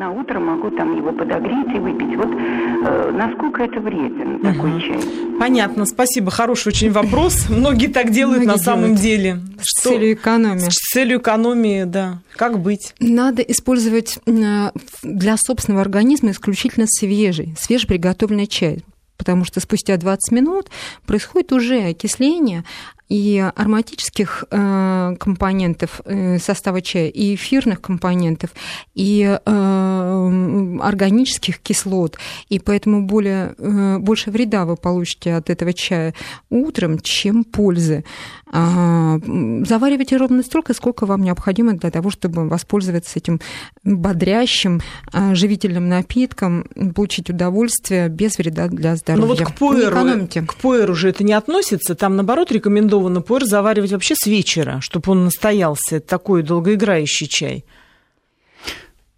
на 0.00 0.10
утро 0.10 0.40
могу 0.40 0.70
там 0.70 0.96
его 0.96 1.12
подогреть 1.12 1.68
и 1.74 1.78
выпить. 1.78 2.16
Вот 2.16 2.28
э, 2.28 3.10
насколько 3.12 3.62
это 3.64 3.80
вреден 3.80 4.36
угу. 4.36 4.44
такой 4.44 4.80
чай? 4.80 4.98
Понятно, 5.38 5.84
спасибо. 5.84 6.30
Хороший 6.30 6.68
очень 6.68 6.90
вопрос. 6.90 7.46
Многие 7.50 7.88
так 7.88 8.10
делают 8.10 8.44
Многие 8.44 8.56
на 8.56 8.64
самом 8.64 8.94
деле. 8.94 9.40
С 9.60 9.82
целью 9.82 10.14
экономии. 10.14 10.70
С 10.70 10.92
целью 10.92 11.18
экономии, 11.18 11.84
да. 11.84 12.20
Как 12.34 12.58
быть? 12.60 12.94
Надо 12.98 13.42
использовать 13.42 14.18
э, 14.26 14.70
для 15.02 15.36
собственного 15.36 15.82
организма 15.82 16.30
исключительно 16.30 16.86
свежий, 16.88 17.54
свежеприготовленный 17.58 18.46
чай 18.46 18.82
потому 19.18 19.44
что 19.44 19.60
спустя 19.60 19.98
20 19.98 20.32
минут 20.32 20.70
происходит 21.04 21.52
уже 21.52 21.90
окисление, 21.90 22.64
и 23.10 23.38
ароматических 23.56 24.44
э, 24.50 25.16
компонентов 25.18 26.00
э, 26.04 26.38
состава 26.38 26.80
чая, 26.80 27.08
и 27.08 27.34
эфирных 27.34 27.80
компонентов, 27.80 28.50
и 28.94 29.38
э, 29.44 30.78
органических 30.80 31.58
кислот. 31.58 32.18
И 32.48 32.60
поэтому 32.60 33.06
более, 33.06 33.54
э, 33.58 33.98
больше 33.98 34.30
вреда 34.30 34.64
вы 34.64 34.76
получите 34.76 35.34
от 35.34 35.50
этого 35.50 35.72
чая 35.72 36.14
утром, 36.50 37.00
чем 37.00 37.42
пользы. 37.42 38.04
А, 38.52 39.18
заваривайте 39.64 40.16
ровно 40.16 40.42
столько, 40.42 40.74
сколько 40.74 41.06
вам 41.06 41.22
необходимо 41.22 41.74
для 41.74 41.90
того, 41.90 42.10
чтобы 42.10 42.48
воспользоваться 42.48 43.18
этим 43.18 43.40
бодрящим, 43.84 44.80
а, 45.12 45.34
живительным 45.34 45.88
напитком, 45.88 46.64
получить 46.94 47.30
удовольствие 47.30 48.08
без 48.08 48.38
вреда 48.38 48.66
для 48.66 48.96
здоровья. 48.96 49.26
Но 49.26 49.32
ну 49.32 49.38
вот 49.38 49.46
к 49.46 49.56
пуэру, 49.56 50.46
к 50.46 50.54
пуэру 50.56 50.94
же 50.94 51.10
это 51.10 51.22
не 51.22 51.32
относится. 51.32 51.94
Там, 51.94 52.16
наоборот, 52.16 52.50
рекомендовано 52.50 52.99
рекомендовано 53.00 53.22
пуэр 53.22 53.44
заваривать 53.44 53.92
вообще 53.92 54.14
с 54.14 54.26
вечера, 54.26 54.80
чтобы 54.80 55.12
он 55.12 55.24
настоялся. 55.24 55.96
Это 55.96 56.06
такой 56.06 56.42
долгоиграющий 56.42 57.26
чай. 57.26 57.64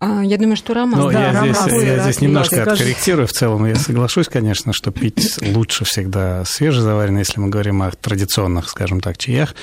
А, 0.01 0.23
я 0.25 0.37
думаю, 0.37 0.57
что 0.57 0.75
роман. 0.75 1.01
Ну, 1.01 1.13
да, 1.13 1.29
я 1.29 1.33
роман, 1.33 1.55
здесь, 1.55 1.83
я 1.85 1.99
здесь 2.01 2.21
немножко 2.21 2.63
откорректирую. 2.63 3.29
В 3.29 3.33
целом 3.33 3.67
я 3.67 3.77
соглашусь, 3.77 4.27
конечно, 4.29 4.73
что 4.73 4.91
пить 4.91 5.39
лучше 5.41 5.85
всегда 5.85 6.45
свежезаваренный, 6.45 7.21
если 7.21 7.39
мы 7.39 7.49
говорим 7.49 7.83
о 7.83 7.91
традиционных, 7.93 8.69
скажем 8.69 9.01
так, 9.01 9.17
чаях 9.17 9.55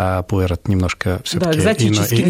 а 0.00 0.22
пуэр 0.22 0.52
это 0.52 0.70
немножко 0.70 1.20
все-таки 1.24 1.60
да, 1.60 1.72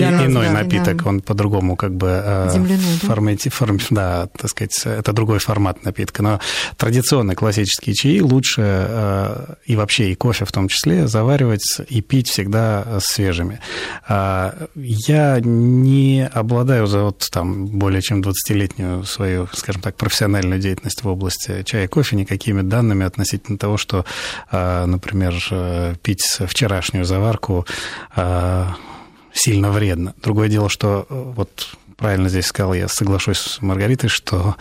иной, 0.08 0.26
иной 0.26 0.46
да, 0.46 0.52
напиток, 0.52 1.02
да. 1.02 1.08
он 1.10 1.20
по-другому 1.20 1.76
как 1.76 1.94
бы 1.94 2.08
а, 2.10 2.48
Земляной, 2.48 2.96
формати, 2.96 3.50
форм, 3.50 3.78
да, 3.90 4.28
так 4.34 4.50
сказать, 4.50 4.80
это 4.86 5.12
другой 5.12 5.38
формат 5.38 5.84
напитка. 5.84 6.22
Но 6.22 6.40
традиционные 6.78 7.36
классические 7.36 7.94
чаи 7.94 8.20
лучше 8.20 8.62
а, 8.62 9.56
и 9.66 9.76
вообще 9.76 10.12
и 10.12 10.14
кофе 10.14 10.46
в 10.46 10.52
том 10.52 10.68
числе 10.68 11.06
заваривать 11.08 11.82
и 11.90 12.00
пить 12.00 12.30
всегда 12.30 13.00
свежими. 13.00 13.60
Я 14.08 15.40
не 15.42 16.26
обладаю 16.26 16.86
за 16.86 17.02
вот 17.02 17.28
там 17.30 17.66
более 17.66 18.00
чем 18.00 18.22
20-летнюю 18.22 19.04
свою, 19.04 19.46
скажем 19.52 19.82
так, 19.82 19.94
профессиональную 19.96 20.58
деятельность 20.58 21.04
в 21.04 21.08
области 21.08 21.62
чая 21.64 21.84
и 21.84 21.88
кофе 21.88 22.16
никакими 22.16 22.62
данными 22.62 23.04
относительно 23.04 23.58
того, 23.58 23.76
что, 23.76 24.06
например, 24.50 25.34
пить 26.02 26.38
вчерашнюю 26.46 27.04
заварку 27.04 27.57
а, 28.14 28.74
сильно 29.32 29.70
вредно. 29.70 30.14
Другое 30.22 30.48
дело, 30.48 30.68
что 30.68 31.06
э, 31.08 31.32
вот 31.36 31.76
правильно 31.96 32.28
здесь 32.28 32.46
сказал, 32.46 32.74
я 32.74 32.88
соглашусь 32.88 33.38
с 33.38 33.62
Маргаритой, 33.62 34.08
что 34.08 34.56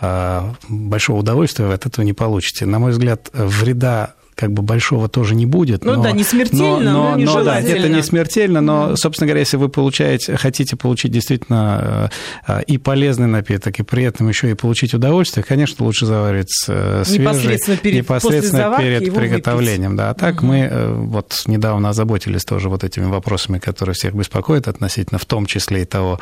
а, 0.00 0.54
большого 0.68 1.18
удовольствия 1.18 1.66
от 1.72 1.86
этого 1.86 2.04
не 2.04 2.12
получите. 2.12 2.66
На 2.66 2.78
мой 2.78 2.92
взгляд, 2.92 3.30
вреда 3.32 4.14
как 4.34 4.52
бы 4.52 4.62
большого 4.62 5.08
тоже 5.08 5.34
не 5.34 5.46
будет. 5.46 5.84
Ну 5.84 5.94
но, 5.94 6.02
да, 6.02 6.12
не 6.12 6.24
смертельно, 6.24 6.78
но, 6.78 7.10
но, 7.10 7.16
но, 7.16 7.34
но 7.34 7.44
да, 7.44 7.60
это 7.60 7.88
не 7.88 8.02
смертельно, 8.02 8.60
но, 8.60 8.96
собственно 8.96 9.26
говоря, 9.26 9.40
если 9.40 9.56
вы 9.56 9.68
получаете, 9.68 10.36
хотите 10.36 10.76
получить 10.76 11.12
действительно 11.12 12.10
э, 12.46 12.62
и 12.66 12.78
полезный 12.78 13.26
напиток, 13.26 13.78
и 13.78 13.82
при 13.82 14.04
этом 14.04 14.28
еще 14.28 14.50
и 14.50 14.54
получить 14.54 14.94
удовольствие, 14.94 15.44
конечно, 15.44 15.84
лучше 15.84 16.06
заваривать 16.06 16.52
э, 16.68 17.02
свежий 17.04 17.20
непосредственно 17.20 17.76
перед, 17.76 17.96
непосредственно 17.96 18.76
перед 18.78 19.14
приготовлением. 19.14 19.96
Да. 19.96 20.10
А 20.10 20.14
так 20.14 20.36
угу. 20.36 20.46
мы 20.46 20.58
э, 20.60 20.92
вот 20.92 21.42
недавно 21.46 21.90
озаботились 21.90 22.44
тоже 22.44 22.68
вот 22.68 22.84
этими 22.84 23.04
вопросами, 23.04 23.58
которые 23.58 23.94
всех 23.94 24.14
беспокоят 24.14 24.68
относительно, 24.68 25.18
в 25.18 25.26
том 25.26 25.46
числе 25.46 25.82
и 25.82 25.84
того, 25.84 26.18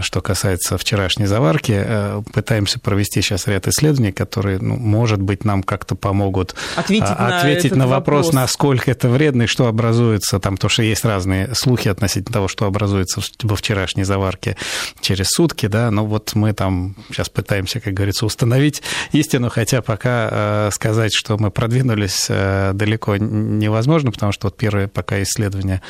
что 0.00 0.20
касается 0.20 0.78
вчерашней 0.78 1.26
заварки. 1.26 1.84
Пытаемся 2.32 2.80
провести 2.80 3.22
сейчас 3.22 3.46
ряд 3.46 3.68
исследований, 3.68 4.12
которые, 4.12 4.58
ну, 4.58 4.76
может 4.76 5.20
быть, 5.20 5.44
нам 5.44 5.62
как-то 5.62 5.94
помогут 5.94 6.54
ответить 6.76 7.03
на, 7.10 7.38
ответить 7.38 7.76
на 7.76 7.86
вопрос, 7.86 8.26
вопрос, 8.26 8.32
насколько 8.32 8.90
это 8.90 9.08
вредно 9.08 9.42
и 9.42 9.46
что 9.46 9.66
образуется, 9.66 10.40
там, 10.40 10.56
то, 10.56 10.68
что 10.68 10.82
есть 10.82 11.04
разные 11.04 11.54
слухи 11.54 11.88
относительно 11.88 12.32
того, 12.32 12.48
что 12.48 12.66
образуется 12.66 13.20
во 13.42 13.56
вчерашней 13.56 14.04
заварке 14.04 14.56
через 15.00 15.28
сутки, 15.28 15.66
да, 15.66 15.90
но 15.90 16.04
вот 16.04 16.34
мы 16.34 16.52
там 16.52 16.96
сейчас 17.10 17.28
пытаемся, 17.28 17.80
как 17.80 17.94
говорится, 17.94 18.26
установить 18.26 18.82
истину, 19.12 19.50
хотя 19.50 19.82
пока 19.82 20.28
э, 20.30 20.70
сказать, 20.72 21.12
что 21.14 21.36
мы 21.38 21.50
продвинулись 21.50 22.26
э, 22.28 22.72
далеко 22.74 23.16
невозможно, 23.16 24.10
потому 24.12 24.32
что 24.32 24.48
вот 24.48 24.56
первые 24.56 24.88
пока 24.88 25.22
исследования 25.22 25.82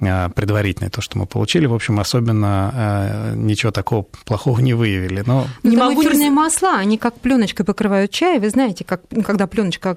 э, 0.00 0.28
предварительные, 0.30 0.90
то, 0.90 1.00
что 1.00 1.18
мы 1.18 1.26
получили, 1.26 1.66
в 1.66 1.74
общем, 1.74 2.00
особенно 2.00 3.32
ничего 3.34 3.72
такого 3.72 4.06
плохого 4.24 4.60
не 4.60 4.74
выявили. 4.74 5.22
Но... 5.26 5.46
Не 5.62 5.76
могу 5.76 6.02
эфирные 6.02 6.30
масла, 6.30 6.76
они 6.76 6.98
как 6.98 7.20
пленочкой 7.20 7.64
покрывают 7.66 8.10
чай, 8.10 8.38
вы 8.38 8.50
знаете, 8.50 8.84
как, 8.84 9.02
когда 9.24 9.46
пленочка 9.46 9.96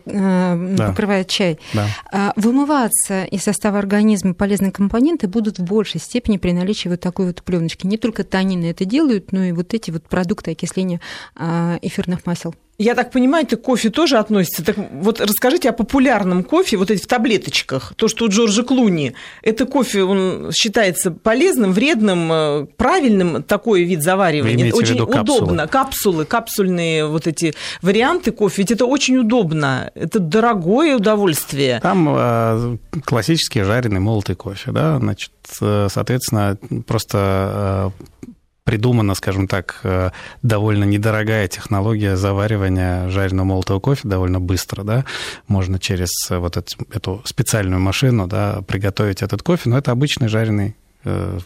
да. 0.65 0.89
покрывает 0.89 1.27
чай. 1.27 1.59
Да. 1.73 1.87
А, 2.11 2.33
вымываться 2.35 3.25
из 3.25 3.43
состава 3.43 3.79
организма 3.79 4.33
полезные 4.33 4.71
компоненты 4.71 5.27
будут 5.27 5.59
в 5.59 5.63
большей 5.63 5.99
степени 5.99 6.37
при 6.37 6.51
наличии 6.51 6.89
вот 6.89 7.01
такой 7.01 7.27
вот 7.27 7.43
пленочки. 7.43 7.85
Не 7.85 7.97
только 7.97 8.23
танины 8.23 8.65
это 8.65 8.85
делают, 8.85 9.31
но 9.31 9.43
и 9.43 9.51
вот 9.51 9.73
эти 9.73 9.91
вот 9.91 10.03
продукты 10.07 10.51
окисления 10.51 10.99
а, 11.35 11.77
эфирных 11.81 12.25
масел. 12.25 12.55
Я 12.77 12.93
так 12.93 13.11
понимаю, 13.11 13.45
это 13.45 13.55
кофе 13.55 13.89
тоже 13.89 14.17
относится. 14.17 14.63
Так 14.63 14.75
вот 14.91 15.21
расскажите 15.21 15.69
о 15.69 15.73
популярном 15.73 16.43
кофе, 16.43 16.75
вот 16.75 16.91
эти 16.91 17.01
в 17.01 17.07
таблеточках, 17.07 17.93
то, 17.95 18.09
что 18.09 18.25
у 18.25 18.29
Джорджа 18.29 18.63
Клуни. 18.63 19.13
Это 19.43 19.65
кофе, 19.65 20.03
он 20.03 20.51
считается 20.51 21.11
полезным, 21.11 21.71
вредным, 21.71 22.31
э, 22.31 22.65
правильным 22.75 23.43
такой 23.43 23.83
вид 23.83 24.03
заваривания. 24.03 24.67
Это 24.67 24.75
очень 24.75 24.99
удобно. 24.99 25.67
Капсулы, 25.67 26.25
капсульные 26.25 27.07
вот 27.07 27.27
эти 27.27 27.53
варианты 27.81 28.31
кофе, 28.31 28.63
ведь 28.63 28.71
это 28.71 28.85
очень 28.85 29.17
удобно. 29.17 29.91
Это 29.95 30.19
дорогое 30.19 30.97
удовольствие. 30.97 31.79
Там 31.81 32.09
э, 32.09 32.77
классический 33.05 33.61
жареный 33.61 34.01
молотый 34.01 34.35
кофе, 34.35 34.71
да, 34.71 34.99
значит, 34.99 35.31
э, 35.61 35.87
соответственно, 35.89 36.57
просто 36.85 37.91
э, 38.21 38.31
придумана, 38.65 39.15
скажем 39.15 39.47
так, 39.47 39.79
э, 39.83 40.09
довольно 40.41 40.83
недорогая 40.83 41.47
технология 41.47 42.17
заваривания 42.17 43.07
жареного 43.09 43.45
молотого 43.45 43.79
кофе 43.79 44.07
довольно 44.07 44.41
быстро, 44.41 44.83
да, 44.83 45.05
можно 45.47 45.79
через 45.79 46.09
э, 46.29 46.37
вот 46.37 46.57
эту, 46.57 47.21
специальную 47.23 47.79
машину, 47.79 48.27
да, 48.27 48.61
приготовить 48.67 49.21
этот 49.21 49.43
кофе, 49.43 49.69
но 49.69 49.77
это 49.77 49.91
обычный 49.91 50.27
жареный 50.27 50.75
э, 51.05 51.39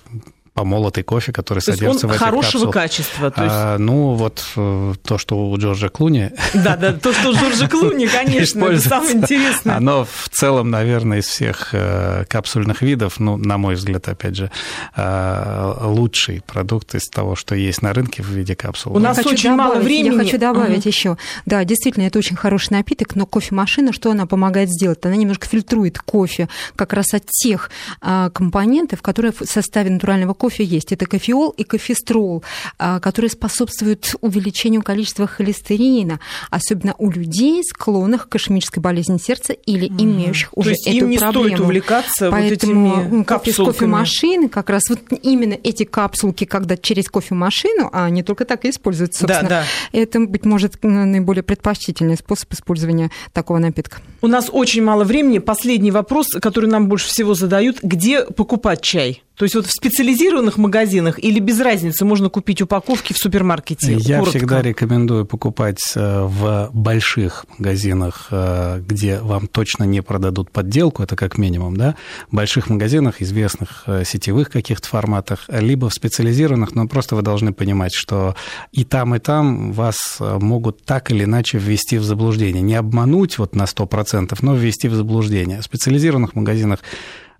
помолотый 0.59 1.05
кофе, 1.05 1.31
который 1.31 1.59
то 1.59 1.71
содержится 1.71 2.05
в 2.05 2.11
этих 2.11 2.19
хорошего 2.19 2.65
капсулах. 2.65 2.73
качества. 2.73 3.31
То 3.31 3.43
есть... 3.43 3.55
а, 3.55 3.77
ну, 3.77 4.15
вот 4.15 4.43
э, 4.57 4.93
то, 5.03 5.17
что 5.17 5.49
у 5.49 5.57
Джорджа 5.57 5.87
Клуни. 5.87 6.31
Да, 6.53 6.75
да, 6.75 6.91
то, 6.91 7.13
что 7.13 7.29
у 7.29 7.33
Джорджа 7.33 7.69
Клуни, 7.69 8.07
конечно, 8.11 8.65
это 8.65 8.81
самое 8.81 9.13
интересное. 9.13 9.77
Оно 9.77 10.03
в 10.03 10.27
целом, 10.29 10.69
наверное, 10.69 11.19
из 11.19 11.27
всех 11.27 11.69
э, 11.71 12.25
капсульных 12.27 12.81
видов, 12.81 13.21
ну, 13.21 13.37
на 13.37 13.57
мой 13.57 13.75
взгляд, 13.75 14.09
опять 14.09 14.35
же, 14.35 14.51
э, 14.97 15.73
лучший 15.81 16.41
продукт 16.45 16.93
из 16.93 17.07
того, 17.07 17.37
что 17.37 17.55
есть 17.55 17.81
на 17.81 17.93
рынке 17.93 18.21
в 18.21 18.27
виде 18.27 18.53
капсул. 18.53 18.93
У 18.93 18.99
нас 18.99 19.15
хочу 19.15 19.29
очень 19.29 19.51
добавить, 19.51 19.73
мало 19.75 19.81
времени. 19.81 20.17
Я 20.17 20.23
хочу 20.25 20.37
добавить 20.37 20.79
угу. 20.79 20.89
еще. 20.89 21.17
Да, 21.45 21.63
действительно, 21.63 22.03
это 22.03 22.19
очень 22.19 22.35
хороший 22.35 22.73
напиток, 22.73 23.15
но 23.15 23.25
кофемашина, 23.25 23.93
что 23.93 24.11
она 24.11 24.25
помогает 24.25 24.69
сделать? 24.69 25.05
Она 25.05 25.15
немножко 25.15 25.47
фильтрует 25.47 25.99
кофе 25.99 26.49
как 26.75 26.91
раз 26.91 27.13
от 27.13 27.25
тех 27.27 27.71
а, 28.01 28.29
компонентов, 28.31 29.01
которые 29.01 29.31
в 29.31 29.45
составе 29.45 29.89
натурального 29.89 30.33
кофе 30.33 30.48
кофе 30.49 30.63
есть. 30.63 30.91
Это 30.91 31.05
кофеол 31.05 31.51
и 31.51 31.63
кофестрол, 31.63 32.43
а, 32.79 32.99
которые 32.99 33.29
способствуют 33.29 34.15
увеличению 34.21 34.81
количества 34.81 35.27
холестерина, 35.27 36.19
особенно 36.49 36.95
у 36.97 37.11
людей, 37.11 37.63
склонных 37.63 38.27
к 38.29 38.35
ишемической 38.35 38.81
болезни 38.81 39.17
сердца 39.17 39.53
или 39.53 39.85
имеющих 39.85 40.49
уже 40.53 40.69
То 40.69 40.71
есть 40.71 40.87
эту 40.87 40.97
им 40.97 41.09
не 41.09 41.17
проблему. 41.17 41.47
стоит 41.47 41.59
увлекаться 41.59 42.31
Поэтому 42.31 42.89
вот 42.89 43.03
этими 43.03 43.23
кофе 43.23 43.53
с 43.53 43.55
кофемашины, 43.57 44.49
как 44.49 44.69
раз 44.69 44.89
вот 44.89 44.99
именно 45.21 45.57
эти 45.63 45.83
капсулки, 45.83 46.45
когда 46.45 46.77
через 46.77 47.09
кофемашину, 47.09 47.89
а 47.93 48.09
не 48.09 48.23
только 48.23 48.45
так 48.45 48.65
и 48.65 48.71
используются, 48.71 49.21
собственно, 49.21 49.49
да, 49.49 49.63
да. 49.93 49.99
это, 49.99 50.19
быть 50.19 50.45
может, 50.45 50.83
наиболее 50.83 51.43
предпочтительный 51.43 52.17
способ 52.17 52.51
использования 52.53 53.11
такого 53.33 53.59
напитка. 53.59 53.97
У 54.21 54.27
нас 54.27 54.49
очень 54.51 54.83
мало 54.83 55.03
времени. 55.03 55.37
Последний 55.37 55.91
вопрос, 55.91 56.27
который 56.41 56.69
нам 56.69 56.87
больше 56.87 57.07
всего 57.07 57.35
задают. 57.35 57.77
Где 57.83 58.23
покупать 58.23 58.81
чай? 58.81 59.21
То 59.39 59.45
есть 59.45 59.55
вот 59.55 59.67
в 59.67 59.71
специализированных 59.71 60.38
магазинах 60.57 61.19
или 61.19 61.39
без 61.39 61.59
разницы 61.59 62.05
можно 62.05 62.29
купить 62.29 62.61
упаковки 62.61 63.13
в 63.13 63.17
супермаркете? 63.17 63.93
Я 63.93 64.19
Коротко. 64.19 64.37
всегда 64.37 64.61
рекомендую 64.61 65.25
покупать 65.25 65.79
э, 65.95 66.21
в 66.23 66.69
больших 66.73 67.45
магазинах, 67.57 68.27
э, 68.31 68.81
где 68.85 69.19
вам 69.19 69.47
точно 69.47 69.83
не 69.83 70.01
продадут 70.01 70.51
подделку, 70.51 71.03
это 71.03 71.15
как 71.15 71.37
минимум, 71.37 71.77
да, 71.77 71.95
в 72.31 72.35
больших 72.35 72.69
магазинах, 72.69 73.21
известных 73.21 73.83
э, 73.87 74.03
сетевых 74.05 74.49
каких-то 74.49 74.87
форматах, 74.87 75.45
либо 75.49 75.89
в 75.89 75.93
специализированных, 75.93 76.75
но 76.75 76.87
просто 76.87 77.15
вы 77.15 77.21
должны 77.21 77.53
понимать, 77.53 77.93
что 77.93 78.35
и 78.71 78.83
там, 78.83 79.15
и 79.15 79.19
там 79.19 79.71
вас 79.71 80.17
могут 80.19 80.83
так 80.85 81.11
или 81.11 81.23
иначе 81.23 81.57
ввести 81.57 81.97
в 81.97 82.03
заблуждение. 82.03 82.61
Не 82.61 82.75
обмануть 82.75 83.37
вот 83.37 83.55
на 83.55 83.63
100%, 83.63 84.37
но 84.41 84.55
ввести 84.55 84.87
в 84.87 84.95
заблуждение. 84.95 85.61
В 85.61 85.63
специализированных 85.63 86.35
магазинах 86.35 86.79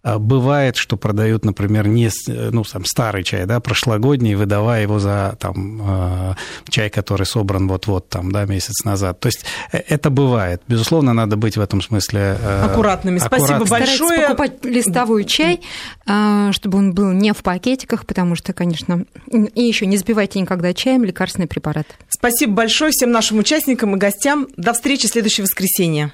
бывает, 0.03 0.75
что 0.75 0.97
продают, 0.97 1.45
например, 1.45 1.87
не, 1.87 2.09
ну, 2.27 2.63
там, 2.63 2.85
старый 2.85 3.23
чай, 3.23 3.45
да, 3.45 3.59
прошлогодний, 3.59 4.35
выдавая 4.35 4.83
его 4.83 4.99
за 4.99 5.35
там, 5.39 5.81
э, 5.81 6.35
чай, 6.69 6.89
который 6.89 7.25
собран 7.25 7.67
вот-вот 7.67 8.09
там, 8.09 8.31
да, 8.31 8.45
месяц 8.45 8.83
назад. 8.85 9.19
То 9.19 9.27
есть 9.27 9.45
э, 9.71 9.79
это 9.87 10.09
бывает. 10.09 10.61
Безусловно, 10.67 11.13
надо 11.13 11.35
быть 11.37 11.57
в 11.57 11.61
этом 11.61 11.81
смысле 11.81 12.37
э, 12.41 12.65
аккуратными. 12.65 13.19
Спасибо 13.19 13.55
аккуратными. 13.55 13.69
большое. 13.69 13.97
Старайтесь 13.97 14.27
покупать 14.27 14.65
листовой 14.65 15.25
чай, 15.25 15.61
чтобы 16.51 16.77
он 16.77 16.93
был 16.93 17.11
не 17.11 17.33
в 17.33 17.43
пакетиках, 17.43 18.05
потому 18.05 18.35
что, 18.35 18.53
конечно, 18.53 19.05
и 19.27 19.61
еще 19.61 19.85
не 19.85 19.97
сбивайте 19.97 20.39
никогда 20.39 20.73
чаем 20.73 21.03
лекарственный 21.03 21.47
препарат. 21.47 21.87
Спасибо 22.09 22.53
большое 22.53 22.91
всем 22.91 23.11
нашим 23.11 23.39
участникам 23.39 23.95
и 23.95 23.99
гостям. 23.99 24.47
До 24.57 24.73
встречи 24.73 25.07
в 25.07 25.11
следующее 25.11 25.43
воскресенье. 25.43 26.11